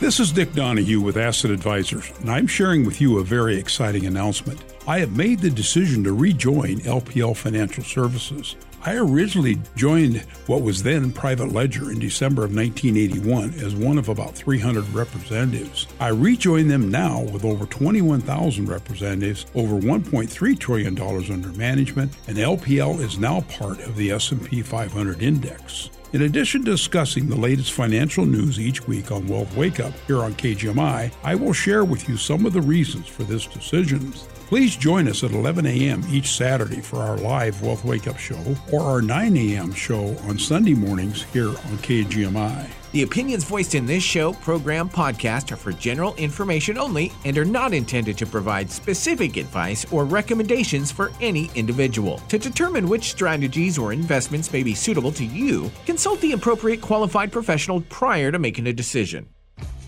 This 0.04 0.20
is 0.20 0.34
Dick 0.34 0.52
Donahue 0.52 1.00
with 1.00 1.16
Asset 1.16 1.50
Advisors, 1.50 2.12
and 2.20 2.30
I'm 2.30 2.46
sharing 2.46 2.86
with 2.86 3.00
you 3.00 3.20
a 3.20 3.24
very 3.24 3.58
exciting 3.58 4.06
announcement. 4.06 4.62
I 4.86 5.00
have 5.00 5.16
made 5.16 5.40
the 5.40 5.50
decision 5.50 6.04
to 6.04 6.12
rejoin 6.12 6.80
LPL 6.80 7.38
Financial 7.38 7.86
Services. 7.86 8.58
I 8.84 8.96
originally 8.96 9.62
joined 9.78 10.18
what 10.48 10.62
was 10.62 10.84
then 10.84 11.14
Private 11.14 11.54
Ledger 11.54 11.90
in 11.90 12.00
December 12.00 12.44
of 12.44 12.54
1981 12.54 13.54
as 13.66 13.76
one 13.76 13.98
of 13.98 14.10
about 14.10 14.36
300 14.36 14.90
representatives. 14.90 15.88
I 16.02 16.10
rejoin 16.10 16.68
them 16.68 16.92
now 16.92 17.22
with 17.22 17.46
over 17.46 17.66
21,000 17.66 18.68
representatives, 18.68 19.46
over 19.56 19.76
1.3 19.76 20.60
trillion 20.60 20.96
dollars 20.96 21.30
under 21.30 21.48
management, 21.54 22.12
and 22.28 22.38
LPL 22.38 23.00
is 23.00 23.18
now 23.18 23.40
part 23.42 23.80
of 23.80 23.96
the 23.96 24.12
S&P 24.12 24.62
500 24.62 25.22
index. 25.22 25.90
In 26.14 26.22
addition 26.22 26.64
to 26.66 26.70
discussing 26.70 27.28
the 27.28 27.36
latest 27.36 27.72
financial 27.72 28.24
news 28.24 28.60
each 28.60 28.88
week 28.88 29.12
on 29.12 29.28
Wealth 29.28 29.58
Wake 29.58 29.80
Up 29.80 29.94
here 30.06 30.22
on 30.22 30.36
KGMI, 30.36 31.12
I 31.24 31.34
will 31.34 31.54
share 31.54 31.84
with 31.84 32.08
you 32.08 32.18
some 32.18 32.46
of 32.46 32.54
the 32.54 32.62
reasons 32.62 33.08
for 33.08 33.24
this 33.24 33.48
decision. 33.48 34.14
Please 34.54 34.76
join 34.76 35.08
us 35.08 35.24
at 35.24 35.32
11 35.32 35.66
a.m. 35.66 36.04
each 36.12 36.38
Saturday 36.38 36.80
for 36.80 36.98
our 36.98 37.18
live 37.18 37.60
Wealth 37.64 37.84
Wake 37.84 38.06
Up 38.06 38.20
show 38.20 38.38
or 38.72 38.82
our 38.82 39.02
9 39.02 39.36
a.m. 39.36 39.74
show 39.74 40.16
on 40.28 40.38
Sunday 40.38 40.76
mornings 40.76 41.24
here 41.24 41.48
on 41.50 41.80
KGMI. 41.80 42.70
The 42.92 43.02
opinions 43.02 43.46
voiced 43.46 43.74
in 43.74 43.88
this 43.88 44.04
show, 44.04 44.34
program, 44.34 44.90
podcast 44.90 45.52
are 45.52 45.56
for 45.56 45.72
general 45.72 46.14
information 46.18 46.78
only 46.78 47.12
and 47.26 47.36
are 47.36 47.44
not 47.44 47.74
intended 47.74 48.16
to 48.20 48.28
provide 48.28 48.70
specific 48.70 49.38
advice 49.38 49.92
or 49.92 50.06
recommendations 50.06 50.92
for 50.92 51.12
any 51.20 51.50
individual. 51.56 52.20
To 52.28 52.38
determine 52.38 52.88
which 52.88 53.10
strategies 53.10 53.80
or 53.80 53.92
investments 53.92 54.54
may 54.54 54.62
be 54.62 54.76
suitable 54.76 55.12
to 55.14 55.26
you, 55.26 55.72
consult 55.88 56.22
the 56.22 56.34
appropriate 56.34 56.80
qualified 56.80 57.32
professional 57.32 57.82
prior 57.90 58.32
to 58.32 58.38
making 58.38 58.68
a 58.68 58.74
decision. 58.74 59.28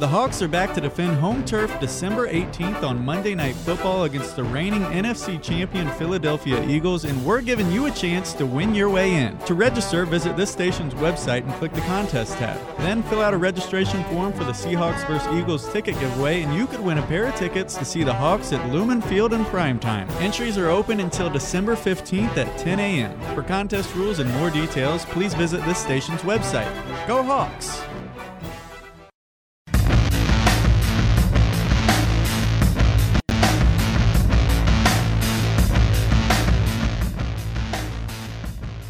The 0.00 0.08
Hawks 0.08 0.40
are 0.40 0.48
back 0.48 0.72
to 0.72 0.80
defend 0.80 1.18
home 1.18 1.44
turf 1.44 1.78
December 1.78 2.26
18th 2.26 2.82
on 2.82 3.04
Monday 3.04 3.34
Night 3.34 3.54
Football 3.54 4.04
against 4.04 4.34
the 4.34 4.42
reigning 4.42 4.80
NFC 4.84 5.42
champion 5.42 5.90
Philadelphia 5.90 6.66
Eagles, 6.66 7.04
and 7.04 7.22
we're 7.22 7.42
giving 7.42 7.70
you 7.70 7.84
a 7.84 7.90
chance 7.90 8.32
to 8.32 8.46
win 8.46 8.74
your 8.74 8.88
way 8.88 9.12
in. 9.12 9.36
To 9.40 9.52
register, 9.52 10.06
visit 10.06 10.38
this 10.38 10.50
station's 10.50 10.94
website 10.94 11.42
and 11.42 11.52
click 11.56 11.74
the 11.74 11.82
contest 11.82 12.38
tab. 12.38 12.58
Then 12.78 13.02
fill 13.02 13.20
out 13.20 13.34
a 13.34 13.36
registration 13.36 14.02
form 14.04 14.32
for 14.32 14.44
the 14.44 14.52
Seahawks 14.52 15.06
vs. 15.06 15.38
Eagles 15.38 15.70
ticket 15.70 16.00
giveaway, 16.00 16.40
and 16.40 16.54
you 16.54 16.66
could 16.66 16.80
win 16.80 16.96
a 16.96 17.06
pair 17.06 17.26
of 17.26 17.34
tickets 17.34 17.76
to 17.76 17.84
see 17.84 18.02
the 18.02 18.14
Hawks 18.14 18.54
at 18.54 18.72
Lumen 18.72 19.02
Field 19.02 19.34
in 19.34 19.44
primetime. 19.44 20.10
Entries 20.22 20.56
are 20.56 20.70
open 20.70 21.00
until 21.00 21.28
December 21.28 21.76
15th 21.76 22.38
at 22.38 22.56
10 22.56 22.80
a.m. 22.80 23.20
For 23.34 23.42
contest 23.42 23.94
rules 23.94 24.18
and 24.18 24.32
more 24.32 24.48
details, 24.48 25.04
please 25.04 25.34
visit 25.34 25.62
this 25.66 25.76
station's 25.76 26.22
website. 26.22 26.74
Go 27.06 27.22
Hawks! 27.22 27.82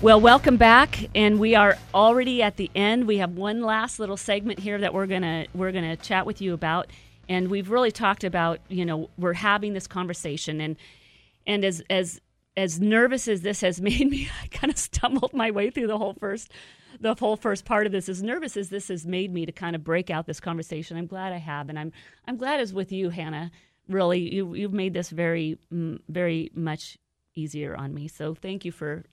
Well, 0.02 0.18
welcome 0.18 0.56
back, 0.56 1.10
and 1.14 1.38
we 1.38 1.54
are 1.54 1.76
already 1.92 2.42
at 2.42 2.56
the 2.56 2.70
end. 2.74 3.06
We 3.06 3.18
have 3.18 3.32
one 3.32 3.60
last 3.60 4.00
little 4.00 4.16
segment 4.16 4.58
here 4.58 4.78
that 4.78 4.94
we're 4.94 5.04
gonna 5.04 5.44
we're 5.52 5.72
gonna 5.72 5.94
chat 5.94 6.24
with 6.24 6.40
you 6.40 6.54
about, 6.54 6.86
and 7.28 7.50
we've 7.50 7.70
really 7.70 7.90
talked 7.92 8.24
about 8.24 8.60
you 8.70 8.86
know 8.86 9.10
we're 9.18 9.34
having 9.34 9.74
this 9.74 9.86
conversation, 9.86 10.58
and 10.62 10.76
and 11.46 11.66
as 11.66 11.82
as 11.90 12.18
as 12.56 12.80
nervous 12.80 13.28
as 13.28 13.42
this 13.42 13.60
has 13.60 13.78
made 13.82 14.08
me, 14.08 14.30
I 14.42 14.46
kind 14.46 14.72
of 14.72 14.78
stumbled 14.78 15.34
my 15.34 15.50
way 15.50 15.68
through 15.68 15.88
the 15.88 15.98
whole 15.98 16.14
first 16.14 16.50
the 16.98 17.14
whole 17.14 17.36
first 17.36 17.66
part 17.66 17.84
of 17.84 17.92
this. 17.92 18.08
As 18.08 18.22
nervous 18.22 18.56
as 18.56 18.70
this 18.70 18.88
has 18.88 19.04
made 19.04 19.34
me 19.34 19.44
to 19.44 19.52
kind 19.52 19.76
of 19.76 19.84
break 19.84 20.08
out 20.08 20.24
this 20.24 20.40
conversation, 20.40 20.96
I'm 20.96 21.08
glad 21.08 21.34
I 21.34 21.38
have, 21.38 21.68
and 21.68 21.78
I'm 21.78 21.92
I'm 22.26 22.38
glad 22.38 22.58
as 22.58 22.72
with 22.72 22.90
you, 22.90 23.10
Hannah. 23.10 23.50
Really, 23.86 24.34
you 24.34 24.54
you've 24.54 24.72
made 24.72 24.94
this 24.94 25.10
very 25.10 25.58
mm, 25.70 26.00
very 26.08 26.50
much 26.54 26.96
easier 27.34 27.76
on 27.76 27.94
me. 27.94 28.08
So 28.08 28.34
thank 28.34 28.64
you 28.64 28.72
for 28.72 29.04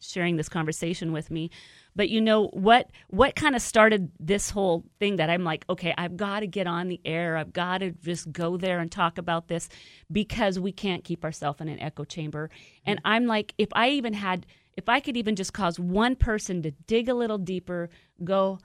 sharing 0.00 0.36
this 0.36 0.48
conversation 0.48 1.12
with 1.12 1.30
me. 1.30 1.50
But 1.94 2.08
you 2.08 2.20
know 2.20 2.48
what 2.48 2.90
what 3.08 3.34
kind 3.34 3.54
of 3.54 3.62
started 3.62 4.10
this 4.18 4.50
whole 4.50 4.84
thing 4.98 5.16
that 5.16 5.30
I'm 5.30 5.44
like, 5.44 5.64
okay, 5.68 5.94
I've 5.96 6.16
got 6.16 6.40
to 6.40 6.46
get 6.46 6.66
on 6.66 6.88
the 6.88 7.00
air. 7.04 7.36
I've 7.36 7.52
got 7.52 7.78
to 7.78 7.90
just 7.90 8.30
go 8.32 8.56
there 8.56 8.80
and 8.80 8.90
talk 8.90 9.18
about 9.18 9.48
this 9.48 9.68
because 10.10 10.58
we 10.58 10.72
can't 10.72 11.04
keep 11.04 11.24
ourselves 11.24 11.60
in 11.60 11.68
an 11.68 11.80
echo 11.80 12.04
chamber. 12.04 12.50
And 12.86 13.00
I'm 13.04 13.26
like, 13.26 13.54
if 13.58 13.68
I 13.72 13.90
even 13.90 14.14
had 14.14 14.46
if 14.74 14.88
I 14.88 15.00
could 15.00 15.16
even 15.16 15.36
just 15.36 15.52
cause 15.52 15.78
one 15.78 16.16
person 16.16 16.62
to 16.62 16.70
dig 16.70 17.08
a 17.08 17.14
little 17.14 17.38
deeper, 17.38 17.90
go 18.24 18.58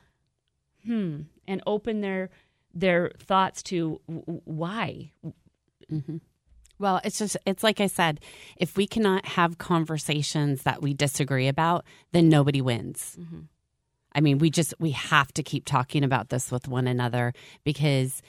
hmm, 0.85 1.21
and 1.47 1.61
open 1.67 2.01
their 2.01 2.29
their 2.73 3.11
thoughts 3.19 3.63
to 3.63 3.99
w- 4.07 4.41
why 4.45 5.11
Mm-hmm. 5.91 6.17
Well, 6.79 7.01
it's 7.03 7.19
just, 7.19 7.37
it's 7.45 7.63
like 7.63 7.81
I 7.81 7.87
said, 7.87 8.19
if 8.57 8.77
we 8.77 8.87
cannot 8.87 9.25
have 9.25 9.57
conversations 9.57 10.63
that 10.63 10.81
we 10.81 10.93
disagree 10.93 11.47
about, 11.47 11.85
then 12.11 12.29
nobody 12.29 12.61
wins. 12.61 13.17
Mm-hmm. 13.19 13.41
I 14.13 14.21
mean, 14.21 14.37
we 14.39 14.49
just, 14.49 14.73
we 14.79 14.91
have 14.91 15.31
to 15.33 15.43
keep 15.43 15.65
talking 15.65 16.03
about 16.03 16.29
this 16.29 16.51
with 16.51 16.67
one 16.67 16.87
another 16.87 17.33
because 17.63 18.21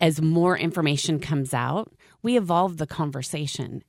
as 0.00 0.20
more 0.20 0.56
information 0.56 1.20
comes 1.20 1.52
out, 1.52 1.92
we 2.22 2.36
evolve 2.36 2.78
the 2.78 2.86
conversation. 2.86 3.82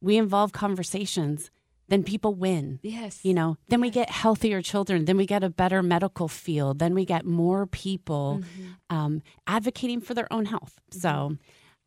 We 0.00 0.16
involve 0.16 0.52
conversations, 0.52 1.50
then 1.88 2.02
people 2.02 2.34
win. 2.34 2.80
Yes. 2.82 3.20
You 3.22 3.34
know, 3.34 3.58
then 3.68 3.82
we 3.82 3.90
get 3.90 4.08
healthier 4.08 4.62
children, 4.62 5.04
then 5.04 5.18
we 5.18 5.26
get 5.26 5.44
a 5.44 5.50
better 5.50 5.82
medical 5.82 6.26
field, 6.26 6.78
then 6.78 6.94
we 6.94 7.04
get 7.04 7.26
more 7.26 7.66
people 7.66 8.40
um, 8.88 9.22
advocating 9.46 10.00
for 10.00 10.14
their 10.14 10.32
own 10.32 10.46
health. 10.46 10.80
So, 10.90 11.36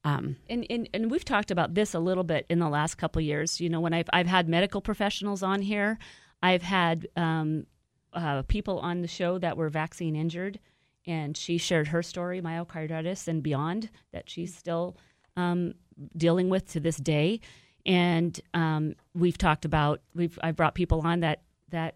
um, 0.06 0.38
and, 0.47 0.68
and 0.70 0.88
and 0.93 1.10
we've 1.10 1.26
talked 1.26 1.49
about 1.49 1.74
this 1.74 1.95
a 1.95 1.99
little 1.99 2.24
bit 2.24 2.45
in 2.47 2.60
the 2.60 2.70
last 2.70 2.95
couple 2.95 3.22
years. 3.24 3.60
You 3.60 3.70
know, 3.70 3.82
when 3.82 3.91
I've 3.91 4.10
I've 4.14 4.28
had 4.28 4.47
medical 4.47 4.80
professionals 4.80 5.41
on 5.41 5.64
here, 5.64 5.97
I've 6.43 6.62
had 6.62 7.08
um, 7.18 7.66
uh, 8.14 8.43
people 8.43 8.78
on 8.80 9.01
the 9.01 9.08
show 9.08 9.39
that 9.39 9.58
were 9.58 9.68
vaccine 9.68 10.16
injured, 10.16 10.60
and 11.08 11.36
she 11.36 11.58
shared 11.58 11.88
her 11.88 12.03
story, 12.03 12.39
myocarditis 12.39 13.28
and 13.28 13.41
beyond, 13.41 13.89
that 14.14 14.30
she's 14.30 14.56
still 14.56 14.95
um, 15.38 15.74
dealing 16.16 16.49
with 16.49 16.72
to 16.74 16.80
this 16.80 16.97
day. 16.97 17.39
And 17.84 18.39
um, 18.53 18.93
we've 19.16 19.39
talked 19.39 19.66
about 19.66 20.01
we've 20.14 20.38
I've 20.43 20.56
brought 20.56 20.76
people 20.76 21.01
on 21.01 21.22
that 21.22 21.41
that 21.70 21.95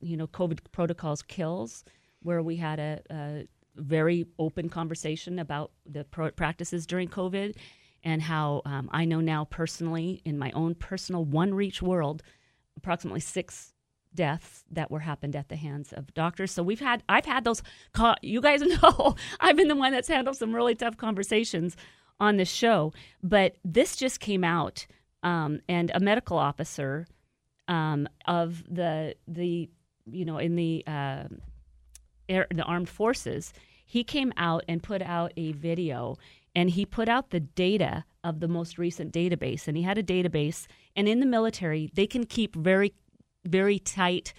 you 0.00 0.16
know 0.16 0.26
COVID 0.26 0.58
protocols 0.72 1.22
kills, 1.22 1.84
where 2.20 2.42
we 2.42 2.56
had 2.56 2.80
a, 2.80 3.00
a 3.10 3.46
very 3.76 4.26
open 4.38 4.68
conversation 4.68 5.38
about 5.38 5.72
the 5.86 6.04
practices 6.04 6.86
during 6.86 7.08
COVID 7.08 7.54
and 8.02 8.22
how 8.22 8.62
um, 8.64 8.88
I 8.92 9.04
know 9.04 9.20
now 9.20 9.44
personally 9.46 10.20
in 10.24 10.38
my 10.38 10.50
own 10.52 10.74
personal 10.74 11.24
one 11.24 11.54
reach 11.54 11.82
world, 11.82 12.22
approximately 12.76 13.20
six 13.20 13.72
deaths 14.14 14.64
that 14.70 14.90
were 14.90 15.00
happened 15.00 15.34
at 15.34 15.48
the 15.48 15.56
hands 15.56 15.92
of 15.92 16.12
doctors. 16.14 16.52
So 16.52 16.62
we've 16.62 16.80
had 16.80 17.02
I've 17.08 17.24
had 17.24 17.44
those. 17.44 17.62
You 18.22 18.40
guys 18.40 18.60
know 18.82 19.16
I've 19.40 19.56
been 19.56 19.68
the 19.68 19.76
one 19.76 19.92
that's 19.92 20.08
handled 20.08 20.36
some 20.36 20.54
really 20.54 20.74
tough 20.74 20.96
conversations 20.96 21.76
on 22.20 22.36
this 22.36 22.50
show, 22.50 22.92
but 23.22 23.56
this 23.64 23.96
just 23.96 24.20
came 24.20 24.44
out, 24.44 24.86
um, 25.22 25.60
and 25.68 25.90
a 25.94 26.00
medical 26.00 26.38
officer 26.38 27.06
um, 27.66 28.08
of 28.26 28.62
the 28.68 29.16
the 29.26 29.68
you 30.06 30.24
know 30.24 30.38
in 30.38 30.54
the 30.54 30.84
uh, 30.86 31.24
air, 32.28 32.46
the 32.54 32.62
armed 32.62 32.88
forces, 32.88 33.52
he 33.86 34.04
came 34.04 34.32
out 34.36 34.64
and 34.68 34.82
put 34.82 35.02
out 35.02 35.32
a 35.36 35.52
video 35.52 36.16
and 36.54 36.70
he 36.70 36.86
put 36.86 37.08
out 37.08 37.30
the 37.30 37.40
data 37.40 38.04
of 38.22 38.40
the 38.40 38.48
most 38.48 38.78
recent 38.78 39.12
database. 39.12 39.66
And 39.68 39.76
he 39.76 39.82
had 39.82 39.98
a 39.98 40.02
database, 40.02 40.66
and 40.94 41.08
in 41.08 41.18
the 41.20 41.26
military, 41.26 41.90
they 41.94 42.06
can 42.06 42.24
keep 42.24 42.54
very, 42.54 42.94
very 43.44 43.78
tight 43.80 44.32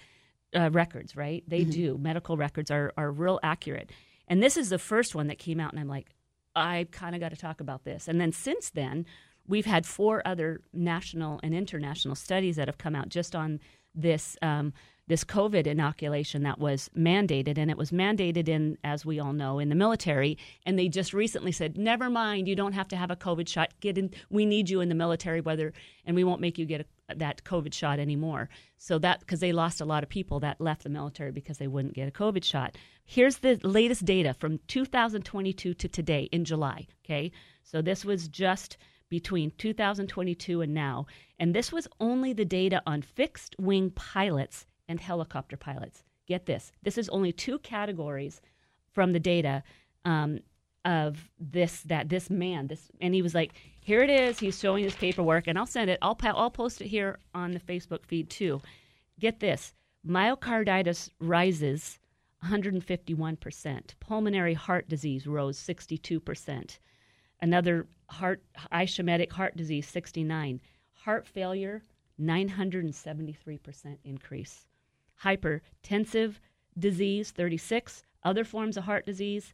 uh, 0.56 0.70
records, 0.70 1.14
right? 1.14 1.44
They 1.46 1.60
Mm-hmm. 1.60 1.70
do. 1.70 1.98
Medical 1.98 2.36
records 2.36 2.70
are, 2.70 2.92
are 2.96 3.10
real 3.12 3.38
accurate. 3.42 3.90
And 4.28 4.42
this 4.42 4.56
is 4.56 4.70
the 4.70 4.78
first 4.78 5.14
one 5.14 5.26
that 5.28 5.38
came 5.38 5.60
out, 5.60 5.72
and 5.72 5.80
I'm 5.80 5.88
like, 5.88 6.08
I 6.54 6.88
kind 6.90 7.14
of 7.14 7.20
got 7.20 7.30
to 7.30 7.36
talk 7.36 7.60
about 7.60 7.84
this. 7.84 8.08
And 8.08 8.18
then 8.18 8.32
since 8.32 8.70
then, 8.70 9.04
we've 9.46 9.66
had 9.66 9.84
four 9.84 10.22
other 10.26 10.62
national 10.72 11.38
and 11.42 11.54
international 11.54 12.14
studies 12.14 12.56
that 12.56 12.66
have 12.66 12.78
come 12.78 12.96
out 12.96 13.10
just 13.10 13.36
on 13.36 13.60
this 13.96 14.36
um, 14.42 14.72
this 15.08 15.22
COVID 15.22 15.68
inoculation 15.68 16.42
that 16.42 16.58
was 16.58 16.90
mandated, 16.96 17.58
and 17.58 17.70
it 17.70 17.76
was 17.76 17.92
mandated 17.92 18.48
in, 18.48 18.76
as 18.82 19.06
we 19.06 19.20
all 19.20 19.32
know, 19.32 19.60
in 19.60 19.68
the 19.68 19.76
military. 19.76 20.36
And 20.64 20.76
they 20.76 20.88
just 20.88 21.14
recently 21.14 21.52
said, 21.52 21.78
"Never 21.78 22.10
mind, 22.10 22.48
you 22.48 22.56
don't 22.56 22.72
have 22.72 22.88
to 22.88 22.96
have 22.96 23.10
a 23.10 23.16
COVID 23.16 23.48
shot. 23.48 23.72
Get 23.80 23.98
in. 23.98 24.10
We 24.30 24.44
need 24.46 24.68
you 24.68 24.80
in 24.80 24.88
the 24.88 24.94
military, 24.94 25.40
whether 25.40 25.72
and 26.04 26.16
we 26.16 26.24
won't 26.24 26.40
make 26.40 26.58
you 26.58 26.66
get 26.66 26.86
a, 27.08 27.14
that 27.14 27.44
COVID 27.44 27.72
shot 27.72 27.98
anymore." 27.98 28.48
So 28.78 28.98
that 28.98 29.20
because 29.20 29.40
they 29.40 29.52
lost 29.52 29.80
a 29.80 29.84
lot 29.84 30.02
of 30.02 30.08
people 30.08 30.40
that 30.40 30.60
left 30.60 30.82
the 30.82 30.90
military 30.90 31.30
because 31.30 31.58
they 31.58 31.68
wouldn't 31.68 31.94
get 31.94 32.08
a 32.08 32.12
COVID 32.12 32.44
shot. 32.44 32.76
Here's 33.04 33.38
the 33.38 33.60
latest 33.62 34.04
data 34.04 34.34
from 34.34 34.58
2022 34.66 35.74
to 35.74 35.88
today 35.88 36.28
in 36.32 36.44
July. 36.44 36.88
Okay, 37.04 37.30
so 37.62 37.80
this 37.80 38.04
was 38.04 38.26
just 38.26 38.76
between 39.08 39.52
2022 39.58 40.60
and 40.62 40.74
now. 40.74 41.06
And 41.38 41.54
this 41.54 41.72
was 41.72 41.88
only 42.00 42.32
the 42.32 42.44
data 42.44 42.82
on 42.86 43.02
fixed 43.02 43.54
wing 43.58 43.90
pilots 43.90 44.66
and 44.88 45.00
helicopter 45.00 45.56
pilots. 45.56 46.02
Get 46.26 46.46
this 46.46 46.72
this 46.82 46.98
is 46.98 47.08
only 47.10 47.32
two 47.32 47.58
categories 47.60 48.40
from 48.92 49.12
the 49.12 49.20
data 49.20 49.62
um, 50.04 50.40
of 50.86 51.30
this, 51.38 51.82
that 51.82 52.08
this 52.08 52.30
man, 52.30 52.68
this, 52.68 52.88
and 53.00 53.12
he 53.12 53.20
was 53.20 53.34
like, 53.34 53.52
here 53.80 54.02
it 54.02 54.08
is. 54.08 54.38
He's 54.38 54.58
showing 54.58 54.84
his 54.84 54.94
paperwork, 54.94 55.48
and 55.48 55.58
I'll 55.58 55.66
send 55.66 55.90
it. 55.90 55.98
I'll, 56.00 56.16
I'll 56.22 56.50
post 56.50 56.80
it 56.80 56.86
here 56.86 57.18
on 57.34 57.50
the 57.50 57.60
Facebook 57.60 58.06
feed 58.06 58.30
too. 58.30 58.62
Get 59.18 59.40
this 59.40 59.74
myocarditis 60.06 61.10
rises 61.20 61.98
151%, 62.44 63.80
pulmonary 63.98 64.54
heart 64.54 64.88
disease 64.88 65.26
rose 65.26 65.58
62%. 65.58 66.78
Another 67.40 67.86
heart 68.08 68.42
ischemic 68.72 69.30
heart 69.32 69.56
disease 69.56 69.86
69 69.88 70.60
heart 70.92 71.26
failure 71.26 71.82
973% 72.20 73.98
increase. 74.04 74.66
Hypertensive 75.22 76.34
disease 76.78 77.30
36 77.30 78.02
other 78.24 78.44
forms 78.44 78.76
of 78.76 78.84
heart 78.84 79.06
disease 79.06 79.52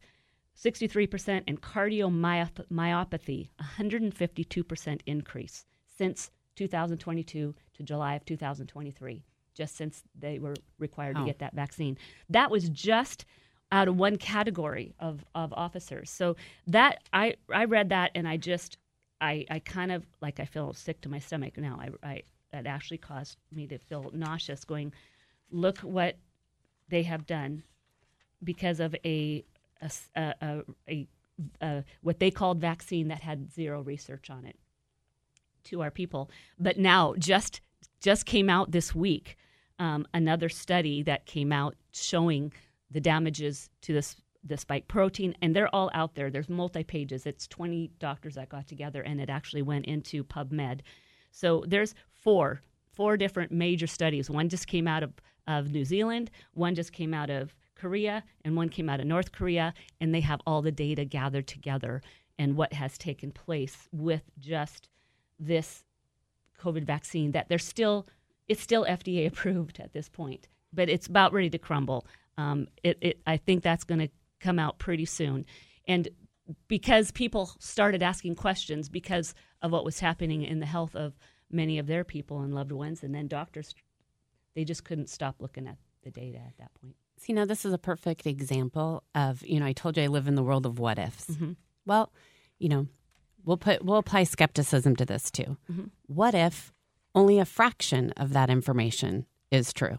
63% 0.61 1.43
and 1.47 1.61
cardiomyopathy 1.61 3.49
152% 3.59 4.99
increase 5.05 5.65
since 5.97 6.31
2022 6.55 7.55
to 7.73 7.83
July 7.83 8.15
of 8.15 8.25
2023 8.25 9.23
just 9.55 9.75
since 9.75 10.03
they 10.17 10.39
were 10.39 10.55
required 10.79 11.15
Wow. 11.15 11.21
to 11.21 11.27
get 11.27 11.39
that 11.39 11.53
vaccine. 11.53 11.97
That 12.29 12.49
was 12.51 12.69
just 12.69 13.25
out 13.73 13.87
of 13.87 13.97
one 13.97 14.17
category 14.17 14.93
of, 14.99 15.25
of 15.33 15.51
officers. 15.53 16.11
So 16.11 16.35
that 16.67 17.03
I 17.11 17.35
I 17.51 17.65
read 17.65 17.89
that 17.89 18.11
and 18.13 18.27
I 18.27 18.37
just 18.37 18.77
I 19.19 19.45
I 19.49 19.59
kind 19.59 19.91
of 19.91 20.05
like 20.21 20.39
I 20.39 20.45
feel 20.45 20.73
sick 20.73 21.01
to 21.01 21.09
my 21.09 21.19
stomach 21.19 21.57
now. 21.57 21.79
I 21.81 22.07
I 22.07 22.21
that 22.51 22.67
actually 22.67 22.99
caused 22.99 23.37
me 23.51 23.65
to 23.67 23.79
feel 23.79 24.11
nauseous. 24.13 24.63
Going, 24.63 24.93
look 25.51 25.79
what 25.79 26.17
they 26.89 27.01
have 27.03 27.25
done 27.25 27.63
because 28.43 28.79
of 28.79 28.95
a 29.03 29.43
a 30.15 30.63
a 30.87 31.07
a 31.59 31.83
what 32.01 32.19
they 32.19 32.29
called 32.29 32.61
vaccine 32.61 33.07
that 33.07 33.21
had 33.21 33.51
zero 33.51 33.81
research 33.81 34.29
on 34.29 34.45
it 34.45 34.55
to 35.63 35.81
our 35.81 35.89
people. 35.89 36.29
But 36.59 36.77
now, 36.77 37.15
just 37.17 37.59
just 38.01 38.27
came 38.27 38.51
out 38.51 38.69
this 38.71 38.93
week, 38.93 39.35
um, 39.79 40.05
another 40.13 40.47
study 40.49 41.01
that 41.03 41.25
came 41.25 41.51
out 41.51 41.75
showing 41.91 42.53
the 42.91 43.01
damages 43.01 43.69
to 43.81 43.93
this 43.93 44.15
the 44.45 44.57
spike 44.57 44.87
protein, 44.89 45.33
and 45.41 45.55
they're 45.55 45.73
all 45.73 45.89
out 45.93 46.15
there. 46.15 46.29
There's 46.29 46.49
multi 46.49 46.83
pages. 46.83 47.25
It's 47.25 47.47
20 47.47 47.91
doctors 47.99 48.35
that 48.35 48.49
got 48.49 48.67
together, 48.67 49.01
and 49.01 49.21
it 49.21 49.29
actually 49.29 49.61
went 49.61 49.85
into 49.85 50.23
PubMed. 50.23 50.81
So 51.31 51.63
there's 51.67 51.95
four 52.11 52.61
four 52.93 53.17
different 53.17 53.51
major 53.51 53.87
studies. 53.87 54.29
One 54.29 54.49
just 54.49 54.67
came 54.67 54.87
out 54.87 55.03
of 55.03 55.13
of 55.47 55.71
New 55.71 55.85
Zealand. 55.85 56.31
One 56.53 56.75
just 56.75 56.93
came 56.93 57.13
out 57.13 57.29
of 57.29 57.55
Korea, 57.75 58.23
and 58.45 58.55
one 58.55 58.69
came 58.69 58.89
out 58.89 58.99
of 58.99 59.05
North 59.05 59.31
Korea, 59.31 59.73
and 59.99 60.13
they 60.13 60.21
have 60.21 60.41
all 60.45 60.61
the 60.61 60.71
data 60.71 61.05
gathered 61.05 61.47
together 61.47 62.01
and 62.39 62.55
what 62.55 62.73
has 62.73 62.97
taken 62.97 63.31
place 63.31 63.89
with 63.91 64.23
just 64.39 64.89
this 65.39 65.83
COVID 66.59 66.85
vaccine 66.85 67.31
that 67.31 67.49
they're 67.49 67.59
still 67.59 68.07
it's 68.47 68.61
still 68.61 68.85
FDA 68.85 69.27
approved 69.27 69.79
at 69.79 69.93
this 69.93 70.09
point, 70.09 70.47
but 70.71 70.89
it's 70.89 71.07
about 71.07 71.33
ready 71.33 71.49
to 71.49 71.57
crumble. 71.57 72.05
Um, 72.37 72.67
it, 72.83 72.97
it 73.01 73.21
I 73.27 73.37
think 73.37 73.63
that's 73.63 73.83
going 73.83 73.99
to 73.99 74.09
come 74.39 74.59
out 74.59 74.79
pretty 74.79 75.05
soon, 75.05 75.45
and 75.87 76.07
because 76.67 77.11
people 77.11 77.51
started 77.59 78.03
asking 78.03 78.35
questions 78.35 78.89
because 78.89 79.33
of 79.61 79.71
what 79.71 79.85
was 79.85 79.99
happening 79.99 80.43
in 80.43 80.59
the 80.59 80.65
health 80.65 80.95
of 80.95 81.13
many 81.49 81.79
of 81.79 81.87
their 81.87 82.03
people 82.03 82.41
and 82.41 82.53
loved 82.53 82.71
ones, 82.71 83.03
and 83.03 83.13
then 83.13 83.27
doctors 83.27 83.73
they 84.55 84.63
just 84.63 84.83
couldn't 84.83 85.09
stop 85.09 85.35
looking 85.39 85.67
at 85.67 85.77
the 86.03 86.11
data 86.11 86.37
at 86.37 86.57
that 86.59 86.71
point. 86.79 86.95
See, 87.17 87.33
now 87.33 87.45
this 87.45 87.65
is 87.65 87.73
a 87.73 87.77
perfect 87.77 88.27
example 88.27 89.03
of, 89.15 89.43
you 89.45 89.59
know, 89.59 89.65
I 89.65 89.73
told 89.73 89.97
you 89.97 90.03
I 90.03 90.07
live 90.07 90.27
in 90.27 90.35
the 90.35 90.43
world 90.43 90.65
of 90.65 90.77
what 90.77 90.99
ifs. 90.99 91.31
Well, 91.85 92.11
you 92.59 92.69
know, 92.69 92.87
we'll 93.45 93.57
put 93.57 93.83
we'll 93.83 93.97
apply 93.97 94.23
skepticism 94.25 94.95
to 94.97 95.05
this 95.05 95.31
too. 95.31 95.57
Mhm. 95.71 95.89
What 96.07 96.35
if 96.35 96.73
only 97.15 97.39
a 97.39 97.45
fraction 97.45 98.11
of 98.11 98.33
that 98.33 98.49
information 98.49 99.25
is 99.51 99.71
true? 99.73 99.97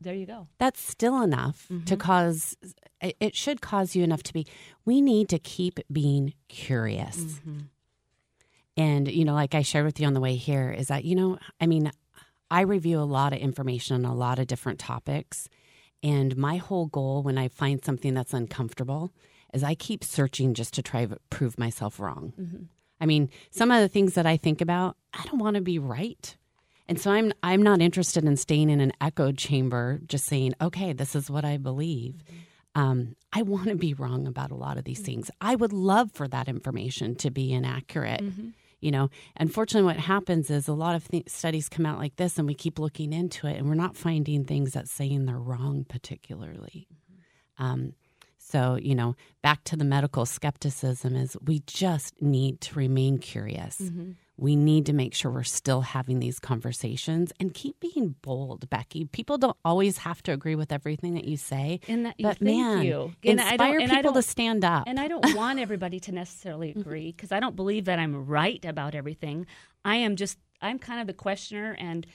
There 0.00 0.14
you 0.14 0.26
go. 0.26 0.48
That's 0.58 0.80
still 0.80 1.20
enough 1.22 1.68
to 1.68 1.74
mm-hmm. 1.74 1.94
cause 1.96 2.56
it 3.00 3.36
should 3.36 3.60
cause 3.60 3.94
you 3.94 4.02
enough 4.02 4.22
to 4.24 4.32
be 4.32 4.46
we 4.84 5.00
need 5.00 5.28
to 5.28 5.38
keep 5.38 5.80
being 5.92 6.34
curious. 6.48 7.16
Mm-hmm. 7.18 7.58
And, 8.76 9.10
you 9.10 9.24
know, 9.24 9.34
like 9.34 9.54
I 9.54 9.62
shared 9.62 9.84
with 9.84 10.00
you 10.00 10.06
on 10.06 10.14
the 10.14 10.20
way 10.20 10.36
here, 10.36 10.70
is 10.70 10.88
that, 10.88 11.04
you 11.04 11.14
know, 11.14 11.38
I 11.60 11.66
mean, 11.66 11.90
I 12.50 12.62
review 12.62 12.98
a 12.98 13.02
lot 13.04 13.32
of 13.32 13.38
information 13.38 13.94
on 13.94 14.10
a 14.10 14.14
lot 14.14 14.38
of 14.38 14.46
different 14.46 14.78
topics. 14.78 15.48
And 16.02 16.36
my 16.36 16.56
whole 16.56 16.86
goal 16.86 17.22
when 17.22 17.36
I 17.36 17.48
find 17.48 17.84
something 17.84 18.14
that's 18.14 18.32
uncomfortable 18.32 19.12
is 19.52 19.62
I 19.62 19.74
keep 19.74 20.02
searching 20.02 20.54
just 20.54 20.72
to 20.74 20.82
try 20.82 21.04
to 21.04 21.18
prove 21.28 21.58
myself 21.58 22.00
wrong. 22.00 22.32
Mm-hmm. 22.40 22.62
I 23.00 23.06
mean, 23.06 23.28
some 23.50 23.70
of 23.70 23.80
the 23.80 23.88
things 23.88 24.14
that 24.14 24.26
I 24.26 24.36
think 24.36 24.60
about, 24.60 24.96
I 25.12 25.24
don't 25.24 25.38
want 25.38 25.56
to 25.56 25.60
be 25.60 25.78
right. 25.78 26.36
And 26.90 27.00
so 27.00 27.10
I'm 27.12 27.32
I'm 27.42 27.62
not 27.62 27.80
interested 27.80 28.24
in 28.24 28.36
staying 28.36 28.68
in 28.68 28.80
an 28.80 28.92
echo 29.00 29.30
chamber 29.32 30.00
just 30.06 30.26
saying, 30.26 30.54
okay, 30.60 30.92
this 30.92 31.14
is 31.14 31.30
what 31.30 31.44
I 31.44 31.56
believe. 31.56 32.22
Um, 32.74 33.16
I 33.32 33.42
want 33.42 33.68
to 33.68 33.76
be 33.76 33.94
wrong 33.94 34.26
about 34.26 34.50
a 34.50 34.56
lot 34.56 34.76
of 34.76 34.84
these 34.84 35.00
things. 35.00 35.30
I 35.40 35.54
would 35.54 35.72
love 35.72 36.10
for 36.12 36.28
that 36.28 36.48
information 36.48 37.14
to 37.16 37.30
be 37.30 37.52
inaccurate. 37.52 38.22
You 38.80 38.90
know, 38.90 39.10
unfortunately, 39.36 39.86
what 39.86 39.98
happens 39.98 40.50
is 40.50 40.66
a 40.66 40.72
lot 40.72 40.94
of 40.96 41.06
th- 41.08 41.28
studies 41.28 41.68
come 41.68 41.84
out 41.86 41.98
like 41.98 42.16
this, 42.16 42.38
and 42.38 42.46
we 42.46 42.54
keep 42.54 42.78
looking 42.78 43.12
into 43.12 43.46
it, 43.46 43.56
and 43.58 43.68
we're 43.68 43.74
not 43.74 43.96
finding 43.96 44.44
things 44.44 44.72
that 44.72 44.88
saying 44.88 45.26
they're 45.26 45.38
wrong, 45.38 45.84
particularly. 45.88 46.88
Um, 47.58 47.92
so, 48.38 48.76
you 48.76 48.94
know, 48.94 49.16
back 49.42 49.64
to 49.64 49.76
the 49.76 49.84
medical 49.84 50.24
skepticism 50.26 51.14
is 51.14 51.36
we 51.44 51.60
just 51.66 52.20
need 52.22 52.60
to 52.62 52.74
remain 52.78 53.18
curious. 53.18 53.80
Mhm. 53.80 54.16
We 54.40 54.56
need 54.56 54.86
to 54.86 54.94
make 54.94 55.12
sure 55.14 55.30
we're 55.30 55.42
still 55.42 55.82
having 55.82 56.18
these 56.18 56.38
conversations 56.38 57.30
and 57.38 57.52
keep 57.52 57.78
being 57.78 58.14
bold, 58.22 58.70
Becky. 58.70 59.04
People 59.04 59.36
don't 59.36 59.56
always 59.64 59.98
have 59.98 60.22
to 60.24 60.32
agree 60.32 60.54
with 60.54 60.72
everything 60.72 61.12
that 61.14 61.24
you 61.24 61.36
say. 61.36 61.80
And 61.86 62.06
that, 62.06 62.14
but 62.18 62.38
thank 62.38 62.56
man, 62.56 62.82
you. 62.84 63.12
And 63.22 63.38
I 63.40 63.50
inspire 63.50 63.72
don't- 63.74 63.82
and 63.82 63.90
people 63.92 64.12
to 64.14 64.22
stand 64.22 64.64
up. 64.64 64.84
And 64.86 64.98
I 64.98 65.08
don't 65.08 65.34
want 65.36 65.58
everybody 65.58 66.00
to 66.00 66.12
necessarily 66.12 66.70
Mm-hmm. 66.70 66.80
agree 66.80 67.12
because 67.12 67.32
I 67.32 67.40
don't 67.40 67.54
believe 67.56 67.84
that 67.84 67.98
I'm 67.98 68.26
right 68.26 68.64
about 68.64 68.94
everything. 68.94 69.46
I 69.84 69.96
am 69.96 70.16
just 70.16 70.38
I'm 70.62 70.78
kind 70.78 71.00
of 71.00 71.06
the 71.06 71.14
questioner 71.14 71.76
and 71.78 72.06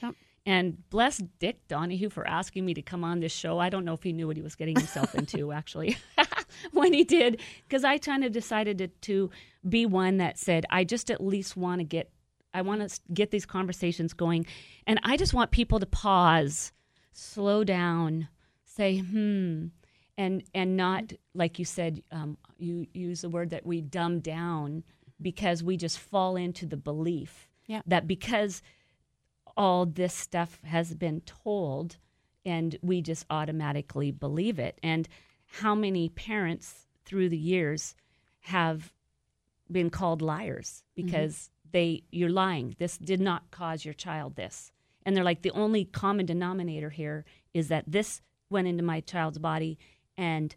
and 0.44 0.88
bless 0.90 1.18
Dick 1.40 1.66
Donahue 1.68 2.08
for 2.10 2.26
asking 2.26 2.64
me 2.64 2.74
to 2.74 2.82
come 2.82 3.02
on 3.02 3.18
this 3.20 3.32
show. 3.32 3.58
I 3.58 3.68
don't 3.68 3.84
know 3.84 3.94
if 3.94 4.02
he 4.04 4.12
knew 4.12 4.26
what 4.28 4.36
he 4.36 4.42
was 4.42 4.54
getting 4.54 4.76
himself 4.76 5.14
into 5.20 5.52
actually 5.52 5.96
when 6.72 6.92
he 6.92 7.02
did 7.04 7.40
because 7.68 7.84
I 7.84 7.98
kind 7.98 8.24
of 8.24 8.32
decided 8.32 8.78
to, 8.78 8.88
to 8.88 9.30
be 9.68 9.86
one 9.86 10.18
that 10.18 10.38
said 10.38 10.64
I 10.70 10.84
just 10.84 11.10
at 11.10 11.20
least 11.20 11.56
want 11.56 11.80
to 11.80 11.84
get 11.84 12.10
I 12.56 12.62
want 12.62 12.88
to 12.88 13.00
get 13.12 13.30
these 13.30 13.46
conversations 13.46 14.12
going. 14.14 14.46
And 14.86 14.98
I 15.04 15.16
just 15.16 15.34
want 15.34 15.50
people 15.50 15.78
to 15.80 15.86
pause, 15.86 16.72
slow 17.12 17.64
down, 17.64 18.28
say 18.64 18.98
hmm 18.98 19.66
and 20.18 20.42
and 20.54 20.76
not 20.76 21.12
like 21.34 21.58
you 21.58 21.64
said 21.64 22.02
um, 22.10 22.38
you 22.58 22.86
use 22.94 23.20
the 23.20 23.28
word 23.28 23.50
that 23.50 23.66
we 23.66 23.80
dumb 23.82 24.20
down 24.20 24.82
because 25.20 25.62
we 25.62 25.76
just 25.76 25.98
fall 25.98 26.36
into 26.36 26.64
the 26.66 26.76
belief 26.76 27.48
Yeah. 27.66 27.82
that 27.86 28.06
because 28.06 28.62
all 29.56 29.86
this 29.86 30.14
stuff 30.14 30.58
has 30.64 30.94
been 30.94 31.20
told 31.22 31.96
and 32.44 32.78
we 32.82 33.00
just 33.02 33.26
automatically 33.30 34.10
believe 34.10 34.58
it. 34.58 34.78
And 34.82 35.08
how 35.46 35.74
many 35.74 36.08
parents 36.10 36.86
through 37.04 37.28
the 37.30 37.38
years 37.38 37.94
have 38.40 38.92
been 39.70 39.90
called 39.90 40.22
liars 40.22 40.82
because 40.94 41.50
they 41.72 42.02
you're 42.10 42.30
lying 42.30 42.74
this 42.78 42.98
did 42.98 43.20
not 43.20 43.50
cause 43.50 43.84
your 43.84 43.94
child 43.94 44.36
this 44.36 44.72
and 45.04 45.16
they're 45.16 45.24
like 45.24 45.42
the 45.42 45.50
only 45.52 45.84
common 45.84 46.26
denominator 46.26 46.90
here 46.90 47.24
is 47.54 47.68
that 47.68 47.84
this 47.86 48.20
went 48.50 48.68
into 48.68 48.82
my 48.82 49.00
child's 49.00 49.38
body 49.38 49.78
and 50.16 50.54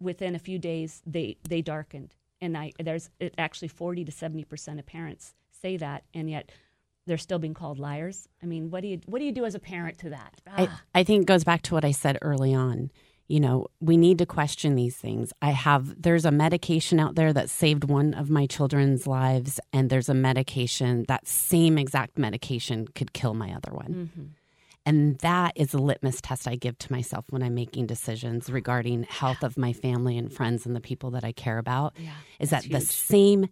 within 0.00 0.34
a 0.34 0.38
few 0.38 0.58
days 0.58 1.02
they 1.06 1.36
they 1.48 1.62
darkened 1.62 2.14
and 2.40 2.56
i 2.56 2.72
there's 2.82 3.10
actually 3.38 3.68
40 3.68 4.04
to 4.04 4.12
70 4.12 4.44
percent 4.44 4.78
of 4.78 4.86
parents 4.86 5.34
say 5.50 5.76
that 5.76 6.04
and 6.12 6.28
yet 6.28 6.50
they're 7.06 7.18
still 7.18 7.38
being 7.38 7.54
called 7.54 7.78
liars 7.78 8.28
i 8.42 8.46
mean 8.46 8.70
what 8.70 8.82
do 8.82 8.88
you 8.88 9.00
what 9.06 9.18
do 9.18 9.24
you 9.24 9.32
do 9.32 9.44
as 9.44 9.54
a 9.54 9.60
parent 9.60 9.98
to 9.98 10.10
that 10.10 10.40
I. 10.46 10.68
I 10.94 11.04
think 11.04 11.22
it 11.22 11.26
goes 11.26 11.44
back 11.44 11.62
to 11.62 11.74
what 11.74 11.84
I 11.84 11.92
said 11.92 12.18
early 12.20 12.54
on. 12.54 12.90
You 13.32 13.40
know, 13.40 13.68
we 13.80 13.96
need 13.96 14.18
to 14.18 14.26
question 14.26 14.74
these 14.74 14.94
things. 14.94 15.32
I 15.40 15.52
have, 15.52 16.02
there's 16.02 16.26
a 16.26 16.30
medication 16.30 17.00
out 17.00 17.14
there 17.14 17.32
that 17.32 17.48
saved 17.48 17.84
one 17.84 18.12
of 18.12 18.28
my 18.28 18.44
children's 18.44 19.06
lives, 19.06 19.58
and 19.72 19.88
there's 19.88 20.10
a 20.10 20.14
medication, 20.14 21.06
that 21.08 21.26
same 21.26 21.78
exact 21.78 22.18
medication 22.18 22.88
could 22.94 23.14
kill 23.14 23.32
my 23.32 23.54
other 23.54 23.72
one. 23.72 24.10
Mhm. 24.14 24.28
And 24.84 25.18
that 25.20 25.52
is 25.56 25.72
a 25.72 25.78
litmus 25.78 26.20
test 26.20 26.46
I 26.46 26.56
give 26.56 26.76
to 26.80 26.92
myself 26.92 27.24
when 27.30 27.42
I'm 27.42 27.54
making 27.54 27.86
decisions 27.86 28.50
regarding 28.50 29.04
health 29.04 29.42
of 29.42 29.56
my 29.56 29.72
family 29.72 30.18
and 30.18 30.30
friends 30.30 30.66
and 30.66 30.76
the 30.76 30.80
people 30.82 31.12
that 31.12 31.24
I 31.24 31.32
care 31.32 31.56
about. 31.56 31.94
Yeah, 31.98 32.10
is 32.38 32.50
that 32.50 32.66
that's 32.68 32.86
the 32.88 32.92
same 32.92 33.48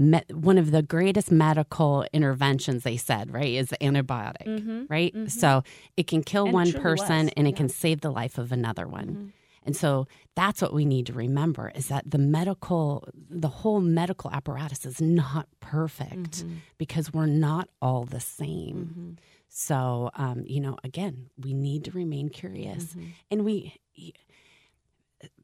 me- 0.00 0.22
one 0.32 0.58
of 0.58 0.70
the 0.70 0.82
greatest 0.82 1.30
medical 1.30 2.04
interventions 2.12 2.82
they 2.82 2.96
said, 2.96 3.24
right, 3.32 3.54
is 3.62 3.68
the 3.68 3.76
antibiotic, 3.78 4.46
Mhm, 4.46 4.86
right? 4.88 5.14
mhm. 5.14 5.30
So 5.30 5.62
it 5.96 6.06
can 6.06 6.22
kill 6.22 6.46
And 6.46 6.54
one 6.54 6.72
person 6.72 7.26
was, 7.26 7.32
and 7.36 7.46
it 7.46 7.50
yeah. 7.52 7.56
can 7.56 7.68
save 7.68 8.00
the 8.00 8.10
life 8.10 8.36
of 8.38 8.50
another 8.50 8.86
one. 8.88 9.08
Mm-hmm. 9.08 9.26
And 9.66 9.76
so 9.76 10.06
that's 10.34 10.62
what 10.62 10.72
we 10.72 10.84
need 10.86 11.04
to 11.06 11.12
remember 11.12 11.70
is 11.74 11.88
that 11.88 12.10
the 12.10 12.16
medical, 12.38 13.06
the 13.44 13.48
whole 13.60 13.80
medical 13.80 14.30
apparatus 14.30 14.86
is 14.86 15.00
not 15.02 15.46
perfect 15.60 16.32
Mm-hmm. 16.38 16.54
because 16.78 17.12
we're 17.12 17.26
not 17.48 17.68
all 17.82 18.04
the 18.04 18.20
same. 18.20 19.18
So, 19.48 20.10
um, 20.14 20.44
you 20.46 20.60
know, 20.60 20.76
again, 20.84 21.28
we 21.36 21.52
need 21.52 21.84
to 21.84 21.90
remain 21.90 22.30
curious, 22.30 22.84
Mm-hmm. 22.94 23.06
and 23.30 23.44
we 23.44 23.74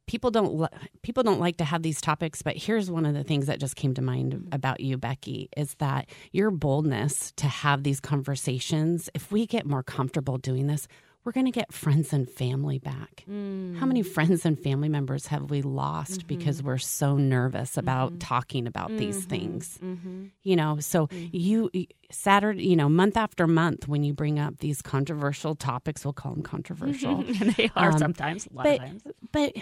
people 0.07 0.31
don't 0.31 0.69
people 1.03 1.23
don't 1.23 1.41
like 1.41 1.57
to 1.59 1.65
have 1.65 1.83
these 1.83 2.01
topics. 2.01 2.43
But 2.43 2.57
here's 2.57 2.91
one 2.91 3.07
of 3.07 3.15
the 3.15 3.25
things 3.25 3.47
that 3.47 3.61
just 3.61 3.77
came 3.77 3.95
to 3.95 4.03
mind 4.03 4.49
about 4.53 4.81
you, 4.81 4.97
Becky, 4.97 5.49
is 5.57 5.75
that 5.77 6.09
your 6.33 6.51
boldness 6.51 7.33
to 7.37 7.47
have 7.47 7.83
these 7.83 8.01
conversations. 8.01 9.11
If 9.15 9.31
we 9.31 9.47
get 9.47 9.67
more 9.67 9.83
comfortable 9.83 10.39
doing 10.39 10.67
this. 10.67 10.89
We're 11.25 11.33
going 11.33 11.47
to 11.47 11.51
get 11.51 11.75
friends 11.75 12.13
and 12.13 12.31
family 12.31 12.79
back. 12.79 13.25
Mm. 13.29 13.79
How 13.79 13.85
many 13.85 14.05
friends 14.05 14.47
and 14.47 14.57
family 14.57 14.89
members 14.89 15.27
have 15.27 15.51
we 15.51 15.61
lost 15.61 16.21
mm-hmm. 16.21 16.29
because 16.29 16.63
we're 16.63 16.79
so 16.79 17.17
nervous 17.17 17.77
about 17.77 18.11
mm-hmm. 18.11 18.19
talking 18.19 18.69
about 18.69 18.97
these 18.97 19.19
mm-hmm. 19.23 19.29
things? 19.29 19.79
Mhm. 19.83 20.31
you 20.45 20.55
know 20.55 20.79
so 20.79 21.09
mm. 21.09 21.29
you 21.33 21.69
saturday 22.13 22.65
you 22.65 22.77
know 22.77 22.89
month 22.89 23.17
after 23.17 23.49
month 23.49 23.89
when 23.89 24.05
you 24.05 24.13
bring 24.15 24.39
up 24.39 24.59
these 24.59 24.81
controversial 24.81 25.57
topics 25.57 26.05
we'll 26.05 26.13
call 26.13 26.33
them 26.33 26.45
controversial 26.45 27.25
And 27.41 27.51
they 27.57 27.73
are 27.75 27.91
Um, 27.91 27.99
sometimes, 27.99 28.47
a 28.47 28.55
lot 28.55 28.63
but, 28.63 28.75
of 28.75 28.79
times. 28.87 29.03
but 29.33 29.53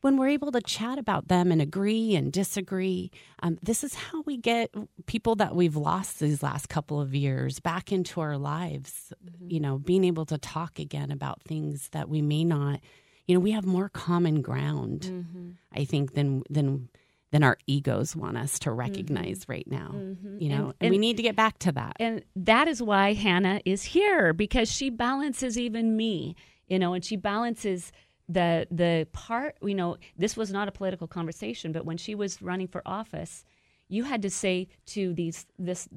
when 0.00 0.16
we're 0.16 0.28
able 0.28 0.52
to 0.52 0.60
chat 0.60 0.98
about 0.98 1.28
them 1.28 1.50
and 1.50 1.60
agree 1.60 2.14
and 2.14 2.32
disagree 2.32 3.10
um, 3.42 3.58
this 3.62 3.82
is 3.82 3.94
how 3.94 4.22
we 4.22 4.36
get 4.36 4.72
people 5.06 5.34
that 5.36 5.54
we've 5.54 5.76
lost 5.76 6.20
these 6.20 6.42
last 6.42 6.68
couple 6.68 7.00
of 7.00 7.14
years 7.14 7.60
back 7.60 7.90
into 7.92 8.20
our 8.20 8.36
lives 8.38 9.12
you 9.46 9.60
know 9.60 9.78
being 9.78 10.04
able 10.04 10.24
to 10.26 10.38
talk 10.38 10.78
again 10.78 11.10
about 11.10 11.42
things 11.42 11.88
that 11.90 12.08
we 12.08 12.22
may 12.22 12.44
not 12.44 12.80
you 13.26 13.34
know, 13.34 13.40
we 13.40 13.50
have 13.50 13.66
more 13.66 13.90
common 13.90 14.40
ground, 14.40 15.02
Mm-hmm. 15.02 15.50
I 15.76 15.84
think, 15.84 16.14
than 16.14 16.44
than 16.48 16.88
than 17.30 17.42
our 17.42 17.58
egos 17.66 18.16
want 18.16 18.38
us 18.38 18.58
to 18.60 18.70
recognize 18.72 19.44
right 19.46 19.66
now. 19.70 19.90
You 20.38 20.48
know, 20.48 20.64
and, 20.64 20.74
And- 20.80 20.90
we 20.92 20.96
need 20.96 21.18
to 21.18 21.22
get 21.22 21.36
back 21.36 21.58
to 21.58 21.72
that. 21.72 21.96
And 22.00 22.24
that 22.36 22.68
is 22.68 22.80
why 22.82 23.12
Hannah 23.12 23.60
is 23.66 23.82
here 23.82 24.32
because 24.32 24.72
she 24.72 24.88
balances 24.88 25.58
even 25.58 25.94
me, 25.94 26.36
you 26.68 26.78
know, 26.78 26.94
and 26.94 27.04
she 27.04 27.16
balances 27.16 27.92
the 28.28 28.66
the 28.70 29.06
part, 29.12 29.56
you 29.62 29.74
know, 29.74 29.96
this 30.16 30.36
was 30.36 30.52
not 30.52 30.68
a 30.68 30.72
political 30.72 31.06
conversation, 31.06 31.72
but 31.72 31.84
when 31.84 31.96
she 31.96 32.14
was 32.14 32.42
running 32.42 32.68
for 32.68 32.82
office, 32.84 33.44
you 33.88 34.04
had 34.04 34.22
to 34.22 34.30
say 34.30 34.68
to 34.86 35.14
these 35.14 35.46
this 35.58 35.88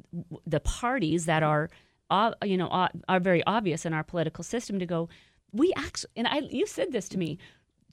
the 0.47 0.59
parties 0.59 1.25
that 1.25 1.43
are 1.43 1.69
you 2.43 2.57
know 2.57 2.89
are 3.07 3.19
very 3.19 3.43
obvious 3.45 3.85
in 3.85 3.93
our 3.93 4.03
political 4.03 4.43
system 4.43 4.79
to 4.79 4.85
go 4.85 5.09
we 5.51 5.71
actually 5.75 6.11
and 6.15 6.27
I 6.27 6.39
you 6.39 6.65
said 6.65 6.91
this 6.91 7.07
to 7.09 7.17
me 7.17 7.37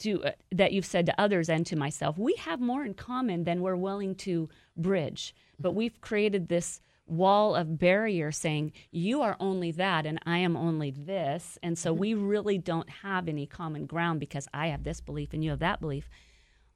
to 0.01 0.25
uh, 0.25 0.31
that 0.53 0.73
you've 0.73 0.87
said 0.87 1.07
to 1.07 1.21
others 1.21 1.49
and 1.49 1.67
to 1.67 1.77
myself 1.77 2.19
we 2.19 2.35
have 2.35 2.61
more 2.61 2.85
in 2.85 2.95
common 2.95 3.45
than 3.45 3.61
we're 3.61 3.77
willing 3.77 4.15
to 4.17 4.49
bridge 4.77 5.35
but 5.59 5.75
we've 5.75 6.01
created 6.01 6.49
this 6.49 6.81
wall 7.09 7.55
of 7.55 7.79
barrier 7.79 8.31
saying 8.31 8.73
you 8.91 9.23
are 9.23 9.37
only 9.41 9.71
that 9.73 10.07
and 10.07 10.19
I 10.27 10.39
am 10.39 10.57
only 10.57 10.91
this. 10.91 11.59
And 11.63 11.79
so 11.79 11.93
we 11.93 12.15
really 12.15 12.59
don't 12.59 12.89
have 12.89 13.29
any 13.29 13.47
common 13.47 13.87
ground 13.87 14.21
because 14.21 14.49
I 14.53 14.69
have 14.69 14.85
this 14.85 15.01
belief 15.01 15.33
and 15.33 15.43
you 15.43 15.51
have 15.51 15.61
that 15.61 15.81
belief. 15.81 16.09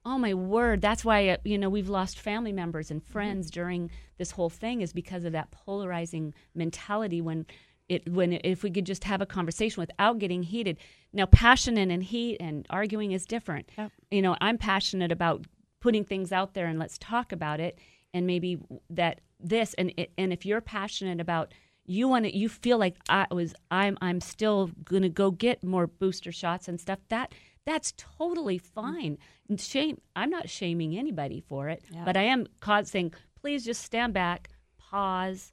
Oh 0.05 0.17
my 0.17 0.33
word 0.33 0.81
that's 0.81 1.05
why 1.05 1.29
uh, 1.29 1.37
you 1.45 1.57
know 1.57 1.69
we've 1.69 1.89
lost 1.89 2.19
family 2.19 2.51
members 2.51 2.91
and 2.91 3.01
friends 3.01 3.49
during 3.49 3.89
this 4.17 4.31
whole 4.31 4.49
thing 4.49 4.81
is 4.81 4.91
because 4.91 5.23
of 5.23 5.31
that 5.31 5.51
polarizing 5.51 6.33
mentality 6.53 7.21
when 7.21 7.45
it 7.87 8.09
when 8.11 8.33
if 8.43 8.63
we 8.63 8.71
could 8.71 8.85
just 8.85 9.05
have 9.05 9.21
a 9.21 9.25
conversation 9.25 9.79
without 9.79 10.19
getting 10.19 10.43
heated. 10.43 10.77
Now 11.13 11.25
passion 11.27 11.77
and 11.77 11.91
and 11.91 12.03
heat 12.03 12.37
and 12.41 12.65
arguing 12.69 13.13
is 13.13 13.25
different. 13.25 13.69
You 14.11 14.21
know 14.21 14.35
i'm 14.41 14.57
passionate 14.57 15.11
about 15.11 15.45
putting 15.79 16.05
things 16.05 16.31
out 16.31 16.53
there 16.53 16.67
and 16.67 16.79
let's 16.79 16.97
talk 16.97 17.33
about 17.33 17.59
it 17.59 17.77
and 18.13 18.27
maybe 18.27 18.59
that 18.89 19.21
this 19.39 19.73
and 19.75 19.93
and 20.17 20.31
if 20.31 20.45
you're 20.45 20.61
passionate 20.61 21.19
about 21.19 21.53
you 21.85 22.07
want 22.07 22.25
to 22.25 22.35
you 22.35 22.47
feel 22.47 22.77
like 22.77 22.95
I 23.09 23.27
was 23.31 23.53
I'm 23.71 23.97
I'm 24.01 24.21
still 24.21 24.69
going 24.85 25.03
to 25.03 25.09
go 25.09 25.31
get 25.31 25.63
more 25.63 25.87
booster 25.87 26.31
shots 26.31 26.67
and 26.67 26.79
stuff 26.79 26.99
that 27.09 27.33
that's 27.65 27.93
totally 27.97 28.57
fine. 28.57 29.17
And 29.49 29.59
shame 29.59 29.99
I'm 30.15 30.29
not 30.29 30.49
shaming 30.49 30.97
anybody 30.97 31.41
for 31.47 31.69
it 31.69 31.83
Yeah. 31.91 32.05
but 32.05 32.15
I 32.17 32.23
am 32.23 32.47
saying 32.85 33.13
please 33.41 33.65
just 33.65 33.83
stand 33.83 34.13
back 34.13 34.49
pause. 34.77 35.51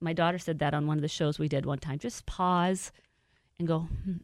My 0.00 0.12
daughter 0.12 0.38
said 0.38 0.60
that 0.60 0.72
on 0.74 0.86
one 0.86 0.96
of 0.98 1.02
the 1.02 1.08
shows 1.08 1.38
we 1.38 1.48
did 1.48 1.66
one 1.66 1.78
time 1.78 1.98
just 1.98 2.24
pause 2.26 2.92
and 3.58 3.66
go 3.66 3.80
hmm, 3.80 4.18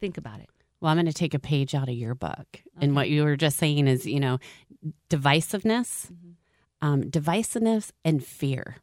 think 0.00 0.16
about 0.16 0.40
it. 0.40 0.48
Well, 0.80 0.90
I'm 0.90 0.96
going 0.96 1.06
to 1.06 1.12
take 1.12 1.34
a 1.34 1.38
page 1.38 1.76
out 1.76 1.88
of 1.88 1.94
your 1.94 2.16
book. 2.16 2.60
And 2.80 2.96
what 2.96 3.08
you 3.08 3.22
were 3.22 3.36
just 3.36 3.56
saying 3.56 3.86
is, 3.86 4.04
you 4.04 4.18
know, 4.18 4.40
divisiveness, 5.10 6.10
um, 6.82 7.04
divisiveness 7.04 7.90
and 8.04 8.22
fear. 8.24 8.76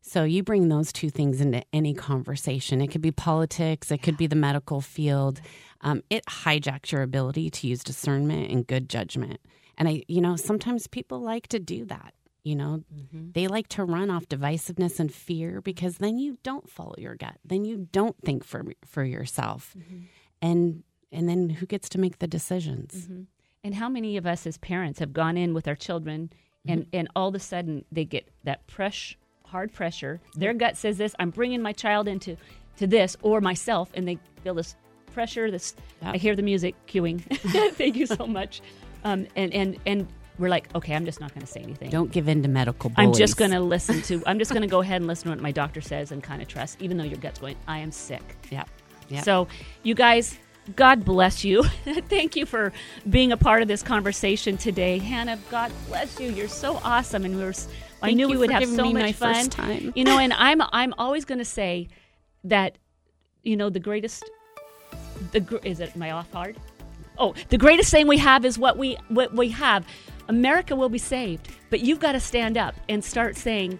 So 0.00 0.24
you 0.24 0.42
bring 0.42 0.68
those 0.68 0.92
two 0.92 1.10
things 1.10 1.40
into 1.40 1.62
any 1.72 1.94
conversation. 1.94 2.80
It 2.80 2.88
could 2.88 3.02
be 3.02 3.12
politics, 3.12 3.90
it 3.90 3.98
could 4.02 4.16
be 4.16 4.26
the 4.26 4.34
medical 4.34 4.80
field. 4.80 5.40
Um, 5.82 6.02
it 6.10 6.24
hijacks 6.26 6.90
your 6.90 7.02
ability 7.02 7.50
to 7.50 7.66
use 7.68 7.84
discernment 7.84 8.50
and 8.50 8.66
good 8.66 8.88
judgment. 8.88 9.40
And 9.78 9.88
I, 9.88 10.02
you 10.08 10.20
know, 10.20 10.36
sometimes 10.36 10.86
people 10.86 11.20
like 11.20 11.46
to 11.48 11.58
do 11.58 11.84
that. 11.86 12.14
You 12.42 12.56
know, 12.56 12.82
they 13.12 13.46
like 13.48 13.68
to 13.68 13.84
run 13.84 14.08
off 14.10 14.26
divisiveness 14.26 14.98
and 14.98 15.12
fear 15.12 15.60
because 15.60 15.98
then 15.98 16.18
you 16.18 16.38
don't 16.42 16.70
follow 16.70 16.94
your 16.96 17.14
gut. 17.14 17.36
Then 17.44 17.66
you 17.66 17.86
don't 17.92 18.16
think 18.24 18.44
for 18.44 18.64
for 18.86 19.04
yourself. 19.04 19.76
And 20.40 20.82
and 21.12 21.28
then 21.28 21.50
who 21.50 21.66
gets 21.66 21.90
to 21.90 21.98
make 22.00 22.18
the 22.18 22.26
decisions? 22.26 23.06
Mhm. 23.08 23.26
And 23.62 23.74
how 23.74 23.90
many 23.90 24.16
of 24.16 24.26
us 24.26 24.46
as 24.46 24.56
parents 24.56 25.00
have 25.00 25.12
gone 25.12 25.36
in 25.36 25.52
with 25.52 25.68
our 25.68 25.76
children 25.76 26.30
and, 26.66 26.86
and 26.92 27.08
all 27.16 27.28
of 27.28 27.34
a 27.34 27.40
sudden 27.40 27.84
they 27.90 28.04
get 28.04 28.28
that 28.44 28.66
pressure, 28.66 29.16
hard 29.46 29.72
pressure. 29.72 30.20
Their 30.34 30.54
gut 30.54 30.76
says 30.76 30.98
this, 30.98 31.14
I'm 31.18 31.30
bringing 31.30 31.62
my 31.62 31.72
child 31.72 32.08
into 32.08 32.36
to 32.76 32.86
this 32.86 33.16
or 33.22 33.40
myself 33.40 33.90
and 33.94 34.06
they 34.06 34.18
feel 34.42 34.54
this 34.54 34.76
pressure, 35.12 35.50
this 35.50 35.74
I 36.02 36.16
hear 36.16 36.36
the 36.36 36.42
music 36.42 36.74
cueing. 36.86 37.20
Thank 37.74 37.96
you 37.96 38.06
so 38.06 38.26
much. 38.26 38.62
Um, 39.04 39.26
and, 39.36 39.52
and, 39.52 39.78
and 39.86 40.06
we're 40.38 40.48
like, 40.48 40.74
okay, 40.74 40.94
I'm 40.94 41.04
just 41.04 41.20
not 41.20 41.34
going 41.34 41.44
to 41.44 41.50
say 41.50 41.60
anything. 41.60 41.90
Don't 41.90 42.12
give 42.12 42.28
in 42.28 42.42
to 42.42 42.48
medical 42.48 42.92
I'm 42.96 43.12
just 43.12 43.36
going 43.36 43.50
to 43.52 43.60
listen 43.60 44.02
to, 44.02 44.22
I'm 44.26 44.38
just 44.38 44.50
going 44.50 44.62
to 44.62 44.68
go 44.68 44.80
ahead 44.80 44.96
and 44.96 45.06
listen 45.06 45.24
to 45.24 45.30
what 45.30 45.40
my 45.40 45.52
doctor 45.52 45.80
says 45.80 46.12
and 46.12 46.22
kind 46.22 46.40
of 46.40 46.48
trust, 46.48 46.80
even 46.80 46.96
though 46.96 47.04
your 47.04 47.18
gut's 47.18 47.40
going, 47.40 47.56
I 47.66 47.78
am 47.78 47.92
sick. 47.92 48.22
Yeah. 48.50 48.64
Yeah. 49.08 49.22
So, 49.22 49.48
you 49.82 49.94
guys, 49.94 50.38
God 50.76 51.04
bless 51.04 51.44
you. 51.44 51.62
Thank 51.84 52.36
you 52.36 52.46
for 52.46 52.72
being 53.08 53.32
a 53.32 53.36
part 53.36 53.62
of 53.62 53.68
this 53.68 53.82
conversation 53.82 54.56
today. 54.56 54.98
Hannah, 54.98 55.38
God 55.50 55.72
bless 55.88 56.18
you. 56.20 56.30
You're 56.30 56.48
so 56.48 56.80
awesome. 56.84 57.24
And 57.24 57.36
we 57.36 57.44
were, 57.44 57.54
I 58.02 58.12
knew 58.12 58.28
we 58.28 58.36
would 58.36 58.50
have 58.50 58.68
so 58.68 58.84
much 58.92 59.02
my 59.02 59.12
fun. 59.12 59.34
first 59.34 59.52
time. 59.52 59.92
You 59.94 60.04
know, 60.04 60.18
and 60.18 60.32
I'm, 60.32 60.62
I'm 60.72 60.92
always 60.98 61.24
going 61.24 61.38
to 61.38 61.44
say 61.44 61.88
that, 62.44 62.78
you 63.42 63.56
know, 63.56 63.70
the 63.70 63.80
greatest, 63.80 64.28
the 65.32 65.60
is 65.64 65.80
it 65.80 65.96
my 65.96 66.10
off 66.10 66.30
hard? 66.32 66.56
Oh, 67.18 67.34
the 67.48 67.58
greatest 67.58 67.90
thing 67.90 68.06
we 68.06 68.18
have 68.18 68.44
is 68.44 68.58
what 68.58 68.78
we 68.78 68.96
what 69.08 69.34
we 69.34 69.50
have. 69.50 69.86
America 70.28 70.74
will 70.74 70.88
be 70.88 70.98
saved, 70.98 71.48
but 71.68 71.80
you've 71.80 72.00
got 72.00 72.12
to 72.12 72.20
stand 72.20 72.56
up 72.56 72.74
and 72.88 73.04
start 73.04 73.36
saying, 73.36 73.78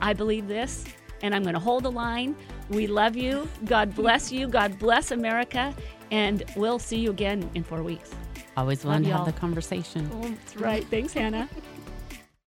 "I 0.00 0.14
believe 0.14 0.48
this, 0.48 0.84
and 1.22 1.32
I'm 1.32 1.42
going 1.42 1.54
to 1.54 1.60
hold 1.60 1.84
the 1.84 1.92
line." 1.92 2.34
We 2.72 2.86
love 2.86 3.16
you. 3.16 3.48
God 3.66 3.94
bless 3.94 4.32
you. 4.32 4.48
God 4.48 4.78
bless 4.78 5.10
America, 5.10 5.74
and 6.10 6.42
we'll 6.56 6.78
see 6.78 6.98
you 6.98 7.10
again 7.10 7.50
in 7.54 7.62
four 7.62 7.82
weeks. 7.82 8.10
Always 8.56 8.84
Love 8.84 8.94
want 8.94 9.04
to 9.04 9.12
have 9.12 9.26
the 9.26 9.32
conversation. 9.32 10.10
Oh, 10.14 10.28
that's 10.28 10.56
right. 10.56 10.84
Thanks, 10.88 11.12
Hannah. 11.12 11.48